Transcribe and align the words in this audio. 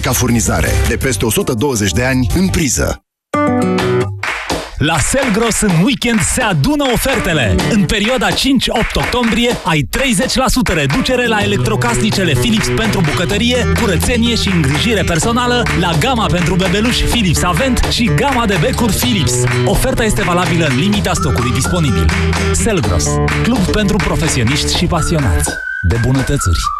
America 0.00 0.18
Furnizare, 0.18 0.70
de 0.88 0.96
peste 0.96 1.24
120 1.24 1.92
de 1.92 2.04
ani 2.04 2.26
în 2.34 2.48
priză. 2.48 3.04
La 4.78 4.98
Selgros 4.98 5.60
în 5.60 5.70
weekend 5.84 6.20
se 6.20 6.42
adună 6.42 6.84
ofertele. 6.92 7.54
În 7.70 7.84
perioada 7.84 8.28
5-8 8.30 8.34
octombrie 8.94 9.56
ai 9.64 9.88
30% 9.98 10.74
reducere 10.74 11.26
la 11.26 11.42
electrocasnicele 11.42 12.32
Philips 12.32 12.68
pentru 12.68 13.00
bucătărie, 13.00 13.72
curățenie 13.80 14.34
și 14.34 14.48
îngrijire 14.48 15.02
personală, 15.02 15.62
la 15.80 15.92
gama 15.98 16.26
pentru 16.26 16.54
bebeluși 16.54 17.04
Philips 17.04 17.42
Avent 17.42 17.78
și 17.90 18.10
gama 18.16 18.46
de 18.46 18.56
becuri 18.60 18.92
Philips. 18.92 19.34
Oferta 19.64 20.04
este 20.04 20.22
valabilă 20.22 20.66
în 20.66 20.78
limita 20.78 21.12
stocului 21.14 21.52
disponibil. 21.52 22.04
Selgros, 22.52 23.04
club 23.42 23.64
pentru 23.64 23.96
profesioniști 23.96 24.76
și 24.76 24.86
pasionați 24.86 25.50
de 25.88 25.96
bunătățuri. 26.02 26.79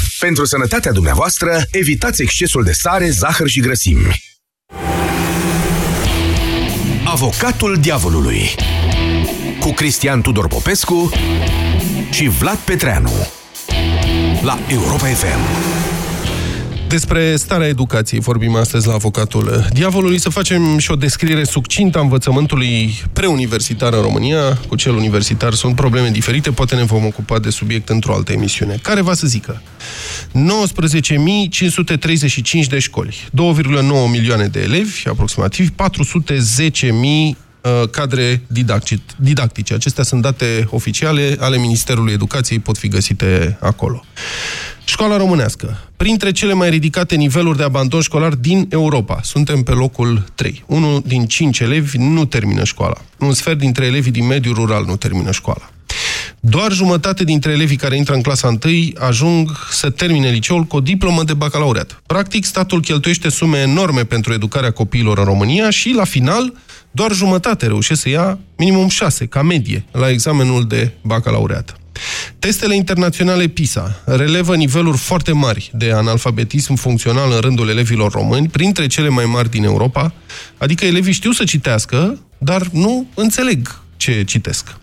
Pentru 0.21 0.45
sănătatea 0.45 0.91
dumneavoastră, 0.91 1.61
evitați 1.71 2.21
excesul 2.21 2.63
de 2.63 2.71
sare, 2.71 3.09
zahăr 3.09 3.47
și 3.47 3.59
grăsimi. 3.59 4.23
Avocatul 7.05 7.77
diavolului 7.79 8.49
cu 9.59 9.71
Cristian 9.71 10.21
Tudor 10.21 10.47
Popescu 10.47 11.11
și 12.11 12.27
Vlad 12.27 12.57
Petreanu 12.57 13.27
la 14.41 14.59
Europa 14.67 15.05
FM. 15.05 15.80
Despre 16.91 17.35
starea 17.35 17.67
educației 17.67 18.19
vorbim 18.19 18.55
astăzi 18.55 18.87
la 18.87 18.93
avocatul 18.93 19.67
diavolului. 19.73 20.19
Să 20.19 20.29
facem 20.29 20.77
și 20.77 20.91
o 20.91 20.95
descriere 20.95 21.43
succintă 21.43 21.97
a 21.97 22.01
învățământului 22.01 23.01
preuniversitar 23.13 23.93
în 23.93 24.01
România. 24.01 24.59
Cu 24.67 24.75
cel 24.75 24.93
universitar 24.93 25.53
sunt 25.53 25.75
probleme 25.75 26.09
diferite, 26.09 26.51
poate 26.51 26.75
ne 26.75 26.83
vom 26.83 27.05
ocupa 27.05 27.39
de 27.39 27.49
subiect 27.49 27.89
într-o 27.89 28.13
altă 28.13 28.31
emisiune. 28.31 28.79
Care 28.81 29.01
va 29.01 29.13
să 29.13 29.27
zică? 29.27 29.61
19.535 32.63 32.67
de 32.69 32.79
școli, 32.79 33.27
2,9 33.27 33.31
milioane 34.11 34.47
de 34.47 34.61
elevi, 34.61 35.07
aproximativ 35.07 35.69
410.000 35.69 35.75
cadre 37.91 38.41
didactice. 39.17 39.73
Acestea 39.73 40.03
sunt 40.03 40.21
date 40.21 40.67
oficiale 40.69 41.37
ale 41.39 41.57
Ministerului 41.57 42.13
Educației, 42.13 42.59
pot 42.59 42.77
fi 42.77 42.87
găsite 42.87 43.57
acolo. 43.61 44.05
Școala 44.91 45.17
românească. 45.17 45.77
Printre 45.97 46.31
cele 46.31 46.53
mai 46.53 46.69
ridicate 46.69 47.15
niveluri 47.15 47.57
de 47.57 47.63
abandon 47.63 48.01
școlar 48.01 48.33
din 48.33 48.67
Europa. 48.69 49.19
Suntem 49.23 49.63
pe 49.63 49.71
locul 49.71 50.25
3. 50.35 50.63
Unul 50.67 51.03
din 51.05 51.25
5 51.25 51.59
elevi 51.59 51.97
nu 51.97 52.25
termină 52.25 52.63
școala. 52.63 52.97
Un 53.19 53.33
sfert 53.33 53.57
dintre 53.57 53.85
elevii 53.85 54.11
din 54.11 54.25
mediul 54.25 54.55
rural 54.55 54.85
nu 54.85 54.95
termină 54.95 55.31
școala. 55.31 55.69
Doar 56.39 56.71
jumătate 56.71 57.23
dintre 57.23 57.51
elevii 57.51 57.75
care 57.75 57.97
intră 57.97 58.13
în 58.13 58.21
clasa 58.21 58.47
1 58.47 58.57
ajung 58.97 59.49
să 59.69 59.89
termine 59.89 60.29
liceul 60.29 60.63
cu 60.63 60.75
o 60.75 60.79
diplomă 60.79 61.23
de 61.23 61.33
bacalaureat. 61.33 62.01
Practic, 62.05 62.45
statul 62.45 62.81
cheltuiește 62.81 63.29
sume 63.29 63.57
enorme 63.57 64.03
pentru 64.03 64.33
educarea 64.33 64.71
copiilor 64.71 65.17
în 65.17 65.23
România 65.23 65.69
și, 65.69 65.89
la 65.89 66.03
final, 66.03 66.53
doar 66.91 67.11
jumătate 67.11 67.67
reușește 67.67 67.95
să 67.95 68.09
ia 68.09 68.39
minimum 68.57 68.87
6, 68.87 69.25
ca 69.25 69.41
medie, 69.41 69.85
la 69.91 70.09
examenul 70.09 70.67
de 70.67 70.91
bacalaureat. 71.01 71.80
Testele 72.39 72.75
internaționale 72.75 73.47
PISA 73.47 74.01
relevă 74.05 74.55
niveluri 74.55 74.97
foarte 74.97 75.31
mari 75.31 75.71
de 75.73 75.91
analfabetism 75.91 76.75
funcțional 76.75 77.31
în 77.31 77.39
rândul 77.39 77.69
elevilor 77.69 78.11
români, 78.11 78.47
printre 78.47 78.87
cele 78.87 79.09
mai 79.09 79.25
mari 79.25 79.49
din 79.49 79.63
Europa, 79.63 80.13
adică 80.57 80.85
elevii 80.85 81.13
știu 81.13 81.31
să 81.31 81.43
citească, 81.43 82.19
dar 82.37 82.67
nu 82.71 83.07
înțeleg 83.15 83.81
ce 83.97 84.23
citesc. 84.23 84.79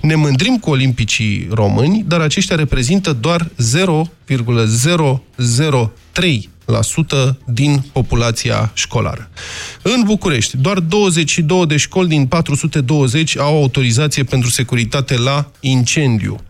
Ne 0.00 0.14
mândrim 0.14 0.58
cu 0.58 0.70
olimpicii 0.70 1.48
români, 1.50 2.04
dar 2.06 2.20
aceștia 2.20 2.56
reprezintă 2.56 3.12
doar 3.12 3.50
0,003 3.56 6.50
din 7.44 7.84
populația 7.92 8.70
școlară. 8.74 9.30
În 9.82 10.02
București, 10.04 10.56
doar 10.56 10.78
22 10.78 11.66
de 11.66 11.76
școli 11.76 12.08
din 12.08 12.26
420 12.26 13.38
au 13.38 13.56
autorizație 13.56 14.24
pentru 14.24 14.50
securitate 14.50 15.16
la 15.16 15.50
incendiu. 15.60 16.40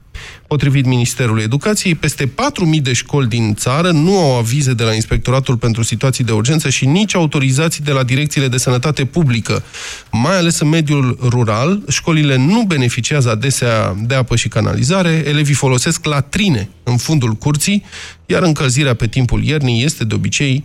Potrivit 0.52 0.86
Ministerului 0.86 1.42
Educației, 1.42 1.94
peste 1.94 2.26
4.000 2.26 2.82
de 2.82 2.92
școli 2.92 3.28
din 3.28 3.54
țară 3.54 3.90
nu 3.90 4.18
au 4.18 4.38
avize 4.38 4.72
de 4.72 4.82
la 4.82 4.92
Inspectoratul 4.92 5.56
pentru 5.56 5.82
Situații 5.82 6.24
de 6.24 6.32
Urgență 6.32 6.68
și 6.68 6.86
nici 6.86 7.14
autorizații 7.14 7.84
de 7.84 7.92
la 7.92 8.02
Direcțiile 8.02 8.48
de 8.48 8.56
Sănătate 8.56 9.04
Publică. 9.04 9.62
Mai 10.10 10.36
ales 10.36 10.60
în 10.60 10.68
mediul 10.68 11.18
rural, 11.20 11.82
școlile 11.88 12.36
nu 12.36 12.62
beneficiază 12.62 13.30
adesea 13.30 13.96
de 14.02 14.14
apă 14.14 14.36
și 14.36 14.48
canalizare, 14.48 15.22
elevii 15.26 15.54
folosesc 15.54 16.04
latrine 16.04 16.68
în 16.82 16.96
fundul 16.96 17.32
curții, 17.32 17.84
iar 18.26 18.42
încălzirea 18.42 18.94
pe 18.94 19.06
timpul 19.06 19.44
iernii 19.44 19.84
este 19.84 20.04
de 20.04 20.14
obicei 20.14 20.64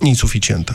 insuficientă. 0.00 0.74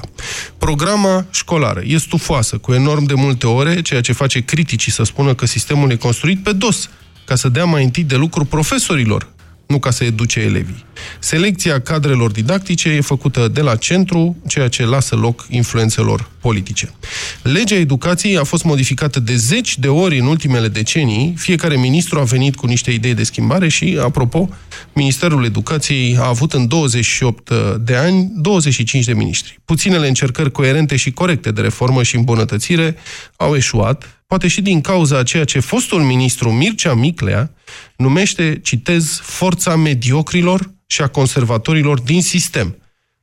Programa 0.57 1.25
școlară 1.31 1.81
e 1.85 1.97
stufoasă, 1.97 2.57
cu 2.57 2.73
enorm 2.73 3.03
de 3.03 3.13
multe 3.13 3.47
ore, 3.47 3.81
ceea 3.81 4.01
ce 4.01 4.13
face 4.13 4.39
criticii 4.39 4.91
să 4.91 5.03
spună 5.03 5.33
că 5.33 5.45
sistemul 5.45 5.91
e 5.91 5.95
construit 5.95 6.43
pe 6.43 6.51
dos, 6.51 6.89
ca 7.25 7.35
să 7.35 7.49
dea 7.49 7.65
mai 7.65 7.83
întâi 7.83 8.03
de 8.03 8.15
lucru 8.15 8.45
profesorilor, 8.45 9.31
nu 9.67 9.79
ca 9.79 9.91
să 9.91 10.03
educe 10.03 10.39
elevii. 10.39 10.85
Selecția 11.19 11.81
cadrelor 11.81 12.31
didactice 12.31 12.89
e 12.89 13.01
făcută 13.01 13.47
de 13.47 13.61
la 13.61 13.75
centru, 13.75 14.37
ceea 14.47 14.67
ce 14.67 14.85
lasă 14.85 15.15
loc 15.15 15.45
influențelor 15.49 16.29
politice. 16.39 16.93
Legea 17.41 17.75
educației 17.75 18.37
a 18.37 18.43
fost 18.43 18.63
modificată 18.63 19.19
de 19.19 19.35
zeci 19.35 19.77
de 19.77 19.87
ori 19.87 20.19
în 20.19 20.25
ultimele 20.25 20.67
decenii, 20.67 21.33
fiecare 21.37 21.77
ministru 21.77 22.19
a 22.19 22.23
venit 22.23 22.55
cu 22.55 22.65
niște 22.65 22.91
idei 22.91 23.13
de 23.13 23.23
schimbare 23.23 23.67
și, 23.67 23.99
apropo, 24.01 24.49
Ministerul 24.93 25.45
Educației 25.45 26.17
a 26.19 26.27
avut 26.27 26.53
în 26.53 26.67
28 26.67 27.49
de 27.79 27.95
ani 27.95 28.31
25 28.35 29.05
de 29.05 29.13
ministri. 29.13 29.59
Puținele 29.65 30.07
încercări 30.07 30.51
coerente 30.51 30.95
și 30.95 31.11
corecte 31.11 31.51
de 31.51 31.61
reformă 31.61 32.03
și 32.03 32.15
îmbunătățire 32.15 32.95
au 33.35 33.55
eșuat, 33.55 34.12
poate 34.27 34.47
și 34.47 34.61
din 34.61 34.81
cauza 34.81 35.17
a 35.17 35.23
ceea 35.23 35.43
ce 35.43 35.59
fostul 35.59 36.01
ministru 36.01 36.51
Mircea 36.51 36.93
Miclea 36.93 37.51
numește, 37.95 38.59
citez, 38.63 39.19
forța 39.21 39.75
mediocrilor 39.75 40.73
și 40.87 41.01
a 41.01 41.07
conservatorilor 41.07 41.99
din 41.99 42.21
sistem. 42.21 42.77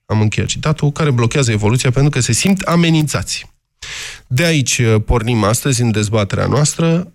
Am 0.06 0.20
încheiat 0.20 0.48
citatul, 0.48 0.92
care 0.92 1.10
blochează 1.10 1.50
evoluția 1.50 1.90
pentru 1.90 2.10
că 2.10 2.20
se 2.20 2.32
simt 2.32 2.60
amenințați. 2.60 3.46
De 4.26 4.44
aici 4.44 4.78
uh, 4.78 5.02
pornim 5.04 5.44
astăzi 5.44 5.82
în 5.82 5.90
dezbaterea 5.90 6.46
noastră, 6.46 7.12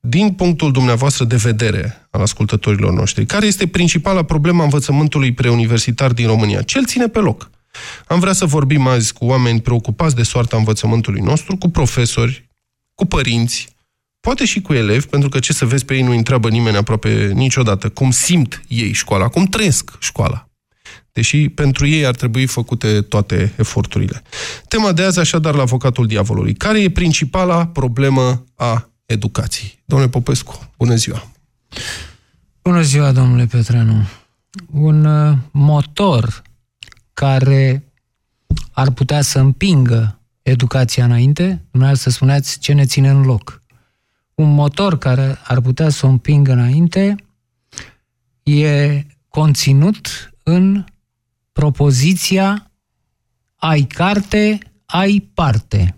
din 0.00 0.32
punctul 0.32 0.72
dumneavoastră 0.72 1.24
de 1.24 1.36
vedere 1.36 2.06
al 2.10 2.20
ascultătorilor 2.20 2.92
noștri, 2.92 3.26
care 3.26 3.46
este 3.46 3.66
principala 3.66 4.22
problemă 4.22 4.60
a 4.60 4.64
învățământului 4.64 5.32
preuniversitar 5.32 6.12
din 6.12 6.26
România? 6.26 6.62
Ce 6.62 6.78
îl 6.78 6.86
ține 6.86 7.08
pe 7.08 7.18
loc? 7.18 7.50
Am 8.06 8.20
vrea 8.20 8.32
să 8.32 8.44
vorbim 8.44 8.86
azi 8.86 9.12
cu 9.12 9.24
oameni 9.24 9.60
preocupați 9.60 10.14
de 10.14 10.22
soarta 10.22 10.56
învățământului 10.56 11.20
nostru, 11.20 11.56
cu 11.56 11.68
profesori, 11.68 12.48
cu 12.94 13.06
părinți, 13.06 13.68
poate 14.20 14.44
și 14.44 14.60
cu 14.60 14.72
elevi, 14.72 15.06
pentru 15.06 15.28
că 15.28 15.38
ce 15.38 15.52
să 15.52 15.64
vezi 15.64 15.84
pe 15.84 15.94
ei 15.94 16.02
nu 16.02 16.12
întreabă 16.12 16.48
nimeni 16.48 16.76
aproape 16.76 17.32
niciodată 17.34 17.88
cum 17.88 18.10
simt 18.10 18.62
ei 18.68 18.92
școala, 18.92 19.28
cum 19.28 19.44
trăiesc 19.44 19.90
școala. 19.98 20.46
Deși 21.12 21.48
pentru 21.48 21.86
ei 21.86 22.06
ar 22.06 22.14
trebui 22.14 22.46
făcute 22.46 23.02
toate 23.02 23.52
eforturile. 23.56 24.22
Tema 24.68 24.92
de 24.92 25.02
azi, 25.02 25.18
așadar, 25.18 25.54
la 25.54 25.62
avocatul 25.62 26.06
diavolului. 26.06 26.54
Care 26.54 26.80
e 26.80 26.90
principala 26.90 27.66
problemă 27.66 28.44
a 28.54 28.90
educației? 29.06 29.82
Domnule 29.84 30.10
Popescu, 30.10 30.70
bună 30.78 30.94
ziua! 30.94 31.30
Bună 32.62 32.82
ziua, 32.82 33.12
domnule 33.12 33.46
Petreanu! 33.46 34.08
Un 34.70 35.04
uh, 35.04 35.36
motor 35.50 36.42
care 37.12 37.84
ar 38.72 38.90
putea 38.90 39.22
să 39.22 39.38
împingă 39.38 40.20
educația 40.42 41.04
înainte, 41.04 41.64
dumneavoastră 41.70 42.10
spuneați 42.10 42.58
ce 42.58 42.72
ne 42.72 42.84
ține 42.84 43.08
în 43.08 43.22
loc. 43.22 43.62
Un 44.34 44.54
motor 44.54 44.98
care 44.98 45.38
ar 45.44 45.60
putea 45.60 45.88
să 45.88 46.06
o 46.06 46.08
împingă 46.08 46.52
înainte 46.52 47.16
e 48.42 49.02
conținut 49.28 50.32
în 50.42 50.84
propoziția 51.52 52.70
ai 53.56 53.82
carte, 53.82 54.58
ai 54.86 55.30
parte. 55.34 55.96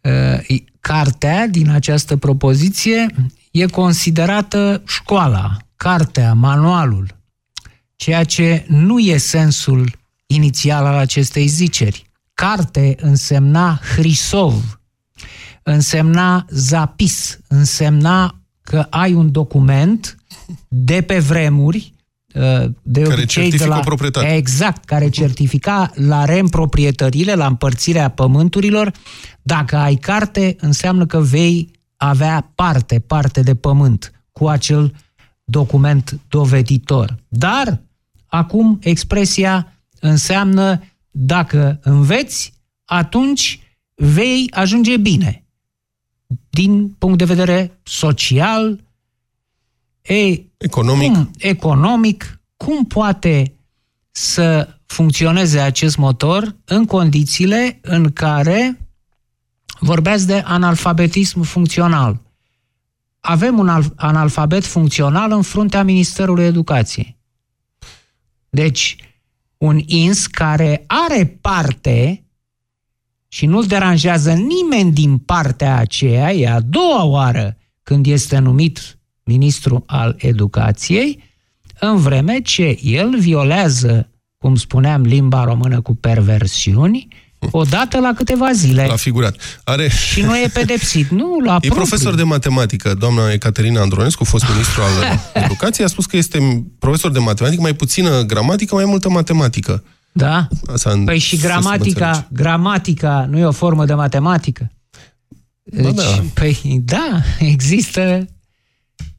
Uh, 0.00 0.58
cartea 0.80 1.46
din 1.46 1.68
această 1.68 2.16
propoziție 2.16 3.06
e 3.50 3.66
considerată 3.66 4.82
școala, 4.86 5.56
cartea, 5.76 6.32
manualul, 6.32 7.16
ceea 7.96 8.24
ce 8.24 8.64
nu 8.68 8.98
e 8.98 9.16
sensul 9.16 9.98
inițial 10.26 10.86
al 10.86 10.94
acestei 10.94 11.46
ziceri. 11.46 12.05
Carte 12.36 12.96
însemna 13.00 13.80
hrisov, 13.94 14.80
însemna 15.62 16.44
zapis, 16.48 17.38
însemna 17.48 18.40
că 18.62 18.86
ai 18.90 19.14
un 19.14 19.32
document 19.32 20.16
de 20.68 21.02
pe 21.02 21.18
vremuri, 21.18 21.94
uh, 22.34 22.64
de 22.82 23.02
care 23.02 23.14
obicei 23.14 23.50
de 23.50 23.64
la, 23.64 23.80
proprietate. 23.80 24.34
Exact, 24.34 24.84
care 24.84 25.08
certifica 25.08 25.90
la 25.94 26.24
reîmproprietările, 26.24 27.34
la 27.34 27.46
împărțirea 27.46 28.08
pământurilor. 28.08 28.92
Dacă 29.42 29.76
ai 29.76 29.94
carte, 29.94 30.56
înseamnă 30.60 31.06
că 31.06 31.20
vei 31.20 31.70
avea 31.96 32.52
parte, 32.54 32.98
parte 32.98 33.42
de 33.42 33.54
pământ 33.54 34.12
cu 34.32 34.48
acel 34.48 34.94
document 35.44 36.20
doveditor. 36.28 37.16
Dar 37.28 37.82
acum 38.26 38.78
expresia 38.82 39.72
înseamnă 40.00 40.80
dacă 41.18 41.78
înveți, 41.82 42.52
atunci 42.84 43.60
vei 43.94 44.46
ajunge 44.50 44.96
bine. 44.96 45.44
Din 46.50 46.88
punct 46.88 47.18
de 47.18 47.24
vedere 47.24 47.80
social, 47.82 48.84
e, 50.02 50.42
economic. 50.56 51.12
Cum, 51.12 51.30
economic, 51.38 52.40
cum 52.56 52.84
poate 52.84 53.54
să 54.10 54.68
funcționeze 54.86 55.60
acest 55.60 55.96
motor 55.96 56.56
în 56.64 56.84
condițiile 56.84 57.78
în 57.82 58.12
care 58.12 58.88
vorbeați 59.78 60.26
de 60.26 60.42
analfabetism 60.44 61.42
funcțional. 61.42 62.20
Avem 63.20 63.58
un 63.58 63.92
analfabet 63.96 64.64
funcțional 64.64 65.32
în 65.32 65.42
fruntea 65.42 65.82
Ministerului 65.82 66.44
Educației. 66.44 67.16
Deci, 68.48 68.96
un 69.58 69.80
ins 69.84 70.26
care 70.26 70.84
are 70.86 71.38
parte 71.40 72.26
și 73.28 73.46
nu-l 73.46 73.64
deranjează 73.64 74.32
nimeni 74.32 74.92
din 74.92 75.18
partea 75.18 75.76
aceea, 75.76 76.32
e 76.32 76.48
a 76.48 76.60
doua 76.60 77.04
oară 77.04 77.56
când 77.82 78.06
este 78.06 78.38
numit 78.38 78.98
ministru 79.24 79.82
al 79.86 80.14
educației, 80.18 81.22
în 81.80 81.96
vreme 81.96 82.40
ce 82.40 82.78
el 82.82 83.18
violează, 83.18 84.10
cum 84.38 84.54
spuneam, 84.54 85.02
limba 85.02 85.44
română 85.44 85.80
cu 85.80 85.94
perversiuni, 85.94 87.08
o 87.50 87.62
dată 87.62 87.98
la 87.98 88.12
câteva 88.16 88.52
zile. 88.52 88.86
La 88.88 88.96
figurat. 88.96 89.36
Are... 89.64 89.88
Și 89.88 90.20
nu 90.20 90.36
e 90.36 90.50
pedepsit, 90.52 91.08
nu, 91.08 91.38
la 91.44 91.54
E 91.54 91.66
propriu. 91.66 91.74
profesor 91.74 92.14
de 92.14 92.22
matematică, 92.22 92.94
doamna 92.94 93.32
Ecaterina 93.32 93.80
Andronescu, 93.80 94.24
fost 94.24 94.44
ministru 94.52 94.82
al 94.82 95.20
educației, 95.42 95.86
a 95.86 95.88
spus 95.88 96.06
că 96.06 96.16
este 96.16 96.66
profesor 96.78 97.10
de 97.10 97.18
matematică, 97.18 97.62
mai 97.62 97.74
puțină 97.74 98.22
gramatică, 98.22 98.74
mai 98.74 98.84
multă 98.84 99.08
matematică. 99.08 99.84
Da? 100.12 100.48
Asta 100.72 100.90
în... 100.90 101.04
Păi 101.04 101.18
și 101.18 101.36
gramatica, 101.36 102.28
gramatica 102.32 103.26
nu 103.30 103.38
e 103.38 103.44
o 103.44 103.52
formă 103.52 103.84
de 103.84 103.94
matematică? 103.94 104.70
Deci, 105.62 105.94
da. 105.94 106.22
Păi 106.34 106.80
da, 106.84 107.20
există 107.54 108.26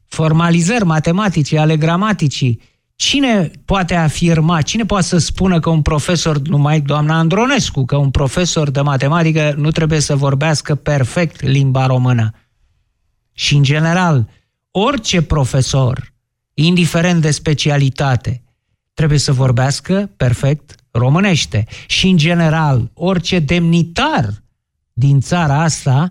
formalizări 0.08 0.84
matematice 0.84 1.58
ale 1.58 1.76
gramaticii. 1.76 2.60
Cine 3.00 3.50
poate 3.64 3.94
afirma, 3.94 4.62
cine 4.62 4.84
poate 4.84 5.04
să 5.04 5.18
spună 5.18 5.60
că 5.60 5.70
un 5.70 5.82
profesor, 5.82 6.38
numai 6.38 6.80
doamna 6.80 7.18
Andronescu, 7.18 7.84
că 7.84 7.96
un 7.96 8.10
profesor 8.10 8.70
de 8.70 8.80
matematică 8.80 9.54
nu 9.56 9.70
trebuie 9.70 10.00
să 10.00 10.16
vorbească 10.16 10.74
perfect 10.74 11.40
limba 11.40 11.86
română? 11.86 12.30
Și 13.32 13.54
în 13.54 13.62
general, 13.62 14.28
orice 14.70 15.22
profesor, 15.22 16.12
indiferent 16.54 17.20
de 17.20 17.30
specialitate, 17.30 18.42
trebuie 18.94 19.18
să 19.18 19.32
vorbească 19.32 20.10
perfect 20.16 20.74
românește. 20.90 21.66
Și 21.86 22.08
în 22.08 22.16
general, 22.16 22.90
orice 22.94 23.38
demnitar 23.38 24.42
din 24.92 25.20
țara 25.20 25.62
asta 25.62 26.10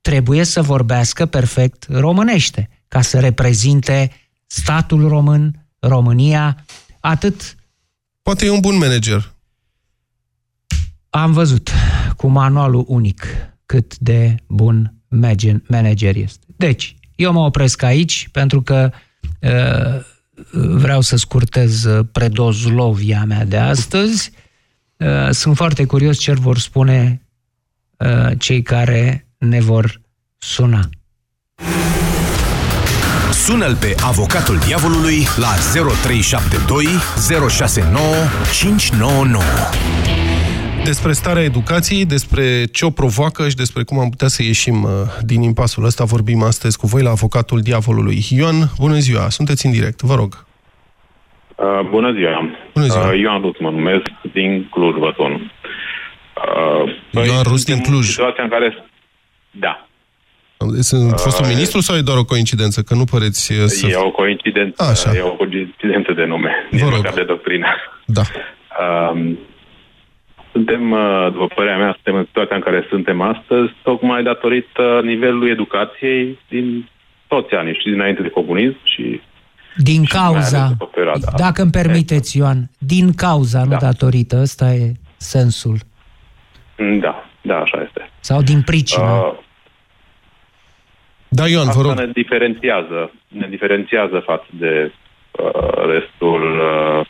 trebuie 0.00 0.44
să 0.44 0.62
vorbească 0.62 1.26
perfect 1.26 1.86
românește, 1.88 2.68
ca 2.88 3.00
să 3.00 3.20
reprezinte 3.20 4.10
statul 4.46 5.08
român, 5.08 5.67
România, 5.78 6.64
atât... 7.00 7.56
Poate 8.22 8.46
e 8.46 8.50
un 8.50 8.60
bun 8.60 8.78
manager. 8.78 9.34
Am 11.10 11.32
văzut 11.32 11.70
cu 12.16 12.26
manualul 12.26 12.84
unic 12.86 13.26
cât 13.66 13.98
de 13.98 14.34
bun 14.46 14.94
manager 15.68 16.16
este. 16.16 16.46
Deci, 16.56 16.96
eu 17.14 17.32
mă 17.32 17.40
opresc 17.40 17.82
aici 17.82 18.28
pentru 18.32 18.62
că 18.62 18.90
uh, 19.40 20.04
vreau 20.52 21.00
să 21.00 21.16
scurtez 21.16 21.86
predozlovia 22.12 23.24
mea 23.24 23.44
de 23.44 23.56
astăzi. 23.56 24.30
Uh, 24.96 25.28
sunt 25.30 25.56
foarte 25.56 25.84
curios 25.84 26.18
ce 26.18 26.32
vor 26.32 26.58
spune 26.58 27.22
uh, 27.98 28.38
cei 28.38 28.62
care 28.62 29.28
ne 29.38 29.60
vor 29.60 30.00
suna. 30.38 30.88
Sună-l 33.50 33.76
pe 33.84 33.92
avocatul 34.12 34.56
diavolului 34.68 35.18
la 35.44 35.52
0372 35.72 36.84
069 37.48 38.02
599. 38.60 39.42
Despre 40.90 41.12
starea 41.12 41.44
educației, 41.52 42.04
despre 42.16 42.44
ce 42.76 42.84
o 42.84 42.90
provoacă 43.00 43.48
și 43.48 43.60
despre 43.62 43.82
cum 43.88 43.98
am 43.98 44.08
putea 44.14 44.30
să 44.36 44.42
ieșim 44.42 44.78
uh, 44.82 44.90
din 45.30 45.40
impasul 45.42 45.84
ăsta 45.84 46.04
vorbim 46.04 46.40
astăzi 46.42 46.78
cu 46.78 46.86
voi 46.86 47.02
la 47.02 47.10
avocatul 47.10 47.60
diavolului. 47.60 48.18
Ioan, 48.38 48.58
bună 48.84 48.98
ziua, 49.06 49.24
sunteți 49.28 49.66
în 49.66 49.72
direct, 49.72 50.00
vă 50.10 50.14
rog. 50.14 50.30
Uh, 51.56 51.80
bună 51.94 52.10
ziua. 52.12 52.32
Bună 52.74 52.86
ziua. 52.86 53.08
Uh, 53.08 53.18
Ioan 53.20 53.40
Rus 53.40 53.58
mă 53.58 53.70
numesc, 53.70 54.06
din 54.32 54.68
Cluj, 54.70 54.94
vă 55.04 55.12
sun. 55.16 55.32
Uh, 57.12 57.26
Ioan 57.26 57.42
Rus 57.42 57.64
din 57.64 57.80
Cluj. 57.80 58.06
Situația 58.06 58.42
în 58.42 58.50
care... 58.50 58.68
Da. 59.50 59.87
Sunt 60.80 61.20
fostul 61.20 61.44
uh, 61.44 61.50
ministru 61.54 61.80
sau 61.80 61.96
e 61.96 62.00
doar 62.00 62.18
o 62.18 62.24
coincidență? 62.24 62.82
Că 62.82 62.94
nu 62.94 63.04
păreți 63.04 63.52
uh, 63.52 63.58
să... 63.66 63.86
E 63.86 63.96
o 63.96 64.10
coincidență, 64.10 64.82
Așa. 64.82 65.10
e 65.16 65.20
o 65.20 65.32
coincidență 65.32 66.12
de 66.12 66.24
nume, 66.24 66.50
Vă 66.70 66.76
nici 66.76 66.84
rog. 66.84 66.92
măcar 66.96 67.12
de 67.14 67.24
doctrină. 67.24 67.66
Da. 68.04 68.22
Uh, 68.80 69.32
suntem, 70.52 70.90
uh, 70.90 71.28
după 71.32 71.46
părerea 71.54 71.78
mea, 71.78 71.92
suntem 71.94 72.14
în 72.14 72.24
situația 72.26 72.56
în 72.56 72.62
care 72.62 72.86
suntem 72.88 73.20
astăzi, 73.20 73.72
tocmai 73.82 74.22
datorită 74.22 75.00
nivelului 75.04 75.50
educației 75.50 76.38
din 76.48 76.88
toți 77.26 77.54
anii, 77.54 77.74
și 77.74 77.90
dinainte 77.90 78.22
de 78.22 78.28
comunism 78.28 78.78
și 78.84 79.20
Din 79.76 80.02
mai 80.12 80.22
ales 80.24 80.50
cauza, 80.50 80.66
după 80.68 80.86
perioada 80.86 81.28
dacă 81.36 81.62
îmi 81.62 81.70
permiteți, 81.70 82.38
Ioan, 82.38 82.70
din 82.78 83.14
cauza, 83.14 83.62
nu 83.62 83.68
Da. 83.70 83.76
datorită, 83.76 84.38
ăsta 84.40 84.72
e 84.72 84.92
sensul. 85.16 85.78
Da, 87.00 87.24
da, 87.42 87.56
așa 87.58 87.82
este. 87.86 88.10
Sau 88.20 88.42
din 88.42 88.62
pricină. 88.62 89.04
Uh, 89.04 89.46
Da, 91.28 91.46
Ioan, 91.48 91.64
vă 91.64 91.70
Asta 91.70 91.82
rog. 91.82 91.98
ne 91.98 92.10
diferențiază, 92.12 93.12
ne 93.28 93.46
diferențiază 93.50 94.22
față 94.24 94.46
de 94.50 94.92
uh, 95.30 95.86
restul 95.92 96.42
uh, 96.60 97.06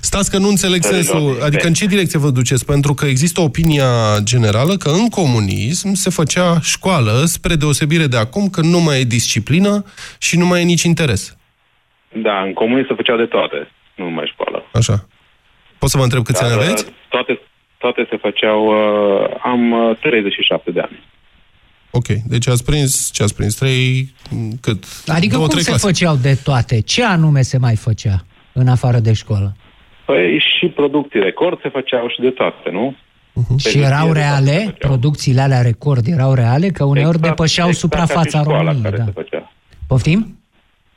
Stați 0.00 0.30
că 0.30 0.38
nu 0.38 0.48
înțeleg 0.48 0.80
Țărilor 0.80 1.02
sensul, 1.02 1.32
din 1.34 1.42
adică 1.42 1.66
în 1.66 1.70
Est. 1.72 1.80
ce 1.80 1.86
direcție 1.86 2.18
vă 2.18 2.30
duceți? 2.30 2.66
Pentru 2.66 2.94
că 2.94 3.06
există 3.06 3.40
opinia 3.40 3.90
generală 4.24 4.74
că 4.76 4.88
în 4.88 5.08
comunism 5.08 5.92
se 5.92 6.10
făcea 6.10 6.58
școală, 6.62 7.12
spre 7.24 7.54
deosebire 7.54 8.06
de 8.06 8.16
acum, 8.16 8.48
că 8.48 8.60
nu 8.60 8.78
mai 8.80 9.00
e 9.00 9.04
disciplină 9.04 9.84
și 10.18 10.38
nu 10.38 10.46
mai 10.46 10.60
e 10.60 10.64
nici 10.64 10.82
interes. 10.82 11.36
Da, 12.12 12.42
în 12.42 12.52
comunism 12.52 12.88
se 12.88 12.94
făcea 12.94 13.16
de 13.16 13.24
toate, 13.26 13.70
nu 13.94 14.04
numai 14.04 14.30
școală. 14.32 14.64
Așa. 14.72 15.06
Pot 15.78 15.88
să 15.90 15.96
vă 15.98 16.02
întreb 16.02 16.22
câți 16.24 16.42
ani 16.42 16.52
Dar, 16.54 16.60
aveți? 16.62 16.84
uh, 16.86 16.92
Toate, 17.08 17.40
toate 17.78 18.06
se 18.10 18.16
făceau... 18.16 18.60
Uh, 18.66 19.26
am 19.42 19.72
uh, 19.72 19.96
37 20.00 20.70
de 20.70 20.80
ani. 20.80 21.02
Ok, 21.94 22.06
deci 22.06 22.48
ați 22.48 22.64
prins, 22.64 23.10
ce 23.12 23.22
ați 23.22 23.34
prins? 23.34 23.54
Trei, 23.54 24.12
m, 24.30 24.50
cât? 24.60 24.84
Adică 25.06 25.32
Două, 25.34 25.44
cum 25.46 25.52
trei 25.52 25.62
se 25.62 25.68
clase. 25.70 25.86
făceau 25.86 26.14
de 26.16 26.34
toate? 26.44 26.80
Ce 26.80 27.04
anume 27.04 27.42
se 27.42 27.58
mai 27.58 27.76
făcea 27.76 28.24
în 28.52 28.68
afară 28.68 28.98
de 28.98 29.12
școală? 29.12 29.56
Păi 30.06 30.42
și 30.58 30.66
producții 30.66 31.20
record 31.20 31.60
se 31.62 31.68
făceau 31.68 32.08
și 32.08 32.20
de 32.20 32.30
toate, 32.30 32.70
nu? 32.70 32.94
Și 33.58 33.78
erau 33.78 34.12
reale? 34.12 34.74
Producțiile 34.78 35.40
alea 35.40 35.62
record 35.62 36.06
erau 36.06 36.34
reale? 36.34 36.68
Că 36.68 36.84
uneori 36.84 37.16
Exact- 37.16 37.28
depășeau 37.36 37.68
exact 37.68 37.84
suprafața 37.84 38.20
ca 38.38 38.38
și 38.38 38.44
școala 38.44 38.58
României. 38.58 38.82
care 38.82 38.96
Da. 38.96 39.04
se 39.04 39.10
făcea. 39.14 39.52
Poftim? 39.86 40.38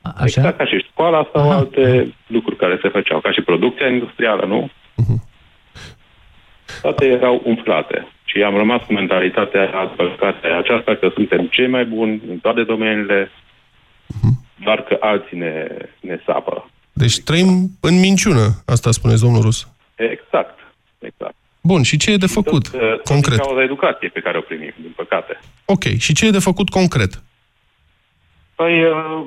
A- 0.02 0.10
Așa? 0.16 0.24
Exact 0.26 0.58
ca 0.58 0.66
și 0.66 0.86
școala 0.92 1.30
sau 1.34 1.52
alte 1.52 2.14
lucruri 2.28 2.58
care 2.58 2.80
se 2.82 2.90
făceau, 2.90 3.20
ca 3.20 3.32
și 3.32 3.42
producția 3.42 3.88
industrială, 3.88 4.46
nu? 4.46 4.70
Mhm. 4.96 5.24
Toate 6.82 7.06
erau 7.06 7.42
umflate. 7.46 8.08
Și 8.36 8.42
am 8.44 8.56
rămas 8.58 8.82
cu 8.86 8.94
mentalitatea 8.94 9.94
păcate 9.96 10.48
aceasta 10.48 10.96
că 10.96 11.10
suntem 11.14 11.48
cei 11.48 11.68
mai 11.68 11.86
buni 11.86 12.22
în 12.30 12.38
toate 12.38 12.64
domeniile, 12.64 13.32
Mhm. 14.08 14.46
doar 14.64 14.82
că 14.84 14.98
alții 15.00 15.38
ne, 15.38 15.68
ne 16.00 16.20
sapă. 16.26 16.70
Deci 16.94 17.20
trăim 17.20 17.48
în 17.82 18.00
minciună, 18.00 18.46
asta 18.66 18.92
spuneți, 18.92 19.22
domnul 19.22 19.42
Rus. 19.42 19.68
Exact, 19.96 20.60
exact. 21.00 21.36
Bun, 21.62 21.84
și 21.84 21.98
ce 21.98 22.12
e 22.12 22.18
de 22.18 22.26
făcut? 22.28 22.70
Tot, 22.70 22.82
uh, 22.82 22.90
tot 22.90 23.04
concret. 23.04 23.38
din 23.38 23.46
cauza 23.46 23.64
educației 23.64 24.10
pe 24.10 24.20
care 24.20 24.38
o 24.38 24.42
primim, 24.42 24.74
din 24.82 24.94
păcate. 24.96 25.40
Ok, 25.66 25.84
și 25.84 26.14
ce 26.14 26.26
e 26.26 26.30
de 26.30 26.40
făcut 26.40 26.70
concret? 26.70 27.22
Păi, 28.56 28.84
uh, 28.84 29.26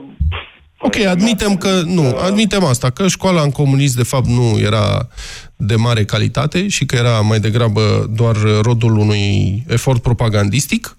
Ok, 0.80 0.96
admitem 0.96 1.56
că, 1.56 1.82
nu, 1.84 2.16
admitem 2.26 2.64
asta, 2.64 2.90
că 2.90 3.08
școala 3.08 3.42
în 3.42 3.50
comunism 3.50 3.96
de 3.96 4.02
fapt 4.02 4.26
nu 4.26 4.58
era 4.60 5.08
de 5.56 5.74
mare 5.74 6.04
calitate 6.04 6.68
și 6.68 6.86
că 6.86 6.96
era 6.96 7.20
mai 7.20 7.38
degrabă 7.38 7.80
doar 8.16 8.36
rodul 8.62 8.96
unui 8.96 9.62
efort 9.68 10.02
propagandistic, 10.02 10.96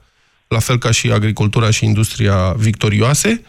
la 0.47 0.59
fel 0.59 0.77
ca 0.77 0.91
și 0.91 1.11
agricultura 1.11 1.69
și 1.69 1.85
industria 1.85 2.53
victorioase. 2.57 3.43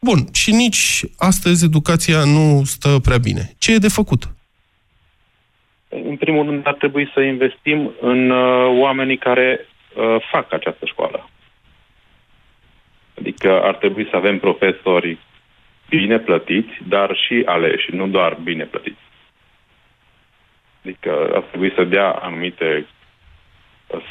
Bun, 0.00 0.26
și 0.32 0.50
nici 0.50 1.02
astăzi 1.18 1.64
educația 1.64 2.24
nu 2.24 2.62
stă 2.64 2.98
prea 3.02 3.18
bine. 3.18 3.54
Ce 3.58 3.72
e 3.72 3.76
de 3.76 3.88
făcut? 3.88 4.28
în 5.92 6.16
primul 6.16 6.44
rând 6.44 6.66
ar 6.66 6.74
trebui 6.74 7.10
să 7.14 7.20
investim 7.20 7.92
în 8.00 8.30
uh, 8.30 8.78
oamenii 8.80 9.16
care 9.16 9.66
uh, 9.96 10.16
fac 10.30 10.52
această 10.52 10.84
școală. 10.84 11.30
Adică 13.18 13.62
ar 13.62 13.74
trebui 13.74 14.06
să 14.10 14.16
avem 14.16 14.38
profesori 14.38 15.18
bine 15.96 16.18
plătiți, 16.18 16.74
dar 16.88 17.08
și 17.24 17.42
aleși, 17.44 17.94
nu 17.94 18.06
doar 18.06 18.38
bine 18.42 18.64
plătiți. 18.64 19.04
Adică 20.84 21.10
ar 21.34 21.42
trebui 21.50 21.72
să 21.76 21.84
dea 21.84 22.08
anumite 22.10 22.86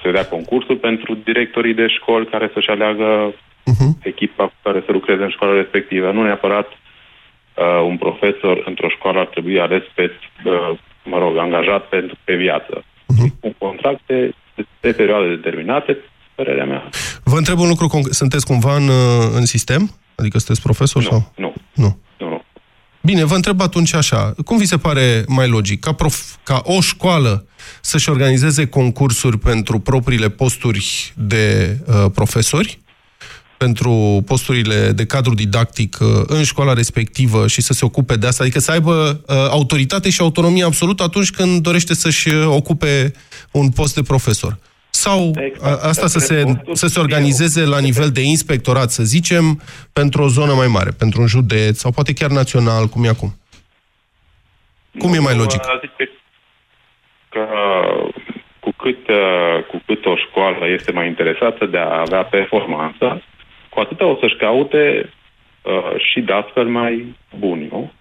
să 0.01 0.11
dea 0.11 0.25
concursul 0.25 0.77
pentru 0.77 1.15
directorii 1.15 1.73
de 1.73 1.87
școli 1.87 2.31
care 2.33 2.49
să-și 2.53 2.69
aleagă 2.69 3.33
echipa 4.03 4.43
cu 4.43 4.57
care 4.63 4.83
să 4.85 4.91
lucreze 4.91 5.23
în 5.23 5.29
școala 5.29 5.53
respectivă. 5.61 6.11
Nu 6.11 6.23
neapărat 6.23 6.67
uh, 6.69 7.81
un 7.89 7.97
profesor 7.97 8.63
într-o 8.65 8.89
școală 8.89 9.19
ar 9.19 9.25
trebui 9.25 9.59
ales 9.59 9.83
pe, 9.95 10.11
uh, 10.43 10.77
mă 11.03 11.17
rog, 11.17 11.37
angajat 11.37 11.83
pentru 11.89 12.15
pe 12.23 12.35
viață. 12.35 12.83
Cu 13.39 13.55
contracte 13.57 14.35
de, 14.55 14.65
de 14.79 14.91
perioade 14.91 15.35
determinate, 15.35 15.97
părerea 16.35 16.65
mea. 16.65 16.89
Vă 17.23 17.37
întreb 17.37 17.59
un 17.59 17.67
lucru, 17.67 17.87
conc- 17.87 18.13
sunteți 18.21 18.45
cumva 18.45 18.75
în, 18.75 18.87
uh, 18.87 19.23
în 19.35 19.45
sistem? 19.45 19.89
Adică 20.15 20.37
sunteți 20.37 20.61
profesor? 20.61 21.01
sau? 21.03 21.31
Nu. 21.35 21.50
Nu. 21.73 21.99
Nu, 22.19 22.29
nu. 22.29 22.41
Bine, 23.01 23.23
vă 23.23 23.35
întreb 23.35 23.61
atunci 23.61 23.93
așa, 23.93 24.33
cum 24.45 24.57
vi 24.57 24.65
se 24.65 24.77
pare 24.77 25.23
mai 25.27 25.47
logic 25.47 25.79
ca, 25.79 25.91
prof, 25.91 26.35
ca 26.43 26.61
o 26.65 26.81
școală 26.81 27.45
să-și 27.81 28.09
organizeze 28.09 28.67
concursuri 28.67 29.37
pentru 29.37 29.79
propriile 29.79 30.29
posturi 30.29 31.13
de 31.15 31.77
uh, 31.85 32.11
profesori, 32.13 32.79
pentru 33.57 34.23
posturile 34.25 34.91
de 34.91 35.05
cadru 35.05 35.33
didactic 35.33 35.97
uh, 36.01 36.07
în 36.25 36.43
școala 36.43 36.73
respectivă 36.73 37.47
și 37.47 37.61
să 37.61 37.73
se 37.73 37.85
ocupe 37.85 38.15
de 38.15 38.27
asta, 38.27 38.43
adică 38.43 38.59
să 38.59 38.71
aibă 38.71 39.21
uh, 39.27 39.35
autoritate 39.35 40.09
și 40.09 40.21
autonomie 40.21 40.63
absolută 40.63 41.03
atunci 41.03 41.31
când 41.31 41.61
dorește 41.61 41.93
să-și 41.93 42.29
uh, 42.29 42.45
ocupe 42.45 43.13
un 43.51 43.69
post 43.69 43.95
de 43.95 44.01
profesor. 44.01 44.57
Sau 44.91 45.31
a, 45.61 45.69
asta 45.69 46.07
să 46.07 46.19
se, 46.19 46.43
să 46.71 46.87
se 46.87 46.99
organizeze 46.99 47.65
la 47.65 47.79
nivel 47.79 48.09
de 48.09 48.21
inspectorat, 48.21 48.89
să 48.89 49.03
zicem, 49.03 49.61
pentru 49.93 50.23
o 50.23 50.27
zonă 50.27 50.53
mai 50.53 50.67
mare, 50.67 50.89
pentru 50.97 51.21
un 51.21 51.27
județ, 51.27 51.77
sau 51.77 51.91
poate 51.91 52.13
chiar 52.13 52.29
național, 52.29 52.87
cum 52.87 53.03
e 53.03 53.07
acum. 53.07 53.35
Cum 54.99 55.13
e 55.13 55.19
mai 55.19 55.35
logic? 55.35 55.61
Uh, 55.61 55.79
Zic 55.81 56.09
că 57.29 57.45
cu 58.59 58.71
cât, 58.71 59.07
uh, 59.07 59.63
cu 59.67 59.81
cât 59.85 60.05
o 60.05 60.15
școală 60.15 60.67
este 60.67 60.91
mai 60.91 61.07
interesată 61.07 61.65
de 61.65 61.77
a 61.77 61.99
avea 61.99 62.23
performanță, 62.23 63.23
cu 63.69 63.79
atât 63.79 64.01
o 64.01 64.17
să-și 64.19 64.35
caute 64.35 65.13
uh, 65.61 65.93
și 65.97 66.21
de 66.21 66.33
astfel 66.33 66.65
mai 66.65 67.15
buni, 67.37 67.67
nu? 67.71 67.91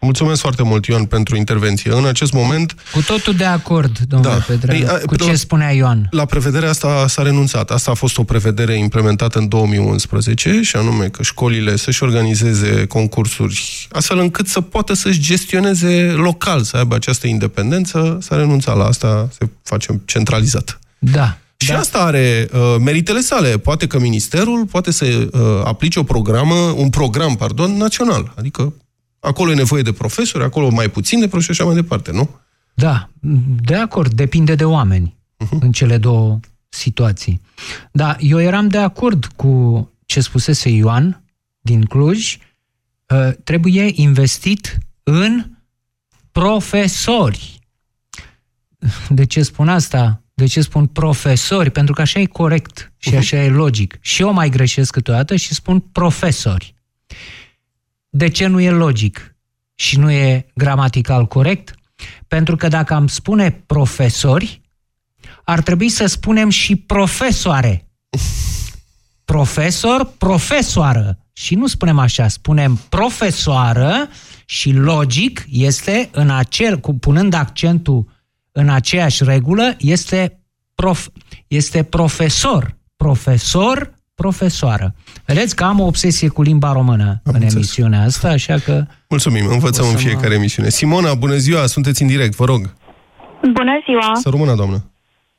Mulțumesc 0.00 0.40
foarte 0.40 0.62
mult, 0.62 0.86
Ioan, 0.86 1.04
pentru 1.04 1.36
intervenție. 1.36 1.92
În 1.92 2.06
acest 2.06 2.32
moment, 2.32 2.74
Cu 2.92 3.02
totul 3.02 3.34
de 3.34 3.44
acord, 3.44 3.98
domnule 3.98 4.34
Da. 4.34 4.40
Pedreanu, 4.46 4.84
Păi, 4.86 4.94
a- 4.94 4.98
cu 5.06 5.16
ce 5.16 5.24
la- 5.30 5.34
spunea 5.34 5.70
Ioan. 5.72 6.06
la 6.10 6.24
prevederea 6.24 6.68
asta 6.68 7.04
s-a 7.08 7.22
renunțat. 7.22 7.70
Asta 7.70 7.90
a 7.90 7.94
fost 7.94 8.18
o 8.18 8.24
prevedere 8.24 8.78
implementată 8.78 9.38
în 9.38 9.48
2011, 9.48 10.60
și 10.62 10.76
anume 10.76 11.04
că 11.06 11.22
școlile 11.22 11.76
să-și 11.76 12.02
organizeze 12.02 12.86
concursuri 12.86 13.86
astfel 13.92 14.18
încât 14.18 14.46
să 14.46 14.60
poată 14.60 14.92
să-și 14.94 15.20
gestioneze 15.20 16.12
local, 16.16 16.62
să 16.62 16.76
aibă 16.76 16.94
această 16.94 17.26
independență. 17.26 18.18
S-a 18.20 18.36
renunțat 18.36 18.76
la 18.76 18.84
asta, 18.84 19.28
se 19.38 19.48
face 19.62 20.00
centralizat. 20.04 20.78
Da. 20.98 21.36
Și 21.56 21.68
da. 21.70 21.78
asta 21.78 21.98
are 21.98 22.48
uh, 22.52 22.60
meritele 22.80 23.20
sale. 23.20 23.58
Poate 23.58 23.86
că 23.86 23.98
ministerul 24.00 24.66
poate 24.66 24.90
să 24.92 25.04
uh, 25.04 25.40
aplice 25.64 25.98
o 25.98 26.02
programă, 26.02 26.54
un 26.54 26.90
program, 26.90 27.34
pardon, 27.36 27.76
național. 27.76 28.32
Adică 28.38 28.72
acolo 29.24 29.50
e 29.50 29.54
nevoie 29.54 29.82
de 29.82 29.92
profesori, 29.92 30.44
acolo 30.44 30.70
mai 30.70 30.88
puțin 30.90 31.20
de 31.20 31.28
profesori 31.28 31.56
și 31.56 31.60
așa 31.62 31.70
mai 31.72 31.80
departe, 31.82 32.12
nu? 32.12 32.30
Da, 32.74 33.08
de 33.62 33.74
acord, 33.74 34.12
depinde 34.12 34.54
de 34.54 34.64
oameni 34.64 35.16
Mhm. 35.38 35.58
în 35.60 35.72
cele 35.72 35.98
două 35.98 36.40
situații. 36.68 37.40
Da, 37.92 38.16
eu 38.18 38.40
eram 38.40 38.68
de 38.68 38.78
acord 38.78 39.24
cu 39.36 39.90
ce 40.06 40.20
spusese 40.20 40.68
Ioan 40.68 41.22
din 41.60 41.84
Cluj, 41.84 42.36
uh, 43.08 43.30
trebuie 43.44 43.90
investit 43.94 44.78
în 45.02 45.44
profesori. 46.32 47.58
De 49.08 49.24
ce 49.24 49.42
spun 49.42 49.68
asta? 49.68 50.22
De 50.34 50.46
ce 50.46 50.60
spun 50.60 50.86
profesori? 50.86 51.70
Pentru 51.70 51.94
că 51.94 52.00
așa 52.00 52.20
e 52.20 52.24
corect 52.26 52.92
și 52.96 53.14
așa 53.16 53.36
e 53.36 53.48
logic. 53.48 53.96
Și 54.00 54.22
eu 54.22 54.32
mai 54.32 54.48
greșesc 54.48 54.92
câteodată 54.92 55.36
și 55.36 55.54
spun 55.54 55.80
profesori. 55.80 56.74
De 58.16 58.28
ce 58.28 58.46
nu 58.46 58.60
e 58.60 58.70
logic 58.70 59.36
și 59.74 59.98
nu 59.98 60.10
e 60.10 60.46
gramatical 60.54 61.26
corect? 61.26 61.74
Pentru 62.28 62.56
că 62.56 62.68
dacă 62.68 62.94
am 62.94 63.06
spune 63.06 63.50
profesori, 63.66 64.60
ar 65.44 65.60
trebui 65.62 65.88
să 65.88 66.06
spunem 66.06 66.48
și 66.48 66.76
profesoare. 66.76 67.88
Profesor, 69.24 70.14
profesoară. 70.18 71.18
Și 71.32 71.54
nu 71.54 71.66
spunem 71.66 71.98
așa, 71.98 72.28
spunem 72.28 72.80
profesoară 72.88 74.08
și 74.44 74.72
logic 74.72 75.46
este 75.50 76.08
în 76.12 76.30
acel, 76.30 76.78
cu, 76.78 76.94
punând 76.94 77.34
accentul 77.34 78.06
în 78.52 78.68
aceeași 78.68 79.24
regulă, 79.24 79.76
este, 79.78 80.40
prof, 80.74 81.08
este 81.46 81.82
profesor. 81.82 82.78
Profesor, 82.96 83.93
profesoară. 84.14 84.94
Vedeți 85.26 85.56
că 85.56 85.64
am 85.64 85.80
o 85.80 85.86
obsesie 85.86 86.28
cu 86.28 86.42
limba 86.42 86.72
română 86.72 87.04
am 87.04 87.18
în 87.24 87.32
înțeles. 87.34 87.54
emisiunea 87.54 88.02
asta, 88.02 88.28
așa 88.28 88.54
că... 88.64 88.84
Mulțumim, 89.08 89.46
învățăm 89.46 89.84
O 89.84 89.88
să 89.88 89.94
în 89.96 90.00
mă- 90.02 90.08
fiecare 90.08 90.34
emisiune. 90.34 90.68
Simona, 90.68 91.14
bună 91.14 91.34
ziua, 91.36 91.66
sunteți 91.66 92.02
în 92.02 92.08
direct, 92.08 92.34
vă 92.34 92.44
rog. 92.44 92.74
Bună 93.52 93.72
ziua! 93.86 94.10
Să 94.14 94.28
rămână, 94.30 94.54
doamnă. 94.54 94.78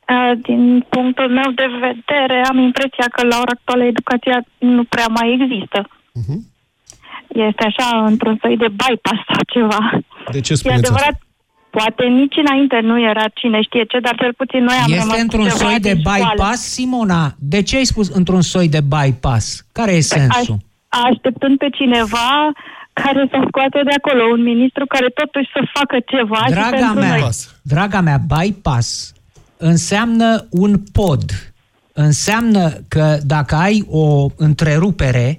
Uh, 0.08 0.32
Din 0.42 0.86
punctul 0.88 1.28
meu 1.38 1.50
de 1.60 1.66
vedere, 1.86 2.36
am 2.50 2.58
impresia 2.58 3.06
că 3.14 3.26
la 3.26 3.36
ora 3.42 3.52
actuală 3.54 3.84
educația 3.84 4.44
nu 4.58 4.84
prea 4.84 5.06
mai 5.06 5.38
există. 5.40 5.88
Este 7.28 7.62
așa, 7.70 8.04
într-un 8.06 8.38
soi 8.42 8.56
de 8.56 8.68
bypass 8.68 9.20
sau 9.32 9.42
ceva. 9.54 9.80
De 10.32 10.40
ce 10.40 10.52
E 10.52 10.56
spuneți 10.56 10.82
asta? 10.82 10.92
adevărat, 10.94 11.16
poate 11.78 12.04
nici 12.20 12.36
înainte 12.44 12.78
nu 12.90 12.96
era 13.10 13.24
cine 13.34 13.58
știe 13.62 13.84
ce, 13.90 13.98
dar 14.06 14.14
cel 14.22 14.32
puțin 14.36 14.62
noi 14.64 14.76
am 14.84 14.90
rămas 14.90 15.04
Este 15.04 15.14
cu 15.16 15.20
într-un 15.22 15.44
ceva 15.48 15.56
soi 15.64 15.78
de 15.80 15.92
din 15.92 16.00
școală. 16.00 16.32
bypass, 16.36 16.60
Simona? 16.74 17.24
De 17.38 17.62
ce 17.62 17.76
ai 17.76 17.84
spus 17.84 18.08
într-un 18.08 18.42
soi 18.42 18.68
de 18.68 18.80
bypass? 18.94 19.44
Care 19.72 19.92
e 19.92 20.00
sensul? 20.00 20.56
Aș- 20.58 20.64
Așteptând 21.10 21.58
pe 21.58 21.68
cineva 21.78 22.28
care 22.92 23.26
să 23.30 23.38
scoată 23.48 23.78
de 23.84 23.94
acolo 24.00 24.22
un 24.34 24.42
ministru 24.42 24.86
care 24.86 25.08
totuși 25.20 25.48
să 25.52 25.60
facă 25.78 25.96
ceva 26.12 26.40
și 26.46 26.50
Draga 26.52 26.76
pentru 26.76 27.00
mea, 27.00 27.16
noi. 27.16 27.30
draga 27.62 28.00
mea, 28.00 28.18
bypass 28.36 29.12
înseamnă 29.56 30.46
un 30.50 30.72
pod. 30.92 31.22
Înseamnă 31.92 32.70
că 32.88 33.16
dacă 33.22 33.54
ai 33.54 33.84
o 33.90 34.26
întrerupere, 34.36 35.38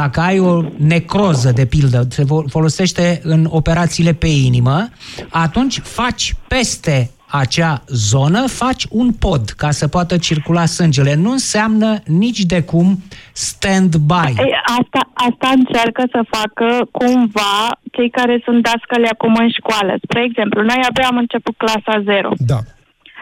dacă 0.00 0.20
ai 0.20 0.38
o 0.38 0.62
necroză, 0.76 1.50
de 1.52 1.66
pildă, 1.66 2.06
se 2.08 2.22
fo- 2.24 2.46
folosește 2.48 3.20
în 3.22 3.46
operațiile 3.50 4.12
pe 4.12 4.26
inimă, 4.26 4.88
atunci 5.28 5.78
faci 5.78 6.34
peste 6.48 7.10
acea 7.26 7.82
zonă, 7.86 8.46
faci 8.46 8.84
un 8.90 9.12
pod 9.12 9.44
ca 9.62 9.70
să 9.70 9.88
poată 9.88 10.16
circula 10.16 10.64
sângele. 10.66 11.14
Nu 11.14 11.30
înseamnă 11.30 11.98
nici 12.04 12.42
de 12.52 12.62
cum 12.62 12.86
stand-by. 13.32 14.28
Ei, 14.46 14.54
asta, 14.78 15.00
asta 15.14 15.48
încearcă 15.54 16.02
să 16.10 16.20
facă 16.36 16.88
cumva 16.90 17.54
cei 17.92 18.10
care 18.10 18.40
sunt 18.44 18.62
dascăli 18.62 19.08
acum 19.08 19.34
în 19.34 19.50
școală. 19.58 19.92
Spre 20.02 20.24
exemplu, 20.24 20.62
noi 20.62 20.80
abia 20.88 21.06
am 21.06 21.16
început 21.16 21.54
clasa 21.56 22.02
0. 22.04 22.30
Da. 22.36 22.58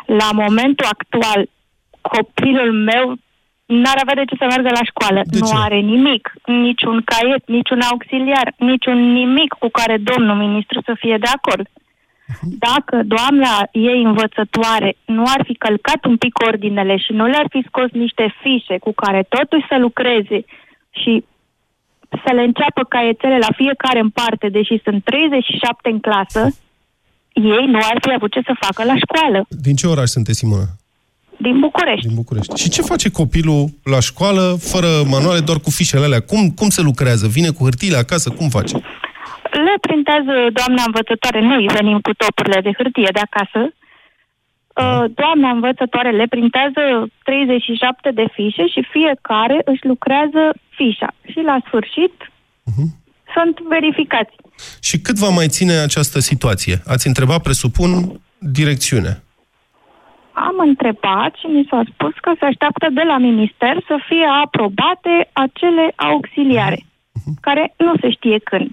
La 0.06 0.28
momentul 0.32 0.86
actual, 0.96 1.48
copilul 2.00 2.72
meu 2.72 3.16
n-ar 3.66 3.99
avea 4.00 4.14
de 4.14 4.25
ce 4.25 4.37
să 4.38 4.44
meargă 4.49 4.71
la 4.78 4.85
școală. 4.90 5.21
De 5.25 5.38
nu 5.38 5.47
ce? 5.47 5.54
are 5.56 5.78
nimic, 5.78 6.33
niciun 6.47 7.02
caiet, 7.04 7.49
niciun 7.49 7.80
auxiliar, 7.80 8.54
niciun 8.56 9.12
nimic 9.12 9.52
cu 9.62 9.68
care 9.68 9.97
domnul 10.11 10.37
ministru 10.37 10.80
să 10.85 10.94
fie 10.99 11.16
de 11.21 11.30
acord. 11.37 11.66
Mhm. 12.26 12.59
Dacă 12.66 12.97
doamna 13.14 13.52
ei 13.73 14.02
învățătoare 14.02 14.97
nu 15.04 15.23
ar 15.26 15.40
fi 15.44 15.54
călcat 15.54 16.04
un 16.04 16.16
pic 16.16 16.38
ordinele 16.47 16.97
și 16.97 17.12
nu 17.12 17.25
le-ar 17.26 17.47
fi 17.49 17.64
scos 17.66 17.90
niște 17.90 18.35
fișe 18.40 18.78
cu 18.78 18.92
care 18.92 19.26
totuși 19.28 19.66
să 19.71 19.76
lucreze 19.78 20.44
și 20.90 21.25
să 22.25 22.33
le 22.35 22.42
înceapă 22.42 22.83
caietele 22.88 23.38
la 23.38 23.52
fiecare 23.56 24.00
în 24.00 24.11
parte, 24.11 24.49
deși 24.49 24.80
sunt 24.85 25.04
37 25.04 25.88
în 25.88 26.00
clasă, 26.00 26.42
ei 27.33 27.66
nu 27.66 27.78
ar 27.90 27.99
fi 28.00 28.12
avut 28.14 28.33
ce 28.33 28.40
să 28.44 28.62
facă 28.66 28.85
la 28.85 28.94
școală, 29.04 29.47
Din 29.49 29.75
ce 29.76 29.87
oraș 29.87 30.09
sunteți, 30.09 30.38
Simona? 30.38 30.66
Din 31.46 31.56
București. 31.66 32.06
Din 32.06 32.16
București. 32.22 32.60
Și 32.62 32.68
ce 32.74 32.82
face 32.92 33.08
copilul 33.20 33.62
la 33.94 34.00
școală, 34.08 34.44
fără 34.72 34.90
manuale, 35.14 35.40
doar 35.48 35.58
cu 35.64 35.70
fișele 35.78 36.04
alea? 36.04 36.22
Cum, 36.30 36.42
cum 36.58 36.68
se 36.76 36.82
lucrează? 36.88 37.26
Vine 37.36 37.50
cu 37.56 37.62
hârtiile 37.66 37.96
acasă? 38.04 38.28
Cum 38.38 38.48
face? 38.58 38.74
Le 39.66 39.74
printează 39.86 40.34
doamna 40.58 40.82
învățătoare, 40.86 41.40
noi 41.52 41.62
venim 41.78 41.98
cu 42.06 42.12
topurile 42.22 42.60
de 42.66 42.72
hârtie 42.78 43.10
de 43.16 43.22
acasă. 43.28 43.60
Uh, 44.82 45.04
Doamna 45.20 45.48
învățătoare 45.50 46.10
le 46.10 46.26
printează 46.34 46.82
37 47.24 48.10
de 48.10 48.26
fișe 48.34 48.64
și 48.74 48.88
fiecare 48.94 49.58
își 49.64 49.86
lucrează 49.92 50.42
fișa. 50.76 51.10
Și 51.30 51.40
la 51.50 51.56
sfârșit 51.66 52.14
sunt 53.34 53.58
verificați. 53.68 54.34
Și 54.80 55.00
cât 55.00 55.16
va 55.16 55.28
mai 55.28 55.48
ține 55.48 55.72
această 55.72 56.18
situație? 56.18 56.82
Ați 56.86 57.06
întrebat, 57.06 57.42
presupun, 57.42 58.20
direcțiunea. 58.38 59.22
Am 60.34 60.56
întrebat 60.68 61.32
și 61.40 61.46
mi 61.46 61.66
s-a 61.70 61.82
spus 61.92 62.14
că 62.24 62.30
se 62.38 62.44
așteaptă 62.44 62.86
de 62.98 63.04
la 63.06 63.18
minister 63.18 63.74
să 63.86 63.96
fie 64.08 64.26
aprobate 64.44 65.14
acele 65.32 65.92
auxiliare, 65.96 66.80
care 67.40 67.74
nu 67.76 67.92
se 68.00 68.10
știe 68.10 68.38
când 68.38 68.70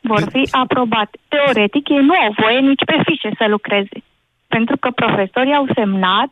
vor 0.00 0.22
fi 0.32 0.42
aprobate. 0.50 1.18
Teoretic, 1.28 1.88
ei 1.88 2.04
nu 2.08 2.14
au 2.24 2.34
voie 2.42 2.58
nici 2.58 2.84
pe 2.90 2.98
fișe 3.06 3.30
să 3.38 3.46
lucreze, 3.48 3.98
pentru 4.46 4.76
că 4.76 4.88
profesorii 4.90 5.58
au 5.60 5.66
semnat 5.74 6.30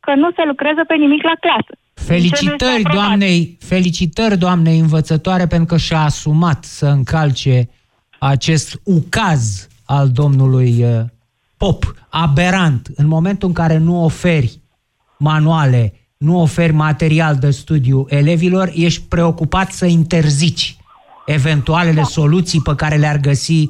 că 0.00 0.14
nu 0.14 0.28
se 0.36 0.42
lucrează 0.46 0.82
pe 0.86 0.94
nimic 0.94 1.22
la 1.22 1.36
clasă. 1.40 1.72
Felicitări 1.94 2.82
doamnei, 2.92 3.56
felicitări 3.60 4.36
doamnei 4.38 4.78
învățătoare 4.78 5.46
pentru 5.46 5.66
că 5.66 5.76
și-a 5.76 6.00
asumat 6.00 6.64
să 6.64 6.86
încalce 6.86 7.68
acest 8.18 8.80
ucaz 8.84 9.68
al 9.86 10.08
domnului 10.08 10.84
uh, 10.84 11.00
Pop, 11.56 11.94
aberant, 12.08 12.88
în 12.96 13.06
momentul 13.06 13.48
în 13.48 13.54
care 13.54 13.78
nu 13.78 14.04
oferi 14.04 14.60
manuale, 15.18 15.92
nu 16.16 16.40
oferi 16.40 16.72
material 16.72 17.36
de 17.36 17.50
studiu 17.50 18.06
elevilor, 18.08 18.70
ești 18.74 19.02
preocupat 19.08 19.72
să 19.72 19.86
interzici 19.86 20.76
eventualele 21.26 22.02
soluții 22.02 22.60
pe 22.60 22.74
care 22.74 22.96
le-ar 22.96 23.16
găsi 23.16 23.68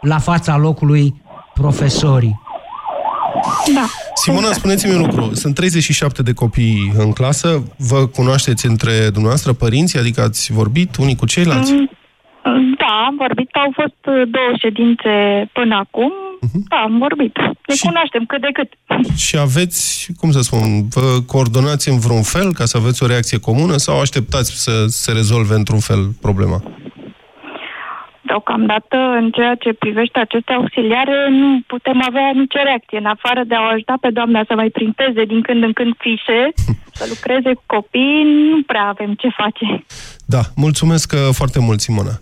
la 0.00 0.18
fața 0.18 0.56
locului 0.56 1.22
profesorii. 1.54 2.40
Da. 3.74 3.84
Simona, 4.14 4.52
spuneți-mi 4.52 4.94
un 4.94 5.00
lucru. 5.00 5.34
Sunt 5.34 5.54
37 5.54 6.22
de 6.22 6.32
copii 6.32 6.92
în 6.96 7.12
clasă. 7.12 7.62
Vă 7.78 8.06
cunoașteți 8.06 8.66
între 8.66 8.92
dumneavoastră, 8.92 9.52
părinții? 9.52 9.98
Adică 9.98 10.20
ați 10.20 10.52
vorbit 10.52 10.96
unii 10.96 11.16
cu 11.16 11.26
ceilalți? 11.26 11.72
Mm, 11.72 11.88
Da, 12.78 13.04
am 13.06 13.16
vorbit. 13.16 13.48
Au 13.52 13.70
fost 13.74 14.00
uh, 14.06 14.14
două 14.14 14.52
ședințe 14.58 15.10
până 15.52 15.74
acum. 15.74 16.12
Da, 16.68 16.76
am 16.76 16.98
vorbit. 16.98 17.36
Ne 17.66 17.74
cunoaștem 17.80 18.24
cât 18.24 18.40
de 18.40 18.48
cât. 18.52 18.70
Și 19.26 19.36
aveți, 19.36 20.08
cum 20.16 20.30
să 20.30 20.40
spun, 20.40 20.88
vă 20.88 21.20
coordonați 21.26 21.88
în 21.88 21.98
vreun 21.98 22.22
fel 22.22 22.52
ca 22.52 22.64
să 22.64 22.76
aveți 22.76 23.02
o 23.02 23.06
reacție 23.06 23.38
comună 23.38 23.76
sau 23.76 24.00
așteptați 24.00 24.62
să 24.62 24.84
se 24.86 25.12
rezolve 25.12 25.54
într-un 25.54 25.80
fel 25.80 26.02
problema? 26.20 26.62
Deocamdată, 28.30 28.96
în 29.20 29.30
ceea 29.30 29.54
ce 29.54 29.72
privește 29.72 30.18
aceste 30.18 30.52
auxiliare, 30.52 31.16
nu 31.30 31.60
putem 31.66 32.02
avea 32.08 32.30
nicio 32.34 32.60
reacție. 32.62 32.98
În 32.98 33.06
afară 33.16 33.42
de 33.46 33.54
a 33.54 33.60
o 33.60 33.72
ajuta 33.74 33.94
pe 34.00 34.10
doamna 34.10 34.44
să 34.48 34.54
mai 34.54 34.70
printeze 34.70 35.24
din 35.24 35.42
când 35.42 35.62
în 35.62 35.72
când 35.72 35.92
fișe, 35.98 36.40
să 36.98 37.04
lucreze 37.08 37.50
cu 37.54 37.62
copii, 37.66 38.22
nu 38.50 38.62
prea 38.62 38.84
avem 38.84 39.14
ce 39.14 39.28
face. 39.40 39.84
Da, 40.26 40.40
mulțumesc 40.56 41.12
uh, 41.12 41.18
foarte 41.32 41.60
mult, 41.60 41.80
Simona. 41.80 42.14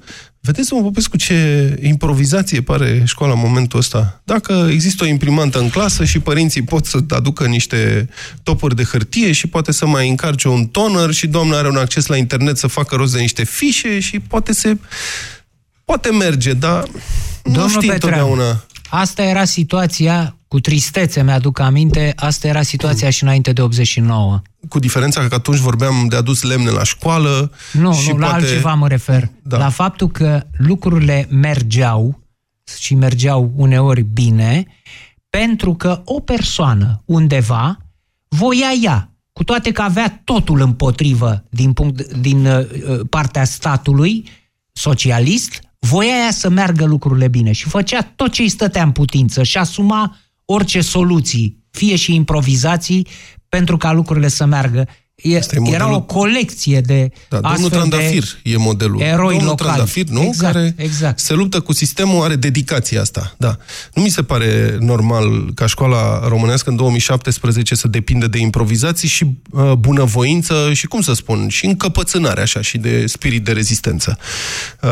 Vedeți, 0.49 0.73
mă 0.73 0.81
Popescu, 0.83 1.17
ce 1.17 1.79
improvizație 1.83 2.61
pare 2.61 3.03
școala 3.07 3.33
în 3.33 3.39
momentul 3.43 3.79
ăsta. 3.79 4.21
Dacă 4.25 4.69
există 4.71 5.05
o 5.05 5.07
imprimantă 5.07 5.59
în 5.59 5.69
clasă 5.69 6.05
și 6.05 6.19
părinții 6.19 6.63
pot 6.63 6.85
să 6.85 6.99
aducă 7.09 7.47
niște 7.47 8.09
topuri 8.43 8.77
de 8.77 8.83
hârtie 8.83 9.33
și 9.33 9.47
poate 9.47 9.73
să 9.73 9.87
mai 9.87 10.09
încarce 10.09 10.49
un 10.49 10.67
toner 10.67 11.11
și 11.11 11.27
doamna 11.27 11.57
are 11.57 11.69
un 11.69 11.77
acces 11.77 12.07
la 12.07 12.17
internet 12.17 12.59
să 12.59 12.67
facă 12.67 12.97
rost 12.97 13.13
de 13.13 13.21
niște 13.21 13.45
fișe 13.45 14.01
și 14.01 14.21
poate 14.21 14.53
se... 14.53 14.77
Poate 15.85 16.11
merge, 16.11 16.53
dar 16.53 16.83
nu 17.45 17.53
Domnul 17.53 17.69
știi 17.69 17.89
Petreanu, 17.89 18.27
întotdeauna. 18.27 18.65
Asta 18.89 19.23
era 19.23 19.45
situația, 19.45 20.37
cu 20.49 20.61
tristețe 20.61 21.23
mi-aduc 21.23 21.59
aminte, 21.59 22.13
asta 22.17 22.49
era 22.49 22.63
situația 22.63 23.11
și 23.11 23.23
înainte 23.23 23.53
de 23.53 23.63
89. 23.63 24.43
Cu 24.69 24.79
diferența 24.79 25.29
că 25.29 25.35
atunci 25.35 25.59
vorbeam 25.59 26.07
de 26.09 26.17
adus 26.17 26.43
lemne 26.43 26.71
la 26.71 26.85
școală 26.85 27.53
Nu, 27.73 27.95
și 27.95 28.11
nu, 28.11 28.19
la 28.19 28.27
poate... 28.27 28.45
altceva 28.45 28.75
mă 28.75 28.89
refer. 28.89 29.31
Da. 29.43 29.59
La 29.59 29.69
faptul 29.69 30.09
că 30.09 30.47
lucrurile 30.57 31.27
mergeau 31.31 32.23
și 32.79 32.95
mergeau 32.95 33.53
uneori 33.57 34.03
bine, 34.03 34.67
pentru 35.31 35.75
că 35.75 36.03
o 36.05 36.21
persoană 36.21 37.03
undeva 37.05 37.79
voia 38.29 38.73
ea, 38.83 39.13
cu 39.33 39.45
toate 39.45 39.73
că 39.73 39.83
avea 39.83 40.21
totul 40.25 40.61
împotrivă 40.61 41.45
din, 41.51 41.73
punct, 41.73 42.13
din 42.13 42.47
uh, 42.47 42.67
partea 43.11 43.45
statului 43.45 44.29
socialist, 44.73 45.61
voia 45.79 46.17
ea 46.17 46.31
să 46.31 46.49
meargă 46.49 46.85
lucrurile 46.85 47.29
bine 47.29 47.53
și 47.53 47.69
făcea 47.69 48.03
tot 48.03 48.33
ce 48.33 48.43
îi 48.43 48.49
stătea 48.49 48.83
în 48.83 48.93
putință 48.93 49.43
și 49.43 49.59
asuma 49.59 50.17
orice 50.45 50.81
soluții, 50.81 51.65
fie 51.71 51.97
și 51.97 52.15
improvizații, 52.15 53.07
pentru 53.49 53.77
ca 53.77 53.93
lucrurile 53.93 54.29
să 54.29 54.45
meargă. 54.45 54.89
E, 55.23 55.39
modelul- 55.59 55.73
era 55.73 55.95
o 55.95 56.01
colecție 56.01 56.81
de 56.81 57.11
Da, 57.29 57.41
domnul 57.41 57.51
astfel 57.53 57.71
Trandafir 57.71 58.23
de 58.43 58.51
e 58.51 58.57
modelul. 58.57 59.01
eroi 59.01 59.17
domnul 59.17 59.47
locali. 59.49 59.57
Trandafir, 59.71 60.05
nu? 60.09 60.23
Exact, 60.23 60.53
Care 60.55 60.75
exact. 60.77 61.19
se 61.19 61.35
luptă 61.35 61.61
cu 61.61 61.73
sistemul, 61.73 62.25
are 62.25 62.37
dedicația 62.37 63.01
asta. 63.01 63.35
Da. 63.39 63.57
Nu 63.95 64.03
mi 64.03 64.09
se 64.09 64.23
pare 64.23 64.77
normal 64.81 65.53
ca 65.55 65.67
școala 65.67 66.29
românească 66.29 66.71
în 66.71 66.77
2017 66.77 67.75
să 67.75 67.89
depindă 67.89 68.27
de 68.29 68.39
improvizații 68.39 69.09
și 69.09 69.25
uh, 69.51 69.73
bunăvoință 69.73 70.71
și, 70.73 70.87
cum 70.87 71.01
să 71.01 71.13
spun, 71.15 71.49
și 71.49 71.67
încăpățânare 71.67 72.41
așa 72.41 72.61
și 72.61 72.79
de 72.79 73.07
spirit 73.07 73.45
de 73.45 73.53
rezistență. 73.53 74.19
Uh, 74.83 74.91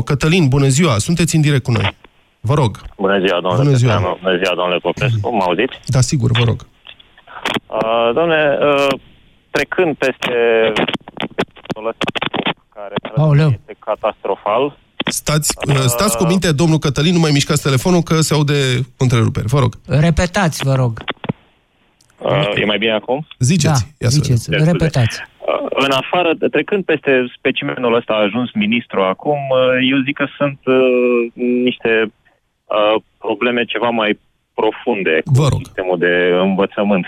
0372069599. 0.00 0.04
Cătălin, 0.04 0.48
bună 0.48 0.68
ziua! 0.68 0.98
Sunteți 0.98 1.34
în 1.34 1.40
direct 1.40 1.62
cu 1.62 1.70
noi. 1.70 1.96
Vă 2.40 2.54
rog. 2.54 2.80
Bună 2.98 3.18
ziua, 3.26 3.40
domnule 3.40 3.62
Bună 3.64 3.76
ziua. 3.76 3.92
Petreanu. 3.92 4.18
Bună 4.22 4.36
ziua, 4.42 4.54
domnule 4.56 4.78
Popescu. 4.78 5.34
Mă 5.36 5.42
auziți? 5.46 5.76
Da, 5.86 6.00
sigur, 6.00 6.30
vă 6.38 6.44
rog. 6.44 6.66
Uh, 7.66 8.10
domnule, 8.14 8.58
uh, 8.60 8.86
trecând 9.50 9.96
peste 9.96 10.32
care 12.74 12.94
Aoleu. 13.16 13.48
este 13.50 13.76
catastrofal, 13.78 14.76
Stați, 15.06 15.54
uh, 15.68 15.74
stați 15.76 16.16
cu 16.16 16.24
minte, 16.26 16.52
domnul 16.52 16.78
Cătălin, 16.78 17.12
nu 17.12 17.18
mai 17.20 17.30
mișcați 17.32 17.62
telefonul 17.62 18.02
că 18.02 18.20
se 18.20 18.34
aude 18.34 18.54
întreruperi. 18.98 19.46
Vă 19.46 19.58
rog. 19.58 19.74
Repetați, 19.86 20.64
vă 20.64 20.74
rog. 20.74 20.92
uh, 22.18 22.60
e 22.60 22.64
mai 22.64 22.78
bine 22.78 22.92
acum? 22.92 23.26
Ziceți. 23.38 23.82
Da, 23.82 23.88
Ia 24.04 24.08
să 24.08 24.18
ziceți, 24.22 24.50
vedem. 24.50 24.66
repetați. 24.66 25.20
Uh, 25.38 25.66
în 25.70 25.90
afară, 25.90 26.30
trecând 26.50 26.84
peste 26.84 27.32
specimenul 27.38 27.94
ăsta 27.94 28.12
a 28.12 28.22
ajuns 28.22 28.50
ministru 28.54 29.00
acum, 29.02 29.38
uh, 29.50 29.88
eu 29.90 29.98
zic 30.04 30.16
că 30.16 30.26
sunt 30.36 30.58
uh, 30.64 31.32
niște 31.64 32.12
uh, 32.64 33.02
probleme 33.18 33.64
ceva 33.64 33.88
mai 33.88 34.18
profunde 34.54 35.20
cu 35.24 35.32
Vă 35.40 35.48
rog. 35.48 35.60
sistemul 35.64 35.98
de 35.98 36.30
învățământ. 36.40 37.06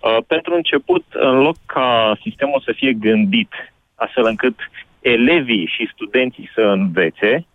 Uh, 0.00 0.16
pentru 0.26 0.54
început, 0.54 1.04
în 1.10 1.38
loc 1.38 1.56
ca 1.66 2.18
sistemul 2.22 2.62
să 2.64 2.72
fie 2.76 2.92
gândit 2.92 3.52
astfel 3.94 4.24
încât 4.24 4.54
elevii 5.00 5.70
și 5.74 5.90
studenții 5.92 6.50
să 6.54 6.60
învețe, 6.60 7.46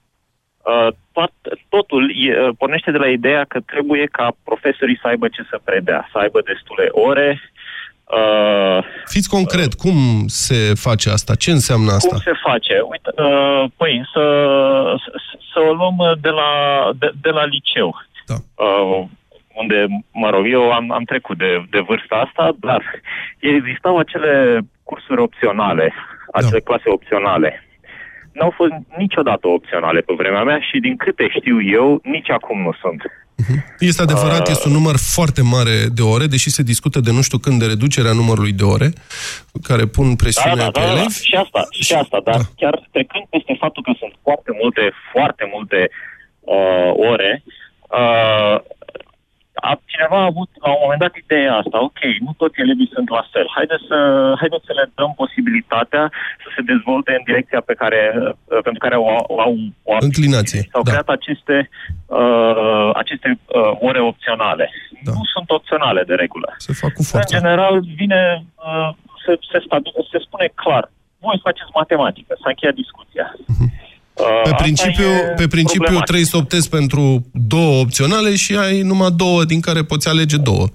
uh, 0.63 0.87
tot, 1.11 1.31
totul 1.69 2.11
e, 2.15 2.39
uh, 2.39 2.49
pornește 2.57 2.91
de 2.91 2.97
la 2.97 3.09
ideea 3.09 3.43
că 3.43 3.59
trebuie 3.59 4.05
ca 4.05 4.35
profesorii 4.43 4.99
să 5.01 5.07
aibă 5.07 5.27
ce 5.27 5.45
să 5.49 5.59
predea, 5.63 6.09
să 6.11 6.17
aibă 6.17 6.41
destule 6.41 6.87
ore, 6.91 7.41
Uh, 8.03 8.83
Fiți 9.05 9.29
concret, 9.29 9.73
cum 9.73 9.95
se 10.27 10.73
face 10.75 11.09
asta? 11.09 11.35
Ce 11.35 11.51
înseamnă 11.51 11.91
asta? 11.91 12.09
Cum 12.09 12.17
se 12.17 12.39
face? 12.43 12.79
Uite, 12.91 13.09
uh, 13.21 13.63
păi, 13.77 14.03
să, 14.13 14.23
să, 15.03 15.11
să 15.53 15.59
o 15.69 15.73
luăm 15.73 16.17
de 16.21 16.29
la, 16.29 16.49
de, 16.99 17.11
de 17.21 17.29
la 17.29 17.45
liceu. 17.45 17.95
Da. 18.25 18.35
Uh, 19.53 19.59
unde, 19.61 19.85
mă 20.11 20.29
rog, 20.29 20.45
eu 20.47 20.71
am, 20.71 20.91
am 20.91 21.03
trecut 21.03 21.37
de, 21.37 21.65
de 21.69 21.79
vârsta 21.79 22.15
asta, 22.15 22.55
dar 22.59 22.81
existau 23.39 23.97
acele 23.97 24.61
cursuri 24.83 25.21
opționale, 25.21 25.93
acele 26.31 26.59
da. 26.63 26.65
clase 26.69 26.89
opționale. 26.89 27.67
N-au 28.31 28.53
fost 28.55 28.71
niciodată 28.97 29.47
opționale 29.47 29.99
pe 29.99 30.13
vremea 30.17 30.43
mea 30.43 30.59
și 30.59 30.79
din 30.79 30.95
câte 30.95 31.27
știu 31.39 31.61
eu, 31.61 31.99
nici 32.03 32.29
acum 32.29 32.61
nu 32.61 32.73
sunt. 32.81 33.01
Este 33.79 34.01
adevărat, 34.01 34.49
este 34.49 34.67
un 34.67 34.73
număr 34.73 34.95
foarte 35.15 35.41
mare 35.41 35.75
de 35.93 36.01
ore, 36.01 36.25
deși 36.25 36.49
se 36.49 36.63
discută 36.63 36.99
de 36.99 37.11
nu 37.11 37.21
știu 37.21 37.37
când 37.37 37.59
de 37.59 37.65
reducerea 37.65 38.11
numărului 38.11 38.51
de 38.51 38.63
ore, 38.63 38.89
care 39.63 39.85
pun 39.85 40.15
presiune 40.15 40.55
da, 40.55 40.63
da, 40.63 40.71
pe 40.71 40.79
da, 40.79 40.85
da, 40.85 40.91
elevi. 40.91 41.23
și 41.23 41.35
asta, 41.35 41.67
și 41.69 41.93
asta, 41.93 42.19
dar 42.23 42.35
da. 42.35 42.43
chiar 42.55 42.87
trecând 42.91 43.25
peste 43.29 43.55
faptul 43.59 43.83
că 43.83 43.91
sunt 43.99 44.13
foarte 44.21 44.51
multe, 44.61 44.91
foarte 45.11 45.49
multe 45.53 45.89
uh, 46.39 46.91
ore, 47.11 47.43
uh, 47.89 48.59
a, 49.69 49.71
cineva 49.93 50.17
a 50.21 50.29
avut 50.31 50.49
la 50.65 50.69
un 50.75 50.81
moment 50.83 51.01
dat 51.05 51.15
ideea 51.23 51.53
asta, 51.61 51.77
ok, 51.89 52.01
nu 52.25 52.31
toți 52.41 52.61
elevii 52.63 52.93
sunt 52.95 53.07
la 53.17 53.23
fel, 53.33 53.47
haideți 53.57 53.85
să, 53.91 53.97
haideți 54.41 54.65
să 54.69 54.73
le 54.79 54.85
dăm 54.99 55.11
posibilitatea 55.21 56.03
să 56.43 56.47
se 56.55 56.61
dezvolte 56.71 57.11
în 57.17 57.23
direcția 57.29 57.61
pe 57.69 57.75
care, 57.81 58.01
uh, 58.15 58.61
pentru 58.65 58.81
care 58.85 58.95
au, 58.99 59.05
au 59.45 59.53
o 59.91 59.93
Înclinație, 60.09 60.61
S-au 60.71 60.83
da. 60.83 60.89
creat 60.91 61.09
aceste, 61.17 61.57
uh, 62.21 62.89
aceste 63.03 63.29
uh, 63.37 63.71
ore 63.89 64.01
opționale. 64.11 64.65
Da. 65.07 65.11
Nu 65.17 65.23
sunt 65.33 65.47
opționale 65.57 66.01
de 66.09 66.15
regulă. 66.23 66.47
Se 66.67 66.73
fac 66.81 66.91
cu 66.97 67.01
În 67.03 67.09
forța. 67.11 67.35
general, 67.37 67.73
vine, 68.01 68.21
uh, 68.69 68.89
se, 69.25 69.31
se, 69.51 69.57
stabile, 69.65 69.99
se 70.11 70.19
spune 70.27 70.47
clar, 70.61 70.85
voi 71.25 71.39
faceți 71.47 71.75
matematică, 71.81 72.31
s-a 72.41 72.49
încheiat 72.53 72.75
discuția. 72.83 73.27
Uh, 73.37 73.71
Pe 74.15 74.23
asta 74.43 74.55
principiu, 74.55 75.03
e 75.03 75.33
pe 75.35 75.47
principiu 75.47 75.79
problematic. 75.79 76.03
trebuie 76.09 76.25
să 76.25 76.37
optezi 76.37 76.69
pentru 76.69 77.25
două 77.31 77.79
opționale 77.79 78.35
și 78.35 78.57
ai 78.57 78.81
numai 78.81 79.11
două 79.11 79.43
din 79.43 79.61
care 79.61 79.83
poți 79.83 80.07
alege 80.07 80.37
două. 80.37 80.65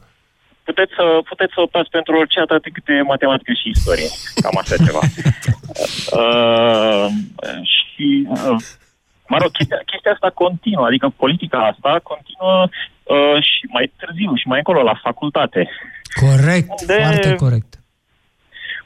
Puteți 0.64 0.92
să, 0.96 1.04
puteți 1.28 1.52
să 1.54 1.60
optați 1.60 1.90
pentru 1.90 2.16
orice 2.16 2.40
atât 2.40 2.62
cât 2.72 2.88
e 2.88 3.02
matematică 3.02 3.52
și 3.52 3.68
istorie. 3.68 4.08
Cam 4.42 4.56
așa 4.62 4.76
ceva. 4.86 5.00
uh, 6.20 7.06
și, 7.74 8.26
uh, 8.28 8.56
mă 9.28 9.36
rog, 9.40 9.50
chestia, 9.50 9.80
chestia 9.90 10.12
asta 10.12 10.30
continuă, 10.30 10.84
adică 10.86 11.12
politica 11.16 11.58
asta 11.72 12.00
continuă 12.02 12.68
uh, 12.68 13.42
și 13.42 13.62
mai 13.72 13.92
târziu 13.98 14.34
și 14.34 14.46
mai 14.48 14.58
încolo 14.58 14.82
la 14.82 15.00
facultate. 15.02 15.68
Corect, 16.20 16.80
Unde- 16.80 17.02
foarte 17.02 17.34
corect. 17.34 17.77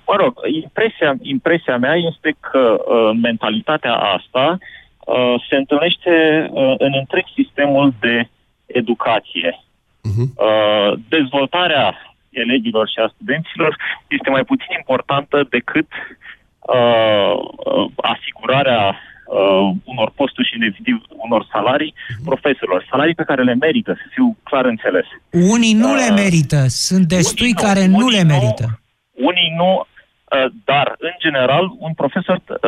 Mă 0.07 0.17
rog, 0.17 0.35
impresia, 0.63 1.15
impresia 1.23 1.77
mea 1.77 1.95
este 1.95 2.35
că 2.41 2.77
uh, 2.79 3.19
mentalitatea 3.23 3.95
asta 3.95 4.59
uh, 5.05 5.35
se 5.49 5.57
întâlnește 5.57 6.47
uh, 6.51 6.75
în 6.79 6.93
întreg 6.95 7.25
sistemul 7.35 7.95
de 8.01 8.29
educație. 8.67 9.65
Uh, 10.03 10.93
dezvoltarea 11.09 12.15
elevilor 12.31 12.89
și 12.89 12.99
a 12.99 13.13
studenților 13.15 13.77
este 14.09 14.31
mai 14.31 14.45
puțin 14.45 14.71
importantă 14.79 15.47
decât 15.51 15.89
uh, 16.59 17.33
uh, 17.35 17.91
asigurarea 17.97 18.83
uh, 18.89 19.75
unor 19.85 20.13
posturi 20.15 20.49
și 20.49 20.55
în 20.55 20.61
definitiv 20.61 20.97
unor 21.27 21.47
salarii 21.53 21.95
profesorilor. 22.25 22.87
Salarii 22.91 23.15
pe 23.15 23.29
care 23.31 23.43
le 23.43 23.55
merită, 23.55 23.93
să 23.93 24.07
fiu 24.11 24.37
clar 24.43 24.65
înțeles. 24.65 25.07
Unii 25.31 25.75
nu 25.75 25.95
le 25.95 26.11
merită, 26.11 26.61
sunt 26.69 27.07
destui 27.07 27.53
nu, 27.57 27.63
care 27.63 27.87
nu 27.87 27.97
unii 27.97 28.17
le 28.17 28.23
nu. 28.23 28.33
merită. 28.35 28.67
Unii 29.31 29.51
nu, 29.57 29.71
uh, 29.79 29.92
dar, 30.65 30.95
în 30.99 31.15
general, 31.19 31.65
un 31.79 31.93
profesor 31.93 32.37
uh, 32.47 32.59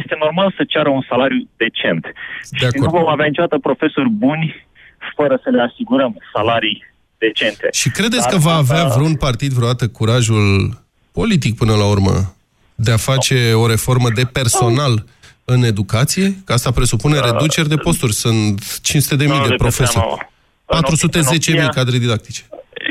este 0.00 0.14
normal 0.18 0.54
să 0.56 0.62
ceară 0.68 0.88
un 0.88 1.04
salariu 1.08 1.48
decent. 1.56 2.02
De 2.60 2.66
și 2.66 2.78
nu 2.78 2.88
vom 2.90 3.08
avea 3.08 3.26
niciodată 3.26 3.58
profesori 3.58 4.08
buni 4.08 4.66
fără 5.16 5.40
să 5.42 5.50
le 5.50 5.62
asigurăm 5.62 6.16
salarii 6.32 6.84
decente. 7.18 7.68
Și 7.72 7.90
credeți 7.90 8.22
Dar 8.22 8.30
că 8.32 8.36
va 8.38 8.54
avea 8.54 8.82
asta- 8.84 8.94
vreun 8.98 9.14
partid 9.16 9.52
vreodată 9.52 9.88
curajul 9.88 10.70
politic 11.12 11.56
până 11.56 11.74
la 11.74 11.86
urmă 11.88 12.34
de 12.74 12.92
a 12.92 12.96
face 12.96 13.52
o 13.52 13.66
reformă 13.66 14.08
de 14.14 14.24
personal 14.24 15.04
în 15.44 15.62
educație? 15.62 16.34
Că 16.44 16.52
asta 16.52 16.70
presupune 16.70 17.18
reduceri 17.20 17.68
de 17.68 17.76
posturi. 17.76 18.12
Sunt 18.12 18.60
500.000 18.62 19.16
de, 19.16 19.26
Nu, 19.26 19.32
de 19.34 19.42
de 19.42 19.48
pe 19.48 19.54
profesori. 19.56 19.90
seama. 19.90 20.28
În 20.66 20.80
410.000 20.82 21.62
opinia- 21.64 21.68
cadre 21.68 21.98
didactice. 21.98 22.42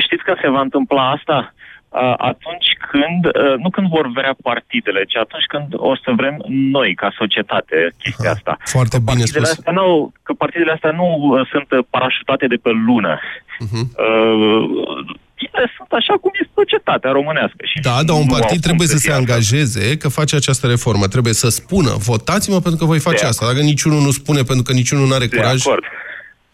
Știți 0.04 0.22
când 0.22 0.38
se 0.42 0.48
va 0.48 0.60
întâmpla 0.60 1.10
asta? 1.10 1.54
Uh, 2.00 2.14
Atunci 2.32 2.68
când, 2.90 3.22
uh, 3.26 3.54
nu 3.62 3.70
când 3.70 3.88
vor 3.96 4.06
vrea 4.18 4.34
partidele, 4.42 5.04
ci 5.04 5.16
atunci 5.16 5.44
când 5.52 5.66
o 5.90 5.92
să 6.02 6.10
vrem 6.20 6.36
noi, 6.76 6.94
ca 6.94 7.08
societate, 7.18 7.76
chestia 8.02 8.30
asta. 8.30 8.56
Foarte 8.64 8.98
bine 8.98 9.18
Partidele 9.18 9.44
spus. 9.44 9.58
astea 9.58 9.72
nu, 9.72 10.12
că 10.22 10.32
partidele 10.32 10.72
astea 10.72 10.90
nu 11.00 11.08
uh, 11.20 11.48
sunt 11.52 11.68
uh, 11.72 11.84
parașutate 11.90 12.46
de 12.46 12.58
pe 12.64 12.70
lună. 12.86 13.12
Mhm. 13.58 13.80
Uh, 14.06 15.16
ele 15.46 15.72
sunt 15.76 15.90
așa 16.00 16.14
cum 16.22 16.30
e 16.40 16.48
societatea 16.54 17.10
românească. 17.10 17.62
Și 17.72 17.80
Da, 17.80 18.02
dar 18.06 18.16
un 18.16 18.24
nu 18.26 18.32
au 18.34 18.38
partid 18.38 18.58
cum 18.60 18.66
trebuie 18.68 18.86
să 18.94 18.96
fie 18.98 19.04
se 19.06 19.10
așa. 19.10 19.18
angajeze 19.22 19.96
că 19.96 20.08
face 20.08 20.36
această 20.36 20.66
reformă. 20.66 21.06
Trebuie 21.06 21.32
să 21.42 21.48
spună, 21.48 21.90
votați-mă 22.10 22.58
pentru 22.60 22.78
că 22.80 22.84
voi 22.92 22.98
face 23.08 23.22
De 23.22 23.26
asta. 23.30 23.46
Dacă 23.46 23.60
niciunul 23.60 24.00
nu 24.00 24.10
spune 24.10 24.42
pentru 24.42 24.62
că 24.62 24.72
niciunul 24.72 25.06
nu 25.06 25.14
are 25.14 25.26
De 25.26 25.36
curaj... 25.36 25.60
acord. 25.66 25.84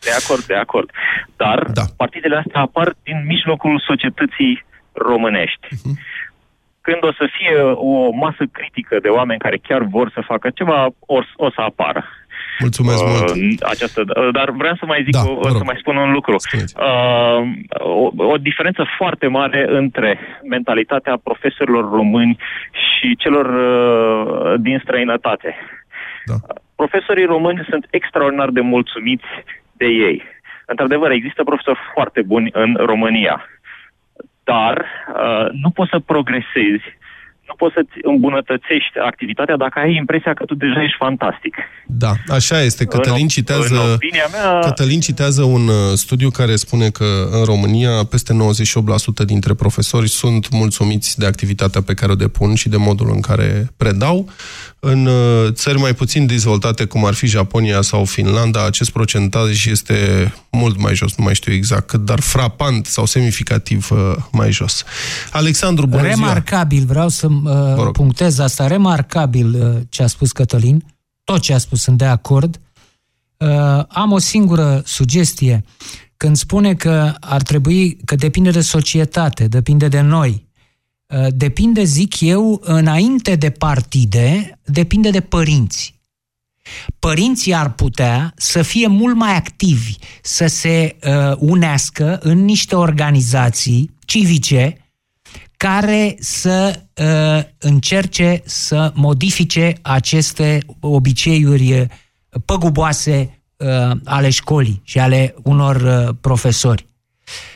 De 0.01 0.11
acord, 0.21 0.43
de 0.45 0.55
acord. 0.55 0.89
Dar 1.37 1.59
Da. 1.73 1.85
partidele 1.97 2.37
astea 2.37 2.61
apar 2.61 2.95
din 3.03 3.19
mijlocul 3.27 3.83
societății 3.87 4.65
românești. 4.99 5.67
Mhm. 5.71 5.99
Când 6.81 7.05
o 7.05 7.13
să 7.13 7.29
fie 7.39 7.61
o 7.75 8.11
masă 8.11 8.45
critică 8.53 8.99
de 9.03 9.09
oameni 9.09 9.39
care 9.39 9.57
chiar 9.69 9.83
vor 9.83 10.11
să 10.15 10.21
facă 10.27 10.51
ceva, 10.55 10.87
o, 11.07 11.19
o 11.37 11.51
să 11.51 11.61
apară. 11.61 12.05
Mulțumesc 12.61 13.05
Uh, 13.05 13.11
mult. 13.11 13.61
această, 13.61 14.01
uh, 14.07 14.29
dar 14.33 14.51
vreau 14.51 14.75
să 14.75 14.85
mai 14.87 15.03
zic, 15.05 15.13
Da, 15.13 15.21
o, 15.31 15.35
vă 15.35 15.39
o 15.41 15.49
să 15.49 15.57
rog. 15.59 15.67
mai 15.67 15.77
spun 15.79 15.97
un 15.97 16.13
lucru. 16.13 16.35
Spuneți. 16.39 16.75
Uh, 16.79 17.49
o, 17.71 18.11
o 18.33 18.37
diferență 18.37 18.85
foarte 18.97 19.27
mare 19.27 19.67
între 19.69 20.19
mentalitatea 20.49 21.19
profesorilor 21.23 21.91
români 21.91 22.39
și 22.73 23.17
celor 23.17 23.47
uh, 23.47 24.55
din 24.61 24.81
străinătate. 24.83 25.55
Da. 26.25 26.35
Profesorii 26.77 27.25
români 27.25 27.67
sunt 27.71 27.87
extraordinar 27.91 28.51
de 28.51 28.61
mulțumiți 28.61 29.25
de 29.73 29.87
ei. 29.87 30.23
Într-adevăr, 30.67 31.11
există 31.11 31.45
profesori 31.45 31.79
foarte 31.95 32.23
buni 32.23 32.51
în 32.53 32.77
România, 32.79 33.47
dar 34.53 34.77
uh, 34.85 35.47
nu 35.63 35.71
poți 35.71 35.91
să 35.91 35.99
progresezi, 35.99 36.87
nu 37.49 37.55
poți 37.57 37.75
să-ți 37.77 37.97
îmbunătățești 38.03 38.95
activitatea 39.11 39.57
dacă 39.57 39.77
ai 39.79 39.95
impresia 39.95 40.35
că 40.35 40.45
tu 40.45 40.55
deja 40.55 40.83
ești 40.83 40.97
fantastic. 41.07 41.55
Da, 41.87 42.13
așa 42.29 42.63
este. 42.63 42.85
Cătălin 42.85 43.23
În- 43.23 43.29
citează, 43.37 43.75
în 43.85 43.93
opinia 43.93 44.27
mea- 44.33 44.61
Cătălin 44.69 45.01
citează 45.01 45.43
un 45.43 45.69
uh, 45.69 45.75
studiu 45.95 46.31
care 46.31 46.57
spune 46.57 46.89
că 46.91 47.29
în 47.31 47.45
România 47.45 47.91
peste 48.11 48.33
98% 48.35 49.25
dintre 49.27 49.55
profesori 49.55 50.09
sunt 50.09 50.49
mulțumiți 50.51 51.19
de 51.19 51.27
activitatea 51.27 51.83
pe 51.83 51.95
care 51.95 52.13
o 52.13 52.15
depun 52.15 52.55
și 52.55 52.69
de 52.69 52.77
modul 52.77 53.11
în 53.15 53.21
care 53.21 53.67
predau. 53.77 54.29
În 54.81 55.07
uh, 55.07 55.47
țări 55.53 55.79
mai 55.79 55.95
puțin 55.95 56.27
dezvoltate, 56.27 56.85
cum 56.85 57.05
ar 57.05 57.15
fi 57.15 57.27
Japonia 57.27 57.81
sau 57.81 58.05
Finlanda, 58.05 58.67
acest 58.67 58.91
procentaj 58.91 59.67
este 59.67 59.95
mult 60.51 60.81
mai 60.81 60.95
jos, 60.95 61.17
nu 61.17 61.25
mai 61.25 61.35
știu 61.35 61.53
exact 61.53 61.87
cât, 61.87 62.01
dar 62.05 62.21
frapant 62.21 62.87
sau 62.87 63.05
semnificativ 63.05 63.89
uh, 63.91 63.99
mai 64.33 64.51
jos. 64.53 64.85
Alexandru, 65.33 65.87
bună 65.87 66.03
ziua! 66.03 66.15
Remarcabil, 66.15 66.85
vreau 66.87 67.09
să 67.09 67.27
uh, 67.45 67.89
punctez 67.93 68.39
asta, 68.39 68.67
remarcabil 68.67 69.55
uh, 69.55 69.83
ce 69.89 70.03
a 70.03 70.07
spus 70.07 70.33
Cătălin, 70.33 70.85
tot 71.25 71.41
ce 71.41 71.53
a 71.53 71.59
spus 71.59 71.83
sunt 71.83 71.99
de 71.99 72.05
acord. 72.05 72.61
Uh, 73.37 73.85
am 73.89 74.13
o 74.13 74.19
singură 74.19 74.83
sugestie. 74.85 75.65
Când 76.17 76.37
spune 76.37 76.75
că 76.75 77.15
ar 77.21 77.43
trebui, 77.43 77.97
că 78.05 78.15
depinde 78.15 78.51
de 78.51 78.61
societate, 78.61 79.49
depinde 79.49 79.89
de 79.89 80.01
noi, 80.01 80.47
uh, 81.07 81.27
depinde, 81.31 81.85
zic 81.85 82.21
eu, 82.21 82.61
înainte 82.65 83.37
de 83.37 83.51
partide, 83.51 84.59
depinde 84.65 85.11
de 85.11 85.21
părinți. 85.21 85.97
Părinții 86.99 87.55
ar 87.55 87.73
putea 87.73 88.33
să 88.37 88.63
fie 88.63 88.87
mult 88.87 89.17
mai 89.17 89.37
activi, 89.37 89.95
să 90.23 90.47
se 90.47 90.97
uh, 91.05 91.37
unească 91.39 92.19
în 92.23 92.45
niște 92.45 92.77
organizații 92.77 93.91
civice 94.05 94.88
care 95.59 96.17
să 96.19 96.81
uh, 96.95 97.45
încerce 97.59 98.43
să 98.45 98.93
modifice 98.95 99.73
aceste 99.83 100.59
obiceiuri 100.81 101.73
uh, 101.81 101.87
păguboase 102.45 103.43
uh, 103.57 103.91
ale 104.05 104.31
școlii 104.31 104.81
și 104.85 104.99
ale 104.99 105.35
unor 105.43 105.77
uh, 106.09 106.15
profesori. 106.21 106.87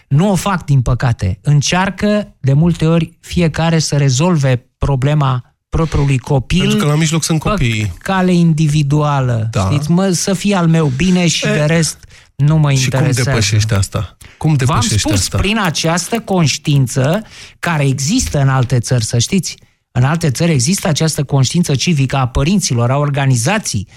Nu 0.08 0.30
o 0.30 0.34
fac, 0.34 0.64
din 0.64 0.82
păcate. 0.82 1.38
Încearcă 1.42 2.34
de 2.40 2.52
multe 2.52 2.86
ori 2.86 3.18
fiecare 3.20 3.78
să 3.78 3.96
rezolve 3.96 4.66
problema 4.78 5.54
propriului 5.68 6.18
copil 6.18 6.60
Pentru 6.60 6.78
că 6.78 6.84
la 6.86 6.94
mijloc 6.94 7.22
sunt 7.22 7.42
pe 7.42 7.48
copiii. 7.48 7.92
cale 7.98 8.32
individuală. 8.32 9.48
Da. 9.50 9.68
Știți, 9.70 9.90
mă, 9.90 10.10
să 10.10 10.34
fie 10.34 10.54
al 10.54 10.68
meu 10.68 10.86
bine 10.86 11.26
și 11.26 11.42
de 11.42 11.64
rest 11.66 11.98
nu 12.36 12.56
mă 12.56 12.70
Și 12.72 12.74
cum 12.76 12.98
interesează. 12.98 13.30
depășești 13.30 13.74
asta? 13.74 14.16
Cum 14.42 14.54
V-am 14.54 14.66
depășești 14.66 14.98
spus, 14.98 15.12
asta? 15.12 15.38
prin 15.38 15.58
această 15.58 16.20
conștiință 16.20 17.22
care 17.58 17.86
există 17.86 18.40
în 18.40 18.48
alte 18.48 18.78
țări, 18.78 19.04
să 19.04 19.18
știți. 19.18 19.56
În 19.92 20.04
alte 20.04 20.30
țări 20.30 20.52
există 20.52 20.88
această 20.88 21.24
conștiință 21.24 21.74
civică 21.74 22.16
a 22.16 22.28
părinților, 22.28 22.90
a 22.90 22.96
organizații 22.96 23.88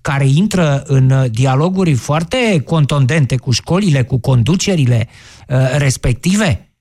care 0.00 0.26
intră 0.26 0.82
în 0.86 1.10
uh, 1.10 1.30
dialoguri 1.30 1.94
foarte 1.94 2.62
contundente 2.64 3.36
cu 3.36 3.50
școlile, 3.50 4.02
cu 4.02 4.18
conducerile 4.18 5.08
uh, 5.48 5.56
respective. 5.76 6.72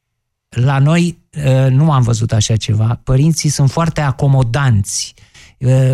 La 0.49 0.79
noi 0.79 1.17
uh, 1.45 1.67
nu 1.69 1.91
am 1.91 2.01
văzut 2.01 2.31
așa 2.31 2.55
ceva. 2.55 2.99
Părinții 3.03 3.49
sunt 3.49 3.71
foarte 3.71 4.01
acomodanți. 4.01 5.13
Uh, 5.15 5.26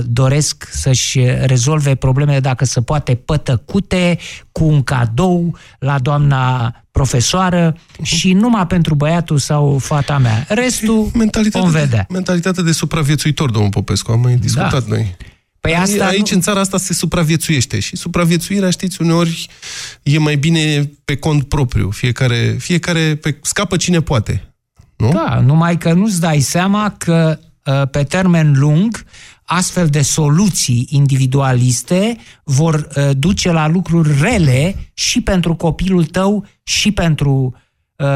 Doresc 0.06 0.68
să-și 0.72 1.20
rezolve 1.46 1.96
problemele 1.96 2.40
dacă 2.40 2.66
se 2.66 2.82
poate 2.82 3.16
pătăcute 3.16 4.18
cu 4.52 4.64
un 4.64 4.84
cadou 4.84 5.58
la 5.80 6.00
doamna 6.00 6.72
profesoară 6.92 7.76
și 8.02 8.34
numai 8.34 8.68
pentru 8.68 8.96
băiatul 8.96 9.38
sau 9.38 9.78
fata 9.78 10.18
mea. 10.18 10.46
Restul 10.50 11.12
vom 11.52 11.70
vedea. 11.70 12.06
Mentalitatea 12.10 12.64
de 12.64 12.72
supraviețuitor, 12.72 13.52
domnul 13.52 13.72
Popescu, 13.72 14.12
am 14.12 14.20
mai 14.20 14.36
discutat 14.36 14.72
Da. 14.72 14.96
noi. 14.96 15.16
Păi 15.60 15.76
asta 15.76 16.06
Aici, 16.06 16.30
nu- 16.30 16.36
în 16.36 16.42
țara 16.42 16.60
asta, 16.60 16.78
se 16.78 16.94
supraviețuiește 16.94 17.80
și 17.80 17.96
supraviețuirea, 17.96 18.70
știți, 18.70 19.02
uneori 19.02 19.48
e 20.04 20.18
mai 20.18 20.36
bine 20.36 20.92
pe 21.06 21.16
cont 21.16 21.44
propriu. 21.44 21.90
Fiecare, 21.90 22.56
fiecare 22.60 23.16
pe, 23.16 23.38
scapă 23.42 23.78
cine 23.78 24.02
poate. 24.02 24.54
Nu? 24.98 25.10
Da, 25.12 25.40
numai 25.40 25.78
că 25.78 25.94
nu-ți 25.94 26.20
dai 26.20 26.40
seama 26.40 26.96
că 26.98 27.40
uh, 27.66 27.82
pe 27.92 28.04
termen 28.04 28.54
lung 28.60 29.04
astfel 29.46 29.88
de 29.88 30.02
soluții 30.02 30.88
individualiste 30.90 32.18
vor 32.44 32.74
uh, 32.96 33.10
duce 33.18 33.52
la 33.52 33.68
lucruri 33.68 34.10
rele 34.22 34.76
și 34.94 35.22
pentru 35.22 35.56
copilul 35.56 36.06
tău 36.06 36.46
și 36.64 36.92
pentru 36.92 37.56
uh, 37.96 38.08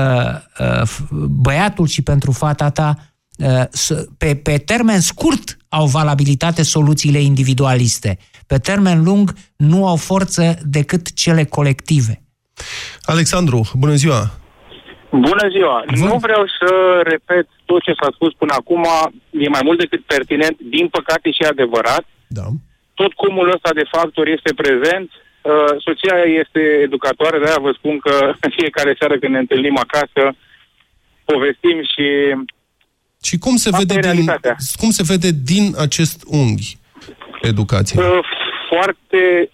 uh, 0.59 0.81
f- 0.81 1.07
băiatul 1.29 1.87
și 1.87 2.01
pentru 2.01 2.31
fata 2.31 2.69
ta. 2.69 2.95
Uh, 3.37 3.63
s- 3.69 4.05
pe, 4.17 4.35
pe 4.35 4.57
termen 4.57 4.99
scurt 4.99 5.57
au 5.69 5.85
valabilitate 5.85 6.63
soluțiile 6.63 7.19
individualiste. 7.19 8.17
Pe 8.47 8.57
termen 8.57 9.03
lung 9.03 9.33
nu 9.55 9.87
au 9.87 9.95
forță 9.95 10.57
decât 10.63 11.13
cele 11.13 11.43
colective. 11.43 12.21
Alexandru, 13.01 13.69
bună 13.73 13.93
ziua! 13.93 14.31
Bună 15.11 15.47
ziua! 15.51 15.83
Nu 15.87 16.17
vreau 16.17 16.45
să 16.59 17.01
repet 17.03 17.47
tot 17.69 17.81
ce 17.87 17.93
s-a 17.99 18.09
spus 18.17 18.31
până 18.41 18.53
acum, 18.57 18.83
e 19.45 19.55
mai 19.57 19.61
mult 19.67 19.79
decât 19.79 20.01
pertinent, 20.13 20.57
din 20.75 20.87
păcate 20.97 21.31
și 21.31 21.43
adevărat. 21.43 22.05
Da. 22.27 22.45
Tot 22.93 23.13
cumul 23.13 23.47
ăsta 23.55 23.71
de 23.79 23.85
factori 23.95 24.31
este 24.37 24.51
prezent. 24.63 25.09
Uh, 25.41 25.73
soția 25.85 26.15
este 26.41 26.59
educatoare, 26.87 27.37
de-aia 27.39 27.65
vă 27.67 27.71
spun 27.77 27.95
că 28.05 28.13
în 28.45 28.51
fiecare 28.59 28.95
seară 28.99 29.15
când 29.19 29.33
ne 29.33 29.39
întâlnim 29.39 29.77
acasă, 29.85 30.23
povestim 31.25 31.77
și 31.93 32.07
Și 33.23 33.37
cum 33.37 33.55
se, 33.55 33.69
Asta 33.69 33.77
vede 33.79 33.93
e 33.93 33.99
din, 33.99 34.09
realitatea. 34.09 34.55
cum 34.81 34.89
se 34.89 35.03
vede 35.11 35.29
din 35.53 35.65
acest 35.87 36.17
unghi 36.27 36.77
educația? 37.41 38.01
uh, 38.01 38.19
foarte, 38.69 39.49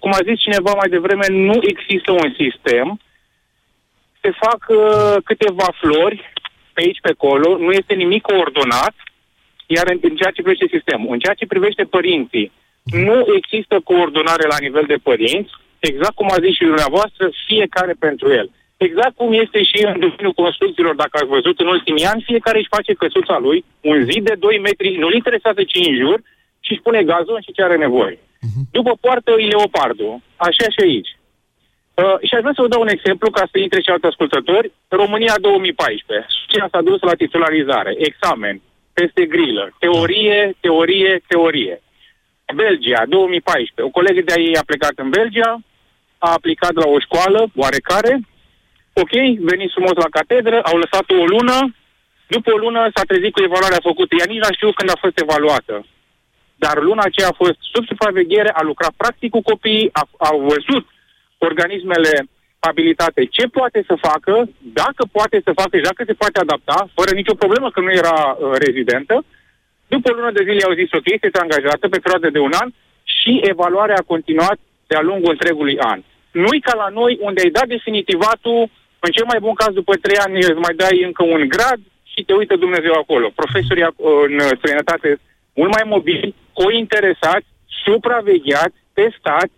cum 0.00 0.12
a 0.12 0.22
zis 0.28 0.38
cineva 0.40 0.72
mai 0.76 0.88
devreme, 0.88 1.26
nu 1.28 1.58
există 1.72 2.10
un 2.12 2.28
sistem. 2.42 3.00
Se 4.22 4.30
fac 4.44 4.60
uh, 4.68 5.16
câteva 5.24 5.68
flori 5.80 6.32
pe 6.78 6.84
aici, 6.84 7.04
pe 7.06 7.14
acolo, 7.16 7.48
nu 7.66 7.70
este 7.80 7.94
nimic 7.94 8.22
coordonat, 8.32 8.94
iar 9.76 9.86
în, 9.92 9.98
în 10.08 10.16
ceea 10.18 10.34
ce 10.34 10.42
privește 10.42 10.66
sistemul. 10.76 11.12
În 11.14 11.20
ceea 11.24 11.38
ce 11.40 11.52
privește 11.52 11.84
părinții, 11.96 12.50
nu 13.06 13.16
există 13.38 13.74
coordonare 13.90 14.44
la 14.54 14.58
nivel 14.66 14.86
de 14.92 14.98
părinți, 15.08 15.52
exact 15.90 16.14
cum 16.20 16.28
a 16.30 16.42
zis 16.44 16.54
și 16.58 16.70
dumneavoastră, 16.70 17.24
fiecare 17.46 17.94
pentru 18.06 18.26
el. 18.40 18.48
Exact 18.86 19.14
cum 19.20 19.30
este 19.44 19.60
și 19.70 19.78
în 19.90 19.98
domeniul 20.04 20.40
construcțiilor, 20.42 20.94
dacă 20.94 21.14
ați 21.16 21.34
văzut 21.36 21.56
în 21.60 21.68
ultimii 21.76 22.10
ani, 22.12 22.28
fiecare 22.30 22.58
își 22.58 22.74
face 22.76 22.92
căsuța 23.02 23.36
lui, 23.46 23.64
un 23.90 23.98
zid 24.10 24.22
de 24.28 24.34
2 24.38 24.58
metri, 24.68 25.00
nu-l 25.02 25.14
interesează 25.14 25.60
ce 25.64 25.78
în 25.78 25.96
jur, 26.02 26.18
și 26.64 26.72
își 26.72 26.84
pune 26.86 27.02
gazon 27.12 27.40
și 27.46 27.54
ce 27.56 27.62
are 27.62 27.76
nevoie. 27.76 28.18
După 28.70 28.92
poartă 29.00 29.30
e 29.38 29.46
leopardul, 29.54 30.20
așa 30.36 30.66
și 30.74 30.80
aici. 30.86 31.10
Uh, 32.02 32.18
și 32.26 32.34
aș 32.34 32.42
vrea 32.44 32.56
să 32.56 32.62
vă 32.64 32.68
dau 32.74 32.80
un 32.80 32.94
exemplu 32.96 33.30
ca 33.30 33.44
să 33.50 33.56
intre 33.58 33.80
și 33.80 33.90
alți 33.90 34.10
ascultători. 34.12 34.72
România 34.88 35.34
2014. 35.40 36.26
Cine 36.52 36.66
s-a 36.72 36.82
dus 36.88 37.00
la 37.00 37.14
titularizare? 37.22 37.92
Examen. 38.08 38.60
Peste 38.92 39.22
grilă. 39.34 39.64
Teorie, 39.78 40.56
teorie, 40.60 41.22
teorie. 41.30 41.82
Belgia, 42.54 43.02
2014. 43.06 43.82
O 43.88 43.94
colegă 43.98 44.20
de-a 44.24 44.40
ei 44.48 44.56
a 44.56 44.68
plecat 44.70 44.94
în 45.04 45.10
Belgia, 45.18 45.50
a 46.18 46.28
aplicat 46.38 46.74
la 46.82 46.86
o 46.94 46.98
școală 47.06 47.40
oarecare. 47.62 48.12
Ok, 49.02 49.14
veniți 49.50 49.74
frumos 49.76 49.96
la 50.04 50.14
catedră, 50.18 50.58
au 50.70 50.76
lăsat 50.82 51.06
o 51.20 51.24
lună. 51.34 51.56
După 52.34 52.52
o 52.52 52.56
lună 52.64 52.80
s-a 52.94 53.04
trezit 53.10 53.32
cu 53.32 53.42
evaluarea 53.42 53.86
făcută. 53.88 54.12
Ea 54.14 54.28
nici 54.28 54.42
n-a 54.42 54.56
știut 54.56 54.74
când 54.74 54.90
a 54.90 55.02
fost 55.04 55.16
evaluată. 55.24 55.74
Dar 56.64 56.76
luna 56.88 57.02
aceea 57.06 57.28
a 57.30 57.40
fost 57.42 57.58
sub 57.72 57.84
supraveghere, 57.86 58.50
a 58.60 58.62
lucrat 58.62 58.92
practic 58.96 59.30
cu 59.30 59.42
copiii, 59.50 59.90
a, 59.92 60.02
au 60.18 60.38
văzut 60.52 60.84
organismele 61.38 62.28
abilitate 62.58 63.24
ce 63.24 63.44
poate 63.46 63.84
să 63.86 63.94
facă, 64.08 64.48
dacă 64.80 65.02
poate 65.12 65.40
să 65.44 65.52
facă 65.60 65.76
și 65.76 65.88
dacă 65.90 66.02
se 66.06 66.18
poate 66.22 66.38
adapta, 66.40 66.88
fără 66.94 67.10
nicio 67.14 67.40
problemă 67.42 67.70
că 67.70 67.80
nu 67.80 67.92
era 67.92 68.18
uh, 68.30 68.52
rezidentă. 68.64 69.24
După 69.86 70.10
o 70.10 70.14
lună 70.14 70.32
de 70.32 70.46
zile 70.48 70.62
au 70.64 70.78
zis 70.80 70.90
ok, 70.92 71.08
este 71.10 71.38
angajată 71.40 71.88
pe 71.88 72.02
perioadă 72.02 72.30
de 72.30 72.38
un 72.38 72.54
an 72.62 72.68
și 73.16 73.40
evaluarea 73.52 73.98
a 73.98 74.10
continuat 74.12 74.58
de-a 74.86 75.06
lungul 75.08 75.30
întregului 75.30 75.78
an. 75.78 76.00
Nu-i 76.30 76.60
ca 76.60 76.74
la 76.82 76.88
noi, 76.88 77.18
unde 77.20 77.40
ai 77.40 77.56
dat 77.58 77.66
definitivatul, 77.66 78.70
în 79.06 79.10
cel 79.16 79.26
mai 79.32 79.40
bun 79.40 79.54
caz 79.54 79.72
după 79.74 79.94
trei 79.94 80.18
ani 80.24 80.36
îți 80.38 80.64
mai 80.66 80.74
dai 80.82 80.96
încă 81.08 81.22
un 81.24 81.42
grad 81.54 81.80
și 82.12 82.24
te 82.26 82.32
uită 82.32 82.56
Dumnezeu 82.56 82.92
acolo. 82.92 83.26
Profesorii 83.34 83.86
uh, 83.86 83.94
în 84.28 84.38
străinătate 84.58 85.08
mult 85.54 85.70
mai 85.76 85.84
mobili, 85.86 86.34
cointeresați, 86.52 87.46
supravegheați, 87.84 88.78
testați 88.92 89.57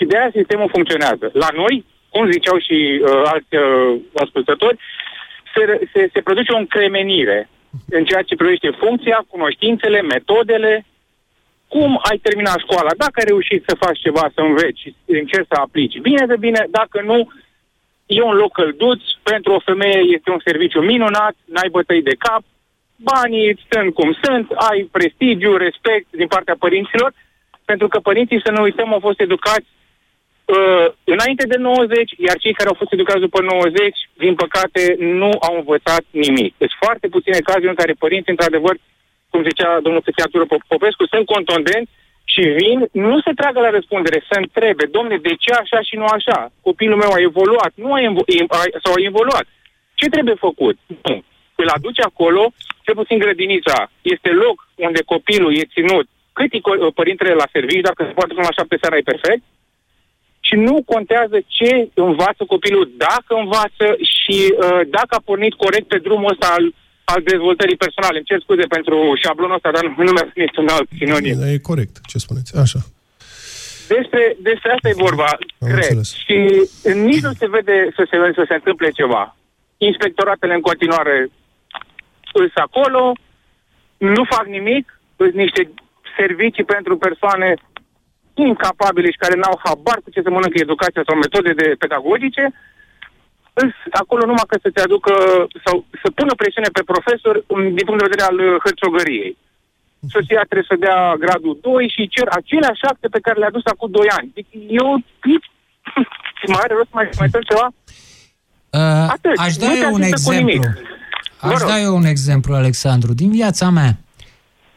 și 0.00 0.06
de 0.10 0.16
aia 0.18 0.38
sistemul 0.38 0.74
funcționează. 0.76 1.26
La 1.32 1.50
noi, 1.60 1.84
cum 2.12 2.30
ziceau 2.30 2.58
și 2.66 2.76
uh, 2.92 3.22
alți 3.32 3.54
uh, 3.56 4.00
ascultători, 4.24 4.78
se, 5.54 5.62
se, 5.92 6.00
se 6.12 6.20
produce 6.20 6.52
o 6.52 6.62
încremenire 6.64 7.48
în 7.96 8.04
ceea 8.04 8.22
ce 8.22 8.40
privește 8.40 8.70
funcția, 8.82 9.26
cunoștințele, 9.28 10.00
metodele, 10.02 10.84
cum 11.68 11.90
ai 12.10 12.18
terminat 12.26 12.58
școala, 12.58 12.92
dacă 13.02 13.14
ai 13.16 13.30
reușit 13.32 13.62
să 13.66 13.82
faci 13.84 13.98
ceva, 14.06 14.24
să 14.34 14.40
înveți 14.40 14.80
și 14.80 14.94
încerci 15.06 15.52
să 15.52 15.56
aplici. 15.60 15.98
Bine 16.08 16.26
de 16.26 16.36
bine, 16.36 16.66
dacă 16.70 17.02
nu, 17.10 17.18
e 18.06 18.22
un 18.22 18.36
loc 18.42 18.52
călduț, 18.52 19.00
pentru 19.22 19.52
o 19.52 19.64
femeie 19.70 20.00
este 20.16 20.30
un 20.30 20.40
serviciu 20.44 20.80
minunat, 20.80 21.34
n-ai 21.44 21.68
bătăi 21.70 22.02
de 22.02 22.14
cap, 22.18 22.42
banii 22.96 23.58
sunt 23.70 23.94
cum 23.94 24.16
sunt, 24.22 24.50
ai 24.50 24.88
prestigiu, 24.92 25.56
respect 25.56 26.06
din 26.10 26.26
partea 26.26 26.56
părinților, 26.58 27.12
pentru 27.64 27.88
că 27.88 27.98
părinții, 27.98 28.44
să 28.44 28.50
nu 28.50 28.62
uităm, 28.62 28.92
au 28.92 29.00
fost 29.00 29.20
educați 29.20 29.68
uh, 30.56 30.86
înainte 31.14 31.44
de 31.52 31.56
90, 31.56 32.12
iar 32.26 32.36
cei 32.38 32.58
care 32.58 32.68
au 32.68 32.80
fost 32.80 32.92
educați 32.92 33.26
după 33.26 33.40
90, 33.40 33.96
din 34.24 34.34
păcate, 34.34 34.82
nu 34.98 35.30
au 35.48 35.54
învățat 35.56 36.04
nimic. 36.10 36.54
Deci 36.62 36.74
foarte 36.82 37.06
puține 37.08 37.38
cazuri 37.50 37.72
în 37.74 37.80
care 37.80 38.02
părinții, 38.04 38.34
într-adevăr, 38.34 38.74
cum 39.30 39.42
zicea 39.42 39.80
domnul 39.84 40.04
psihiatru 40.04 40.62
Popescu, 40.72 41.04
sunt 41.12 41.24
contundenți 41.34 41.90
și 42.32 42.42
vin, 42.60 42.78
nu 42.92 43.16
se 43.20 43.32
tragă 43.40 43.60
la 43.60 43.70
răspundere, 43.70 44.18
să 44.30 44.34
întrebe, 44.38 44.84
domne, 44.96 45.16
de 45.16 45.34
ce 45.42 45.50
așa 45.52 45.80
și 45.88 45.94
nu 46.00 46.06
așa? 46.16 46.38
Copilul 46.68 47.02
meu 47.02 47.12
a 47.12 47.20
evoluat, 47.28 47.72
nu 47.74 47.92
a, 47.92 48.00
evo- 48.08 48.28
a- 48.58 48.78
sau 48.84 48.92
a 48.94 49.06
evoluat. 49.10 49.46
Ce 49.94 50.06
trebuie 50.14 50.34
făcut? 50.48 50.76
Nu. 51.02 51.16
Îl 51.62 51.68
aduce 51.76 52.02
acolo, 52.02 52.42
cel 52.84 52.94
puțin 52.94 53.18
grădinița, 53.18 53.90
este 54.02 54.30
loc 54.44 54.56
unde 54.86 55.00
copilul 55.12 55.56
e 55.56 55.72
ținut, 55.74 56.06
cât 56.32 56.52
e 56.52 56.58
co- 56.66 56.94
părintele 56.94 57.32
la 57.42 57.48
serviciu, 57.52 57.88
dacă 57.90 58.00
se 58.04 58.16
poate 58.18 58.34
până 58.34 58.46
la 58.48 58.56
șapte 58.58 58.76
seara 58.80 58.96
e 58.96 59.10
perfect, 59.12 59.42
și 60.50 60.56
nu 60.68 60.76
contează 60.92 61.36
ce 61.46 61.70
învață 61.94 62.42
copilul, 62.54 62.84
dacă 63.06 63.30
învață 63.42 63.86
și 64.14 64.38
uh, 64.48 64.80
dacă 64.96 65.12
a 65.16 65.26
pornit 65.28 65.54
corect 65.64 65.86
pe 65.88 65.98
drumul 66.06 66.30
ăsta 66.34 66.48
al, 66.56 66.64
al 67.12 67.20
dezvoltării 67.30 67.82
personale. 67.84 68.16
Îmi 68.16 68.28
cer 68.30 68.40
scuze 68.40 68.66
pentru 68.76 68.96
șablonul 69.24 69.58
ăsta, 69.58 69.70
dar 69.76 69.84
nu, 69.84 70.02
nu 70.06 70.12
mi-a 70.12 70.28
venit 70.34 70.56
un 70.56 70.68
alt 70.76 70.88
sinonim. 70.98 71.36
E 71.42 71.68
corect 71.70 71.94
ce 72.10 72.18
spuneți. 72.18 72.50
Așa. 72.64 72.80
Despre, 73.94 74.36
despre 74.48 74.70
asta 74.72 74.88
e 74.88 75.04
vorba, 75.08 75.28
Am 75.60 75.68
cred. 75.68 75.76
înțeles. 75.76 76.08
Și 76.24 76.36
nici 77.10 77.26
nu 77.28 77.32
se 77.40 77.48
vede 77.56 77.76
să 77.96 78.02
se, 78.10 78.16
să 78.38 78.44
se 78.48 78.54
întâmple 78.54 78.90
ceva. 79.00 79.36
Inspectoratele 79.76 80.54
în 80.54 80.64
continuare 80.70 81.16
îs 82.32 82.52
acolo, 82.54 83.12
nu 83.96 84.22
fac 84.34 84.46
nimic, 84.46 85.00
sunt 85.16 85.34
niște 85.34 85.62
servicii 86.18 86.64
pentru 86.64 86.96
persoane 86.96 87.54
incapabile 88.34 89.10
și 89.10 89.22
care 89.24 89.34
n-au 89.38 89.60
habar 89.64 89.98
cu 90.04 90.10
ce 90.10 90.20
se 90.24 90.30
mănâncă 90.34 90.58
educația 90.60 91.02
sau 91.06 91.16
metode 91.24 91.52
de 91.60 91.66
pedagogice, 91.82 92.44
îs 93.62 93.72
acolo 94.02 94.22
numai 94.26 94.48
că 94.50 94.56
să 94.62 94.70
te 94.74 94.80
aducă 94.80 95.12
sau 95.64 95.76
să 96.02 96.08
pună 96.18 96.32
presiune 96.40 96.68
pe 96.72 96.82
profesor 96.92 97.34
um, 97.46 97.62
din 97.76 97.84
punct 97.86 98.00
de 98.00 98.08
vedere 98.08 98.24
al 98.30 98.38
uh, 98.38 98.56
hărțogăriei. 98.64 99.36
Soția 100.14 100.42
trebuie 100.50 100.70
să 100.72 100.76
dea 100.86 100.98
gradul 101.24 101.58
2 101.60 101.92
și 101.94 102.08
cer 102.14 102.26
aceleași 102.40 102.84
acte 102.92 103.08
pe 103.08 103.20
care 103.24 103.38
le-a 103.38 103.50
dus 103.56 103.64
acum 103.72 103.90
2 103.90 104.06
ani. 104.18 104.30
Deci 104.34 104.50
eu 104.80 104.88
mai 106.52 106.60
are 106.64 106.74
rost 106.74 106.92
mai, 106.98 107.08
mai 107.18 107.28
tot 107.34 107.44
ceva? 107.50 107.66
Uh, 108.78 109.08
Atât. 109.16 109.36
aș 109.38 109.56
da 109.56 109.66
Nu 109.66 109.72
te 109.72 109.78
eu 109.78 109.92
un 109.94 110.02
ajută 110.02 110.20
cu 110.24 110.30
nimic. 110.30 110.54
exemplu. 110.54 110.80
Vă 111.40 111.52
Aș 111.52 111.58
rog. 111.60 111.68
da 111.68 111.78
eu 111.80 111.94
un 111.96 112.04
exemplu, 112.04 112.54
Alexandru, 112.54 113.12
din 113.14 113.30
viața 113.30 113.70
mea. 113.70 113.92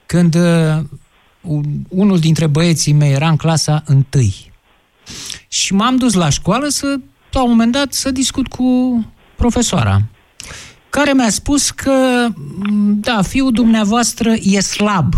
Când 0.05 0.35
uh, 0.35 0.41
un- 0.41 0.83
unul 1.89 2.19
dintre 2.19 2.47
băieții 2.47 2.93
mei 2.93 3.11
era 3.11 3.29
în 3.29 3.35
clasa 3.35 3.83
întâi 3.85 4.51
și 5.47 5.73
m-am 5.73 5.95
dus 5.95 6.13
la 6.13 6.29
școală 6.29 6.67
să, 6.67 6.95
la 7.31 7.43
un 7.43 7.49
moment 7.49 7.71
dat, 7.71 7.93
să 7.93 8.11
discut 8.11 8.47
cu 8.47 8.99
profesoara, 9.35 10.01
care 10.89 11.13
mi-a 11.13 11.29
spus 11.29 11.71
că, 11.71 12.27
m, 12.69 12.99
da, 12.99 13.21
fiul 13.21 13.51
dumneavoastră 13.51 14.33
e 14.41 14.59
slab. 14.59 15.13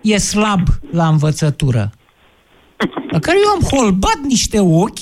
E 0.00 0.18
slab 0.18 0.68
la 0.90 1.08
învățătură. 1.08 1.92
La 3.10 3.18
care 3.18 3.38
eu 3.44 3.50
am 3.50 3.78
holbat 3.78 4.18
niște 4.26 4.60
ochi 4.60 4.98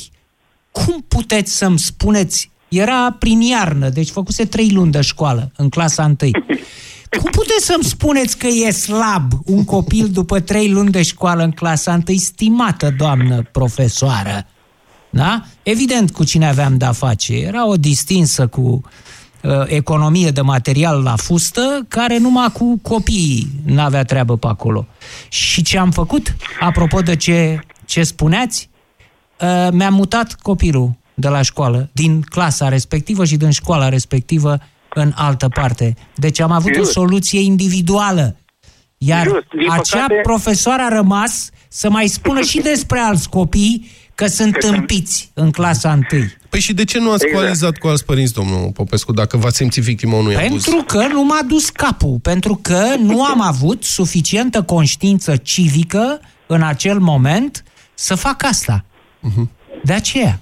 cum 0.70 1.04
puteți 1.08 1.56
să-mi 1.56 1.78
spuneți, 1.78 2.50
era 2.68 3.12
prin 3.18 3.40
iarnă, 3.40 3.88
deci 3.88 4.08
făcuse 4.08 4.44
trei 4.44 4.70
luni 4.70 4.90
de 4.90 5.00
școală 5.00 5.50
în 5.56 5.68
clasa 5.68 6.04
întâi. 6.04 6.30
Cum 7.20 7.30
puteți 7.30 7.64
să-mi 7.64 7.84
spuneți 7.84 8.38
că 8.38 8.46
e 8.46 8.70
slab 8.70 9.32
un 9.44 9.64
copil 9.64 10.08
după 10.08 10.40
trei 10.40 10.70
luni 10.70 10.90
de 10.90 11.02
școală 11.02 11.42
în 11.42 11.50
clasa 11.50 11.94
întâi, 11.94 12.18
stimată 12.18 12.94
doamnă 12.96 13.42
profesoară? 13.42 14.46
Da? 15.10 15.42
Evident 15.62 16.10
cu 16.10 16.24
cine 16.24 16.48
aveam 16.48 16.76
de-a 16.76 16.92
face. 16.92 17.34
Era 17.34 17.66
o 17.66 17.76
distinsă 17.76 18.46
cu 18.46 18.60
uh, 19.42 19.50
economie 19.66 20.30
de 20.30 20.40
material 20.40 21.02
la 21.02 21.16
fustă, 21.16 21.84
care 21.88 22.18
numai 22.18 22.52
cu 22.52 22.78
copiii 22.82 23.50
n-avea 23.64 24.04
treabă 24.04 24.36
pe 24.36 24.46
acolo. 24.46 24.86
Și 25.28 25.62
ce 25.62 25.78
am 25.78 25.90
făcut? 25.90 26.36
Apropo 26.60 27.00
de 27.00 27.16
ce, 27.16 27.60
ce 27.84 28.02
spuneați, 28.02 28.68
uh, 29.40 29.68
mi-am 29.72 29.94
mutat 29.94 30.34
copilul 30.34 30.96
de 31.14 31.28
la 31.28 31.42
școală, 31.42 31.88
din 31.92 32.20
clasa 32.20 32.68
respectivă 32.68 33.24
și 33.24 33.36
din 33.36 33.50
școala 33.50 33.88
respectivă 33.88 34.58
în 34.94 35.12
altă 35.16 35.48
parte. 35.48 35.94
Deci 36.14 36.40
am 36.40 36.50
avut 36.50 36.70
o 36.74 36.78
Just. 36.78 36.90
soluție 36.90 37.40
individuală. 37.40 38.36
Iar 38.98 39.26
Just. 39.26 39.46
Din 39.58 39.70
acea 39.70 39.96
păcate- 40.00 40.20
profesoară 40.22 40.82
a 40.82 40.88
rămas 40.88 41.50
să 41.68 41.90
mai 41.90 42.06
spună 42.06 42.40
și 42.40 42.60
despre 42.70 42.98
alți 42.98 43.28
copii 43.28 43.90
că 44.14 44.26
sunt 44.26 44.58
tâmpiți 44.58 45.30
în 45.34 45.50
clasa 45.50 45.92
întâi. 45.92 46.36
Păi 46.48 46.60
și 46.60 46.72
de 46.72 46.84
ce 46.84 46.98
nu 46.98 47.10
ați 47.10 47.24
Exact. 47.24 47.42
coalizat 47.42 47.76
cu 47.78 47.86
alți 47.86 48.04
părinți, 48.04 48.32
domnul 48.32 48.70
Popescu, 48.72 49.12
dacă 49.12 49.36
v-ați 49.36 49.56
simțit 49.56 49.82
victima 49.82 50.16
unui 50.16 50.36
abuz? 50.36 50.64
Pentru 50.64 50.84
că 50.86 51.06
nu 51.06 51.24
m-a 51.24 51.40
dus 51.48 51.68
capul, 51.70 52.18
pentru 52.22 52.58
că 52.62 52.84
nu 52.98 53.24
am 53.24 53.40
avut 53.40 53.84
suficientă 53.84 54.62
conștiință 54.62 55.36
civică 55.36 56.20
în 56.46 56.62
acel 56.62 56.98
moment 56.98 57.64
să 57.94 58.14
fac 58.14 58.44
asta. 58.44 58.84
De 59.84 59.92
aceea. 59.92 60.40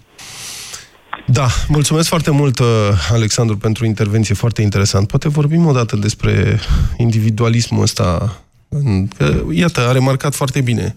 Da, 1.26 1.48
mulțumesc 1.68 2.08
foarte 2.08 2.30
mult, 2.30 2.58
uh, 2.58 2.66
Alexandru, 3.12 3.56
pentru 3.56 3.86
intervenție 3.86 4.34
foarte 4.34 4.62
interesant. 4.62 5.06
Poate 5.06 5.28
vorbim 5.28 5.66
o 5.66 5.72
dată 5.72 5.96
despre 5.96 6.60
individualismul 6.96 7.82
ăsta. 7.82 8.36
în- 8.72 9.08
Că, 9.08 9.42
iată, 9.52 9.88
a 9.88 9.92
remarcat 9.92 10.34
foarte 10.34 10.60
bine. 10.60 10.94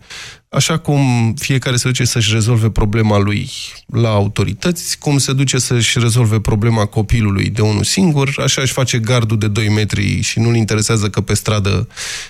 Așa 0.49 0.77
cum 0.77 1.33
fiecare 1.37 1.75
se 1.75 1.87
duce 1.87 2.03
să-și 2.05 2.33
rezolve 2.33 2.69
problema 2.69 3.17
lui 3.17 3.49
la 3.85 4.09
autorități, 4.09 4.97
cum 4.99 5.17
se 5.17 5.33
duce 5.33 5.57
să-și 5.59 5.99
rezolve 5.99 6.39
problema 6.39 6.85
copilului 6.85 7.49
de 7.49 7.61
unul 7.61 7.83
singur, 7.83 8.33
așa 8.43 8.61
își 8.61 8.73
face 8.73 8.99
gardul 8.99 9.37
de 9.37 9.47
2 9.47 9.69
metri 9.69 10.21
și 10.21 10.39
nu-l 10.39 10.55
interesează 10.55 11.09
că 11.09 11.21
pe 11.21 11.33
stradă 11.33 11.87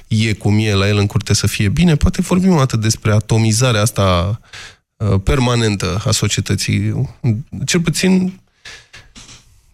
e 0.08 0.34
cum 0.34 0.58
e, 0.60 0.74
la 0.74 0.88
el 0.88 0.98
în 0.98 1.06
curte 1.06 1.34
să 1.34 1.48
fie 1.48 1.70
bine. 1.70 1.96
Poate 1.96 2.22
vorbim 2.22 2.54
o 2.54 2.58
dată 2.58 2.78
despre 2.78 3.12
atomizarea 3.12 3.82
asta 3.82 4.28
uh, 4.42 4.48
permanentă 5.24 6.02
a 6.06 6.12
societății. 6.12 7.10
Cel 7.66 7.80
puțin, 7.80 8.34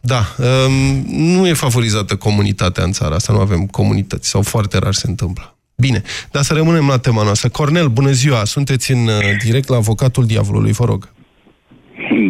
da, 0.01 0.21
um, 0.37 0.73
nu 1.07 1.47
e 1.47 1.53
favorizată 1.53 2.15
comunitatea 2.15 2.83
în 2.83 2.91
țara 2.91 3.15
asta, 3.15 3.33
nu 3.33 3.39
avem 3.39 3.65
comunități, 3.65 4.29
sau 4.29 4.41
foarte 4.41 4.77
rar 4.77 4.93
se 4.93 5.07
întâmplă. 5.09 5.55
Bine, 5.77 6.01
dar 6.31 6.41
să 6.41 6.53
rămânem 6.53 6.87
la 6.87 6.97
tema 6.97 7.23
noastră. 7.23 7.49
Cornel, 7.49 7.87
bună 7.87 8.11
ziua! 8.11 8.43
Sunteți 8.43 8.91
în 8.91 9.03
uh, 9.07 9.37
direct 9.45 9.67
la 9.69 9.75
Avocatul 9.75 10.25
Diavolului, 10.25 10.71
vă 10.71 10.85
rog. 10.85 11.09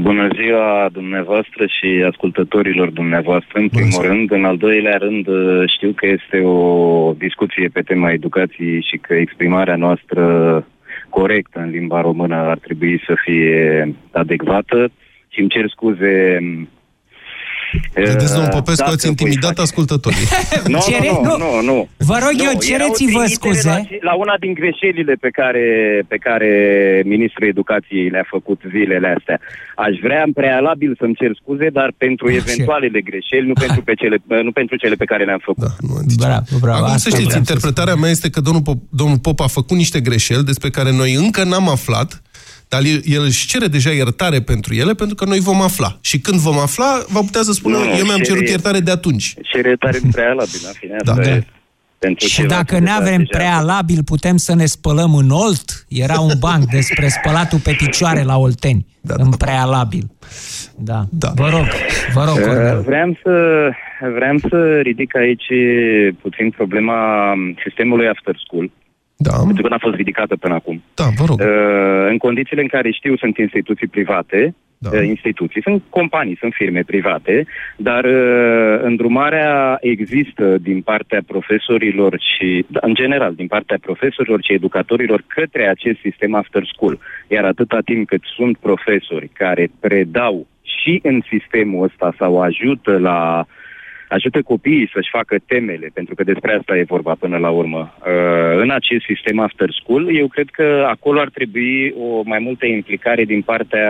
Bună 0.01 0.27
ziua 0.35 0.89
dumneavoastră 0.91 1.65
și 1.65 2.03
ascultătorilor 2.12 2.89
dumneavoastră, 2.89 3.59
în 3.59 3.69
primul 3.69 4.01
rând. 4.01 4.31
În 4.31 4.45
al 4.45 4.57
doilea 4.57 4.97
rând, 4.97 5.27
uh, 5.27 5.63
știu 5.75 5.91
că 5.95 6.05
este 6.07 6.38
o 6.45 7.13
discuție 7.17 7.67
pe 7.73 7.81
tema 7.81 8.12
educației 8.12 8.85
și 8.89 8.97
că 8.97 9.13
exprimarea 9.13 9.75
noastră 9.75 10.23
corectă 11.09 11.59
în 11.59 11.69
limba 11.69 12.01
română 12.01 12.35
ar 12.35 12.57
trebui 12.57 13.01
să 13.05 13.13
fie 13.23 13.95
adecvată 14.11 14.91
și 15.27 15.39
îmi 15.39 15.49
cer 15.49 15.69
scuze 15.69 16.39
Vedeți, 17.93 18.34
domnul 18.36 18.51
uh, 18.53 18.58
Popescu, 18.60 18.82
dacă 18.84 18.93
ați 18.95 19.05
voi 19.08 19.15
intimidat 19.15 19.49
face- 19.55 19.62
ascultătorii. 19.67 20.27
Nu, 20.73 20.79
Cere- 20.88 21.12
nu, 21.12 21.21
nu. 21.21 21.38
nu, 21.43 21.49
nu, 21.55 21.62
nu. 21.71 21.77
Vă 22.12 22.17
rog 22.25 22.34
Nu, 22.38 22.43
eu, 22.43 22.49
era 22.49 22.60
o 22.60 22.65
cereți-vă 22.67 23.23
trimitere 23.23 23.38
scuze. 23.38 23.69
La, 23.69 24.10
la 24.10 24.13
una 24.23 24.36
din 24.43 24.53
greșelile 24.53 25.13
pe 25.25 25.29
care, 25.39 25.65
pe 26.08 26.17
care 26.27 26.49
Ministrul 27.05 27.47
Educației 27.47 28.10
le-a 28.10 28.27
făcut 28.36 28.60
zilele 28.73 29.08
astea. 29.17 29.38
Aș 29.75 29.95
vrea 30.05 30.21
în 30.25 30.32
prealabil 30.39 30.91
să-mi 30.99 31.15
cer 31.15 31.32
scuze, 31.41 31.67
dar 31.79 31.89
pentru 31.97 32.25
eventualele 32.41 32.99
greșeli, 33.10 33.47
nu 33.47 33.53
pentru, 33.53 33.82
pe 33.82 33.93
cele, 34.01 34.17
nu 34.47 34.51
pentru 34.51 34.75
cele 34.75 34.95
pe 34.95 35.05
care 35.12 35.23
le-am 35.29 35.41
făcut. 35.49 35.63
Da, 35.63 35.73
bravo, 36.25 36.55
bravo. 36.65 36.84
Acum 36.86 36.88
să 36.88 36.93
Asta 36.93 37.10
știți, 37.10 37.23
vreau 37.23 37.32
să 37.32 37.38
interpretarea 37.38 37.95
mea 37.95 38.10
este 38.10 38.29
că 38.29 38.39
domnul 38.41 38.62
Pop, 38.62 38.79
domnul 38.89 39.19
Pop 39.19 39.39
a 39.39 39.47
făcut 39.47 39.77
niște 39.77 39.99
greșeli 39.99 40.43
despre 40.43 40.69
care 40.69 40.91
noi 40.91 41.13
încă 41.13 41.43
n-am 41.43 41.69
aflat, 41.69 42.21
dar 42.69 42.82
el, 42.84 43.01
el 43.05 43.23
își 43.23 43.47
cere 43.47 43.67
deja 43.67 43.89
iertare 43.91 44.41
pentru 44.41 44.73
ele, 44.73 44.93
pentru 44.93 45.15
că 45.15 45.25
noi 45.25 45.39
vom 45.39 45.62
afla. 45.62 45.97
Și 46.01 46.19
când 46.19 46.39
vom 46.39 46.58
afla, 46.60 47.03
va 47.08 47.19
putea 47.19 47.41
să 47.41 47.51
spună, 47.51 47.77
Nu, 47.77 47.84
eu 47.84 48.05
mi-am 48.05 48.08
cere- 48.08 48.23
cerut 48.23 48.47
iertare 48.49 48.79
de 48.79 48.91
atunci. 48.91 49.34
Cer 49.41 49.65
iertare 49.65 49.99
în 50.03 50.12
prealabil, 50.12 50.60
în 50.65 50.71
fine, 50.73 50.95
asta 50.95 51.13
Da. 51.21 51.29
e 51.29 51.43
pentru 51.99 52.27
Și 52.27 52.34
ceva 52.34 52.47
dacă 52.47 52.73
ce 52.73 52.79
nu 52.79 52.86
deja- 52.86 52.95
avem 52.95 53.17
deja- 53.17 53.38
prealabil, 53.38 54.03
putem 54.03 54.38
să 54.38 54.55
ne 54.55 54.65
spălăm 54.65 55.15
în 55.15 55.29
Olt? 55.29 55.86
Era 55.88 56.19
un 56.19 56.32
banc 56.39 56.63
despre 56.69 57.08
spălatul 57.08 57.60
pe 57.60 57.75
picioare 57.77 58.23
la 58.23 58.38
Olteni, 58.38 58.86
în 59.01 59.29
prealabil. 59.29 60.10
Da. 60.75 61.05
da. 61.10 61.32
Vă 61.36 61.49
rog, 61.49 61.65
vă 62.13 62.23
rog, 62.25 62.36
Uh, 62.38 62.43
Cornel. 62.45 62.82
Vreau 62.82 63.17
să, 63.23 63.34
vreau 64.15 64.38
să 64.49 64.79
ridic 64.82 65.15
aici 65.15 65.47
puțin 66.21 66.49
problema 66.49 66.95
sistemului 67.67 68.08
after 68.08 68.36
school. 68.45 68.71
Da. 69.21 69.38
Pentru 69.45 69.62
că 69.63 69.69
n-a 69.69 69.77
fost 69.88 69.95
ridicată 69.95 70.36
până 70.36 70.53
acum. 70.53 70.84
Da, 70.93 71.08
vă 71.17 71.23
rog. 71.27 71.39
Uh, 71.39 72.08
în 72.10 72.17
condițiile 72.17 72.62
în 72.62 72.67
care 72.67 72.91
știu 72.91 73.15
sunt 73.17 73.38
instituții 73.38 73.88
private, 73.88 74.55
da. 74.77 74.89
uh, 74.93 75.05
instituții, 75.05 75.62
sunt 75.62 75.84
companii, 75.89 76.38
sunt 76.39 76.53
firme 76.53 76.84
private, 76.86 77.45
dar 77.77 78.03
uh, 78.03 78.79
îndrumarea 78.82 79.77
există 79.82 80.58
din 80.58 80.82
partea 80.82 81.21
profesorilor 81.27 82.19
și, 82.19 82.65
da, 82.67 82.79
în 82.84 82.93
general, 82.93 83.34
din 83.34 83.47
partea 83.47 83.77
profesorilor 83.82 84.39
și 84.43 84.53
educatorilor 84.53 85.23
către 85.27 85.67
acest 85.67 85.99
sistem 85.99 86.34
after 86.36 86.63
school. 86.73 86.99
Iar 87.27 87.45
atâta 87.45 87.79
timp 87.86 88.08
cât 88.08 88.21
sunt 88.36 88.58
profesori 88.58 89.29
care 89.34 89.71
predau 89.79 90.47
și 90.62 90.99
în 91.03 91.21
sistemul 91.29 91.84
ăsta 91.84 92.13
sau 92.17 92.41
ajută 92.41 92.97
la 92.97 93.45
ajută 94.09 94.41
copiii 94.41 94.89
să-și 94.93 95.09
facă 95.09 95.35
temele, 95.45 95.89
pentru 95.93 96.15
că 96.15 96.23
despre 96.23 96.55
asta 96.55 96.77
e 96.77 96.93
vorba 96.95 97.13
până 97.19 97.37
la 97.37 97.49
urmă. 97.49 97.93
Uh, 97.99 98.61
în 98.61 98.69
acest 98.69 99.03
sistem 99.05 99.39
after 99.39 99.69
school, 99.71 100.15
eu 100.15 100.27
cred 100.27 100.49
că 100.49 100.85
acolo 100.87 101.19
ar 101.19 101.29
trebui 101.29 101.93
o 101.99 102.21
mai 102.25 102.39
multă 102.39 102.65
implicare 102.65 103.23
din 103.23 103.41
partea, 103.41 103.87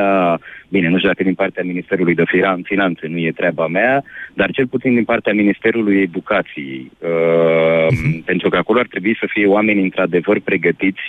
bine, 0.70 0.88
nu 0.90 0.96
știu 0.96 1.08
dacă 1.08 1.24
din 1.24 1.34
partea 1.34 1.64
Ministerului 1.64 2.16
de 2.16 2.24
Finan- 2.24 2.64
Finanțe, 2.64 3.08
nu 3.08 3.18
e 3.18 3.32
treaba 3.32 3.68
mea, 3.68 4.04
dar 4.34 4.52
cel 4.52 4.68
puțin 4.68 4.94
din 4.94 5.04
partea 5.04 5.34
Ministerului 5.34 6.02
Educației, 6.02 6.92
uh, 7.00 7.88
pentru 8.26 8.50
că 8.50 8.58
acolo 8.58 8.80
ar 8.80 8.88
trebui 8.88 9.18
să 9.20 9.26
fie 9.30 9.46
oameni 9.46 9.82
într-adevăr 9.82 10.40
pregătiți 10.40 11.02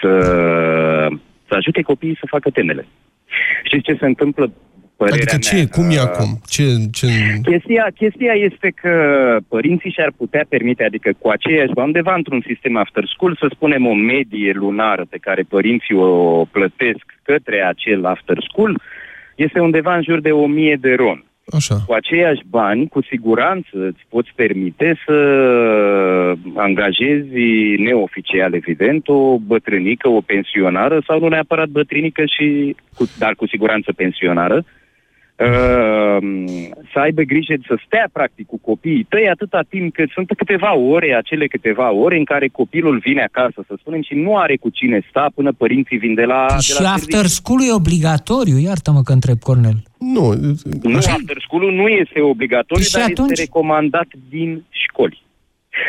să, 0.00 0.12
să 1.48 1.54
ajute 1.54 1.82
copiii 1.82 2.16
să 2.20 2.26
facă 2.28 2.50
temele. 2.50 2.86
Știți 3.64 3.84
ce 3.84 3.96
se 4.00 4.06
întâmplă? 4.06 4.52
Părerea 4.96 5.20
Adică 5.20 5.38
ce 5.38 5.54
mea, 5.54 5.62
e? 5.62 5.66
Cum 5.66 5.90
e 5.90 6.00
uh, 6.00 6.08
acum? 6.08 6.40
Ce, 6.46 6.64
ce... 6.92 7.06
Chestia, 7.42 7.86
chestia 7.94 8.32
este 8.32 8.72
că 8.80 8.94
părinții 9.48 9.90
și-ar 9.90 10.12
putea 10.16 10.44
permite, 10.48 10.84
adică 10.84 11.10
cu 11.18 11.28
aceeași, 11.28 11.72
undeva 11.74 12.14
într-un 12.14 12.42
sistem 12.46 12.76
after 12.76 13.04
school, 13.14 13.36
să 13.40 13.46
spunem 13.50 13.86
o 13.86 13.94
medie 13.94 14.52
lunară 14.52 15.06
pe 15.10 15.18
care 15.20 15.42
părinții 15.42 15.94
o 15.94 16.44
plătesc 16.44 17.04
către 17.22 17.64
acel 17.64 18.04
after 18.04 18.38
school, 18.48 18.80
este 19.34 19.60
undeva 19.60 19.96
în 19.96 20.02
jur 20.02 20.20
de 20.20 20.30
1000 20.30 20.76
de 20.80 20.94
ron. 20.94 21.24
Așa. 21.52 21.76
Cu 21.86 21.92
aceiași 21.92 22.42
bani, 22.48 22.88
cu 22.88 23.02
siguranță 23.02 23.68
îți 23.72 24.06
poți 24.08 24.32
permite 24.34 24.98
să 25.06 25.16
angajezi 26.54 27.38
neoficial, 27.78 28.54
evident, 28.54 29.08
o 29.08 29.38
bătrânică, 29.38 30.08
o 30.08 30.20
pensionară 30.20 31.02
sau 31.06 31.18
nu 31.18 31.28
neapărat 31.28 31.68
bătrânică, 31.68 32.22
și, 32.24 32.76
cu, 32.94 33.04
dar 33.18 33.34
cu 33.34 33.46
siguranță 33.46 33.92
pensionară, 33.92 34.64
uh, 35.38 36.44
să 36.92 36.98
aibă 36.98 37.22
grijă 37.22 37.54
să 37.66 37.78
stea 37.86 38.08
practic 38.12 38.46
cu 38.46 38.58
copiii 38.58 39.06
tăi 39.08 39.28
atâta 39.28 39.60
timp 39.68 39.94
cât 39.94 40.10
sunt 40.10 40.30
câteva 40.36 40.76
ore, 40.76 41.14
acele 41.14 41.46
câteva 41.46 41.92
ore 41.92 42.16
în 42.16 42.24
care 42.24 42.48
copilul 42.48 42.98
vine 42.98 43.22
acasă, 43.22 43.64
să 43.66 43.74
spunem, 43.78 44.02
și 44.02 44.14
nu 44.14 44.36
are 44.36 44.56
cu 44.56 44.68
cine 44.68 45.00
sta 45.08 45.26
până 45.34 45.52
părinții 45.52 45.96
vin 45.98 46.14
de 46.14 46.24
la, 46.24 46.46
de 46.48 46.60
Și 46.60 46.80
la 46.82 46.88
after 46.88 47.10
serviciu. 47.12 47.34
school 47.34 47.60
e 47.68 47.72
obligatoriu, 47.72 48.58
iartă-mă 48.58 49.02
că 49.02 49.12
întreb, 49.12 49.38
Cornel. 49.38 49.76
Nu, 49.98 50.32
Nu, 50.82 50.96
after 50.96 51.36
school 51.46 51.72
nu 51.72 51.86
este 51.86 52.20
obligatoriu, 52.20 52.84
Și 52.84 52.92
dar 52.92 53.02
atunci? 53.08 53.30
este 53.30 53.42
recomandat 53.42 54.06
din 54.28 54.64
școli. 54.70 55.24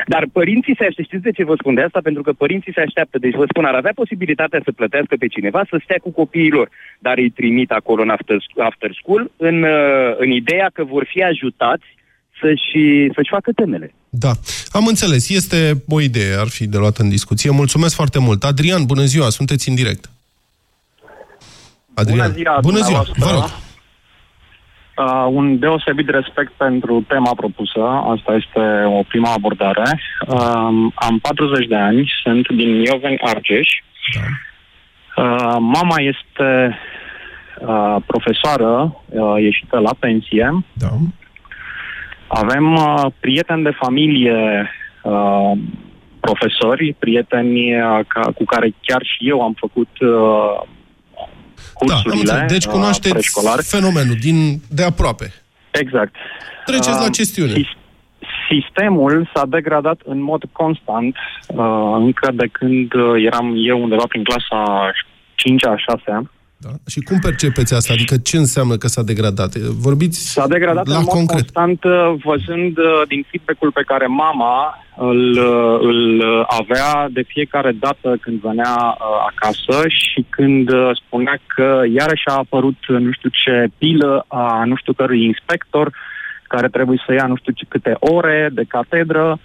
Dar 0.07 0.23
părinții 0.31 0.75
se 0.77 0.85
așteaptă, 0.85 1.01
știți 1.01 1.27
de 1.27 1.31
ce 1.31 1.43
vă 1.43 1.55
spun 1.59 1.73
de 1.73 1.81
asta? 1.81 1.99
Pentru 2.03 2.21
că 2.21 2.31
părinții 2.33 2.73
se 2.73 2.81
așteaptă, 2.81 3.17
deci 3.17 3.35
vă 3.41 3.45
spun, 3.49 3.65
ar 3.65 3.73
avea 3.73 3.91
posibilitatea 3.95 4.61
să 4.63 4.71
plătească 4.71 5.15
pe 5.19 5.27
cineva 5.27 5.61
să 5.69 5.79
stea 5.83 5.99
cu 6.01 6.11
copiii 6.11 6.55
lor, 6.57 6.69
dar 6.99 7.17
îi 7.17 7.29
trimit 7.29 7.71
acolo 7.71 8.01
în 8.01 8.09
after, 8.09 8.37
after 8.57 8.91
school 9.01 9.31
în, 9.37 9.63
uh, 9.63 10.15
în 10.17 10.29
ideea 10.31 10.69
că 10.73 10.83
vor 10.83 11.05
fi 11.11 11.23
ajutați 11.23 11.87
să-și, 12.41 13.09
să-și 13.15 13.29
facă 13.29 13.51
temele. 13.51 13.93
Da, 14.09 14.31
am 14.71 14.85
înțeles. 14.87 15.29
Este 15.29 15.83
o 15.89 16.01
idee, 16.01 16.33
ar 16.39 16.47
fi 16.47 16.67
de 16.67 16.77
luat 16.77 16.97
în 16.97 17.09
discuție. 17.09 17.49
Mulțumesc 17.49 17.95
foarte 17.95 18.19
mult. 18.19 18.43
Adrian, 18.43 18.85
bună 18.85 19.03
ziua, 19.03 19.29
sunteți 19.29 19.69
în 19.69 19.75
direct. 19.75 20.09
Adrian. 21.93 22.17
Bună 22.17 22.33
ziua, 22.33 22.59
bună 22.61 22.81
ziua. 22.81 23.03
dumneavoastră. 23.03 23.25
vă 23.25 23.31
rog. 23.31 23.65
Uh, 24.97 25.27
un 25.29 25.59
deosebit 25.59 26.05
de 26.05 26.11
respect 26.11 26.51
pentru 26.51 27.03
tema 27.07 27.33
propusă. 27.35 27.81
Asta 27.83 28.33
este 28.33 28.83
o 28.85 29.01
prima 29.07 29.33
abordare. 29.33 29.99
Uh, 30.27 30.37
am 30.95 31.19
40 31.21 31.67
de 31.67 31.75
ani, 31.75 32.11
sunt 32.23 32.47
din 32.47 32.69
Ioveni 32.83 33.19
Argeș. 33.21 33.67
Da. 34.13 34.25
Uh, 35.23 35.55
mama 35.59 35.95
este 35.97 36.77
uh, 37.59 37.95
profesoară, 38.05 39.01
uh, 39.09 39.35
ieșită 39.41 39.79
la 39.79 39.93
pensie. 39.99 40.65
Da. 40.73 40.87
Avem 42.27 42.73
uh, 42.73 43.05
prieteni 43.19 43.63
de 43.63 43.77
familie, 43.79 44.71
uh, 45.03 45.51
profesori, 46.19 46.95
prieteni 46.99 47.81
uh, 47.81 47.99
ca, 48.07 48.21
cu 48.35 48.43
care 48.43 48.73
chiar 48.81 49.01
și 49.03 49.29
eu 49.29 49.41
am 49.41 49.55
făcut 49.59 49.89
uh, 49.99 50.07
Da, 50.09 50.65
am 50.65 50.76
cursurile 51.73 52.19
înțeles. 52.19 52.51
Deci 52.51 52.65
uh, 52.65 52.71
cunoașteți 52.71 53.13
preșcolar. 53.13 53.59
fenomenul 53.61 54.15
din, 54.19 54.61
de 54.69 54.83
aproape. 54.83 55.33
Exact. 55.71 56.15
Treceți 56.65 56.89
la 56.99 57.03
Uh, 57.03 57.09
chestiune. 57.11 57.51
sis- 57.53 57.75
Sistemul 58.49 59.29
s-a 59.33 59.45
degradat 59.45 59.99
în 60.05 60.21
mod 60.21 60.43
constant, 60.51 61.15
uh, 61.47 61.93
încă 61.97 62.31
de 62.33 62.47
când 62.51 62.93
uh, 62.93 63.23
eram 63.25 63.53
eu 63.57 63.81
undeva 63.81 64.03
prin 64.07 64.23
clasa 64.23 64.91
5-a, 65.35 65.75
6-a. 65.75 66.23
Da? 66.59 66.69
Și 66.87 66.99
cum 66.99 67.19
percepeți 67.19 67.73
asta? 67.73 67.93
Adică 67.93 68.17
ce 68.17 68.37
înseamnă 68.37 68.75
că 68.77 68.87
s-a 68.87 69.03
degradat? 69.03 69.55
Vorbiți 69.55 70.31
S-a 70.31 70.47
degradat 70.47 70.87
la 70.87 70.97
în 70.97 71.03
mod 71.03 71.13
concret. 71.13 71.49
constant, 71.51 71.83
uh, 71.83 72.13
văzând 72.23 72.77
uh, 72.77 73.01
din 73.07 73.25
feedback-ul 73.29 73.71
pe 73.71 73.83
care 73.91 74.05
mama 74.05 74.83
îl, 74.95 75.31
uh, 75.31 75.79
îl 75.81 76.19
uh, 76.19 76.43
avea 76.59 77.07
de 77.11 77.23
fiecare 77.27 77.71
dată 77.71 78.17
când 78.21 78.39
venea 78.39 78.75
uh, 78.87 79.05
acasă 79.31 79.87
și 79.87 80.25
când 80.29 80.69
uh, 80.71 80.89
spunea 81.05 81.37
că 81.55 81.83
iarăși 81.93 82.27
a 82.31 82.33
apărut 82.33 82.87
uh, 82.87 82.97
nu 82.99 83.11
știu 83.11 83.29
ce 83.43 83.67
pilă 83.77 84.25
a 84.27 84.63
nu 84.65 84.75
știu 84.75 84.93
cărui 84.93 85.23
inspector 85.23 85.93
care 86.47 86.67
trebuie 86.67 87.03
să 87.05 87.13
ia 87.13 87.27
nu 87.27 87.35
știu 87.35 87.53
ce 87.53 87.65
câte 87.67 87.95
ore 87.99 88.49
de 88.53 88.63
catedră, 88.67 89.39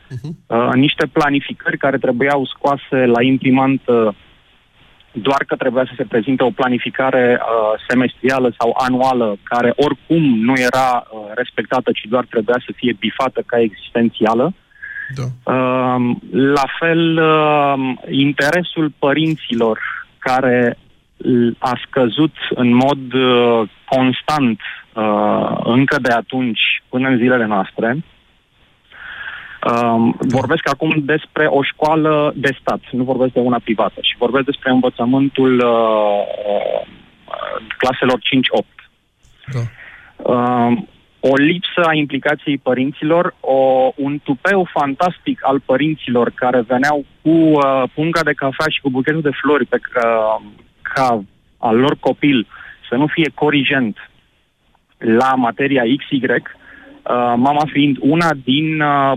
uh, 0.46 0.70
niște 0.74 1.06
planificări 1.12 1.78
care 1.78 1.98
trebuiau 1.98 2.46
scoase 2.54 2.98
la 3.06 3.22
imprimantă 3.22 4.14
doar 5.12 5.44
că 5.46 5.56
trebuia 5.56 5.84
să 5.84 5.92
se 5.96 6.04
prezinte 6.04 6.42
o 6.42 6.50
planificare 6.50 7.40
uh, 7.40 7.80
semestrială 7.88 8.54
sau 8.58 8.76
anuală, 8.78 9.36
care 9.42 9.72
oricum 9.76 10.22
nu 10.38 10.52
era 10.56 11.04
uh, 11.10 11.18
respectată, 11.34 11.90
ci 11.92 12.06
doar 12.08 12.26
trebuia 12.30 12.60
să 12.66 12.72
fie 12.76 12.96
bifată 12.98 13.42
ca 13.46 13.60
existențială. 13.60 14.52
Da. 15.14 15.52
Uh, 15.52 16.16
la 16.30 16.64
fel, 16.78 17.16
uh, 17.16 17.94
interesul 18.08 18.92
părinților 18.98 19.78
care 20.18 20.78
l- 21.16 21.50
a 21.58 21.80
scăzut 21.86 22.34
în 22.54 22.74
mod 22.74 23.12
uh, 23.12 23.68
constant 23.84 24.60
uh, 24.94 25.56
încă 25.64 25.96
de 26.00 26.12
atunci 26.12 26.60
până 26.88 27.08
în 27.08 27.16
zilele 27.16 27.46
noastre. 27.46 27.96
Um, 29.70 30.16
vorbesc 30.18 30.68
acum 30.68 30.92
despre 31.04 31.46
o 31.46 31.62
școală 31.62 32.32
de 32.36 32.56
stat, 32.60 32.80
nu 32.90 33.04
vorbesc 33.04 33.32
de 33.32 33.40
una 33.40 33.60
privată 33.64 34.00
și 34.00 34.16
vorbesc 34.18 34.44
despre 34.44 34.70
învățământul 34.70 35.58
uh, 35.58 36.22
uh, 36.46 36.86
claselor 37.76 38.18
5-8. 38.18 38.20
Da. 39.52 39.60
Um, 40.32 40.88
o 41.20 41.36
lipsă 41.36 41.80
a 41.86 41.94
implicației 41.94 42.58
părinților, 42.58 43.34
o, 43.40 43.92
un 43.96 44.18
tupeu 44.22 44.68
fantastic 44.72 45.38
al 45.42 45.60
părinților 45.60 46.30
care 46.34 46.60
veneau 46.60 47.04
cu 47.22 47.30
uh, 47.30 47.82
punga 47.94 48.20
de 48.22 48.32
cafea 48.32 48.66
și 48.68 48.80
cu 48.80 48.90
buchetul 48.90 49.20
de 49.20 49.38
flori 49.42 49.66
pe 49.66 49.78
ca, 49.92 50.42
ca 50.82 51.24
al 51.58 51.76
lor 51.76 51.96
copil 52.00 52.46
să 52.88 52.94
nu 52.94 53.06
fie 53.06 53.30
corigent 53.34 54.10
la 54.98 55.34
materia 55.34 55.82
XY, 55.82 56.24
uh, 56.24 56.40
mama 57.36 57.64
fiind 57.72 57.96
una 58.00 58.30
din 58.44 58.80
uh, 58.80 59.12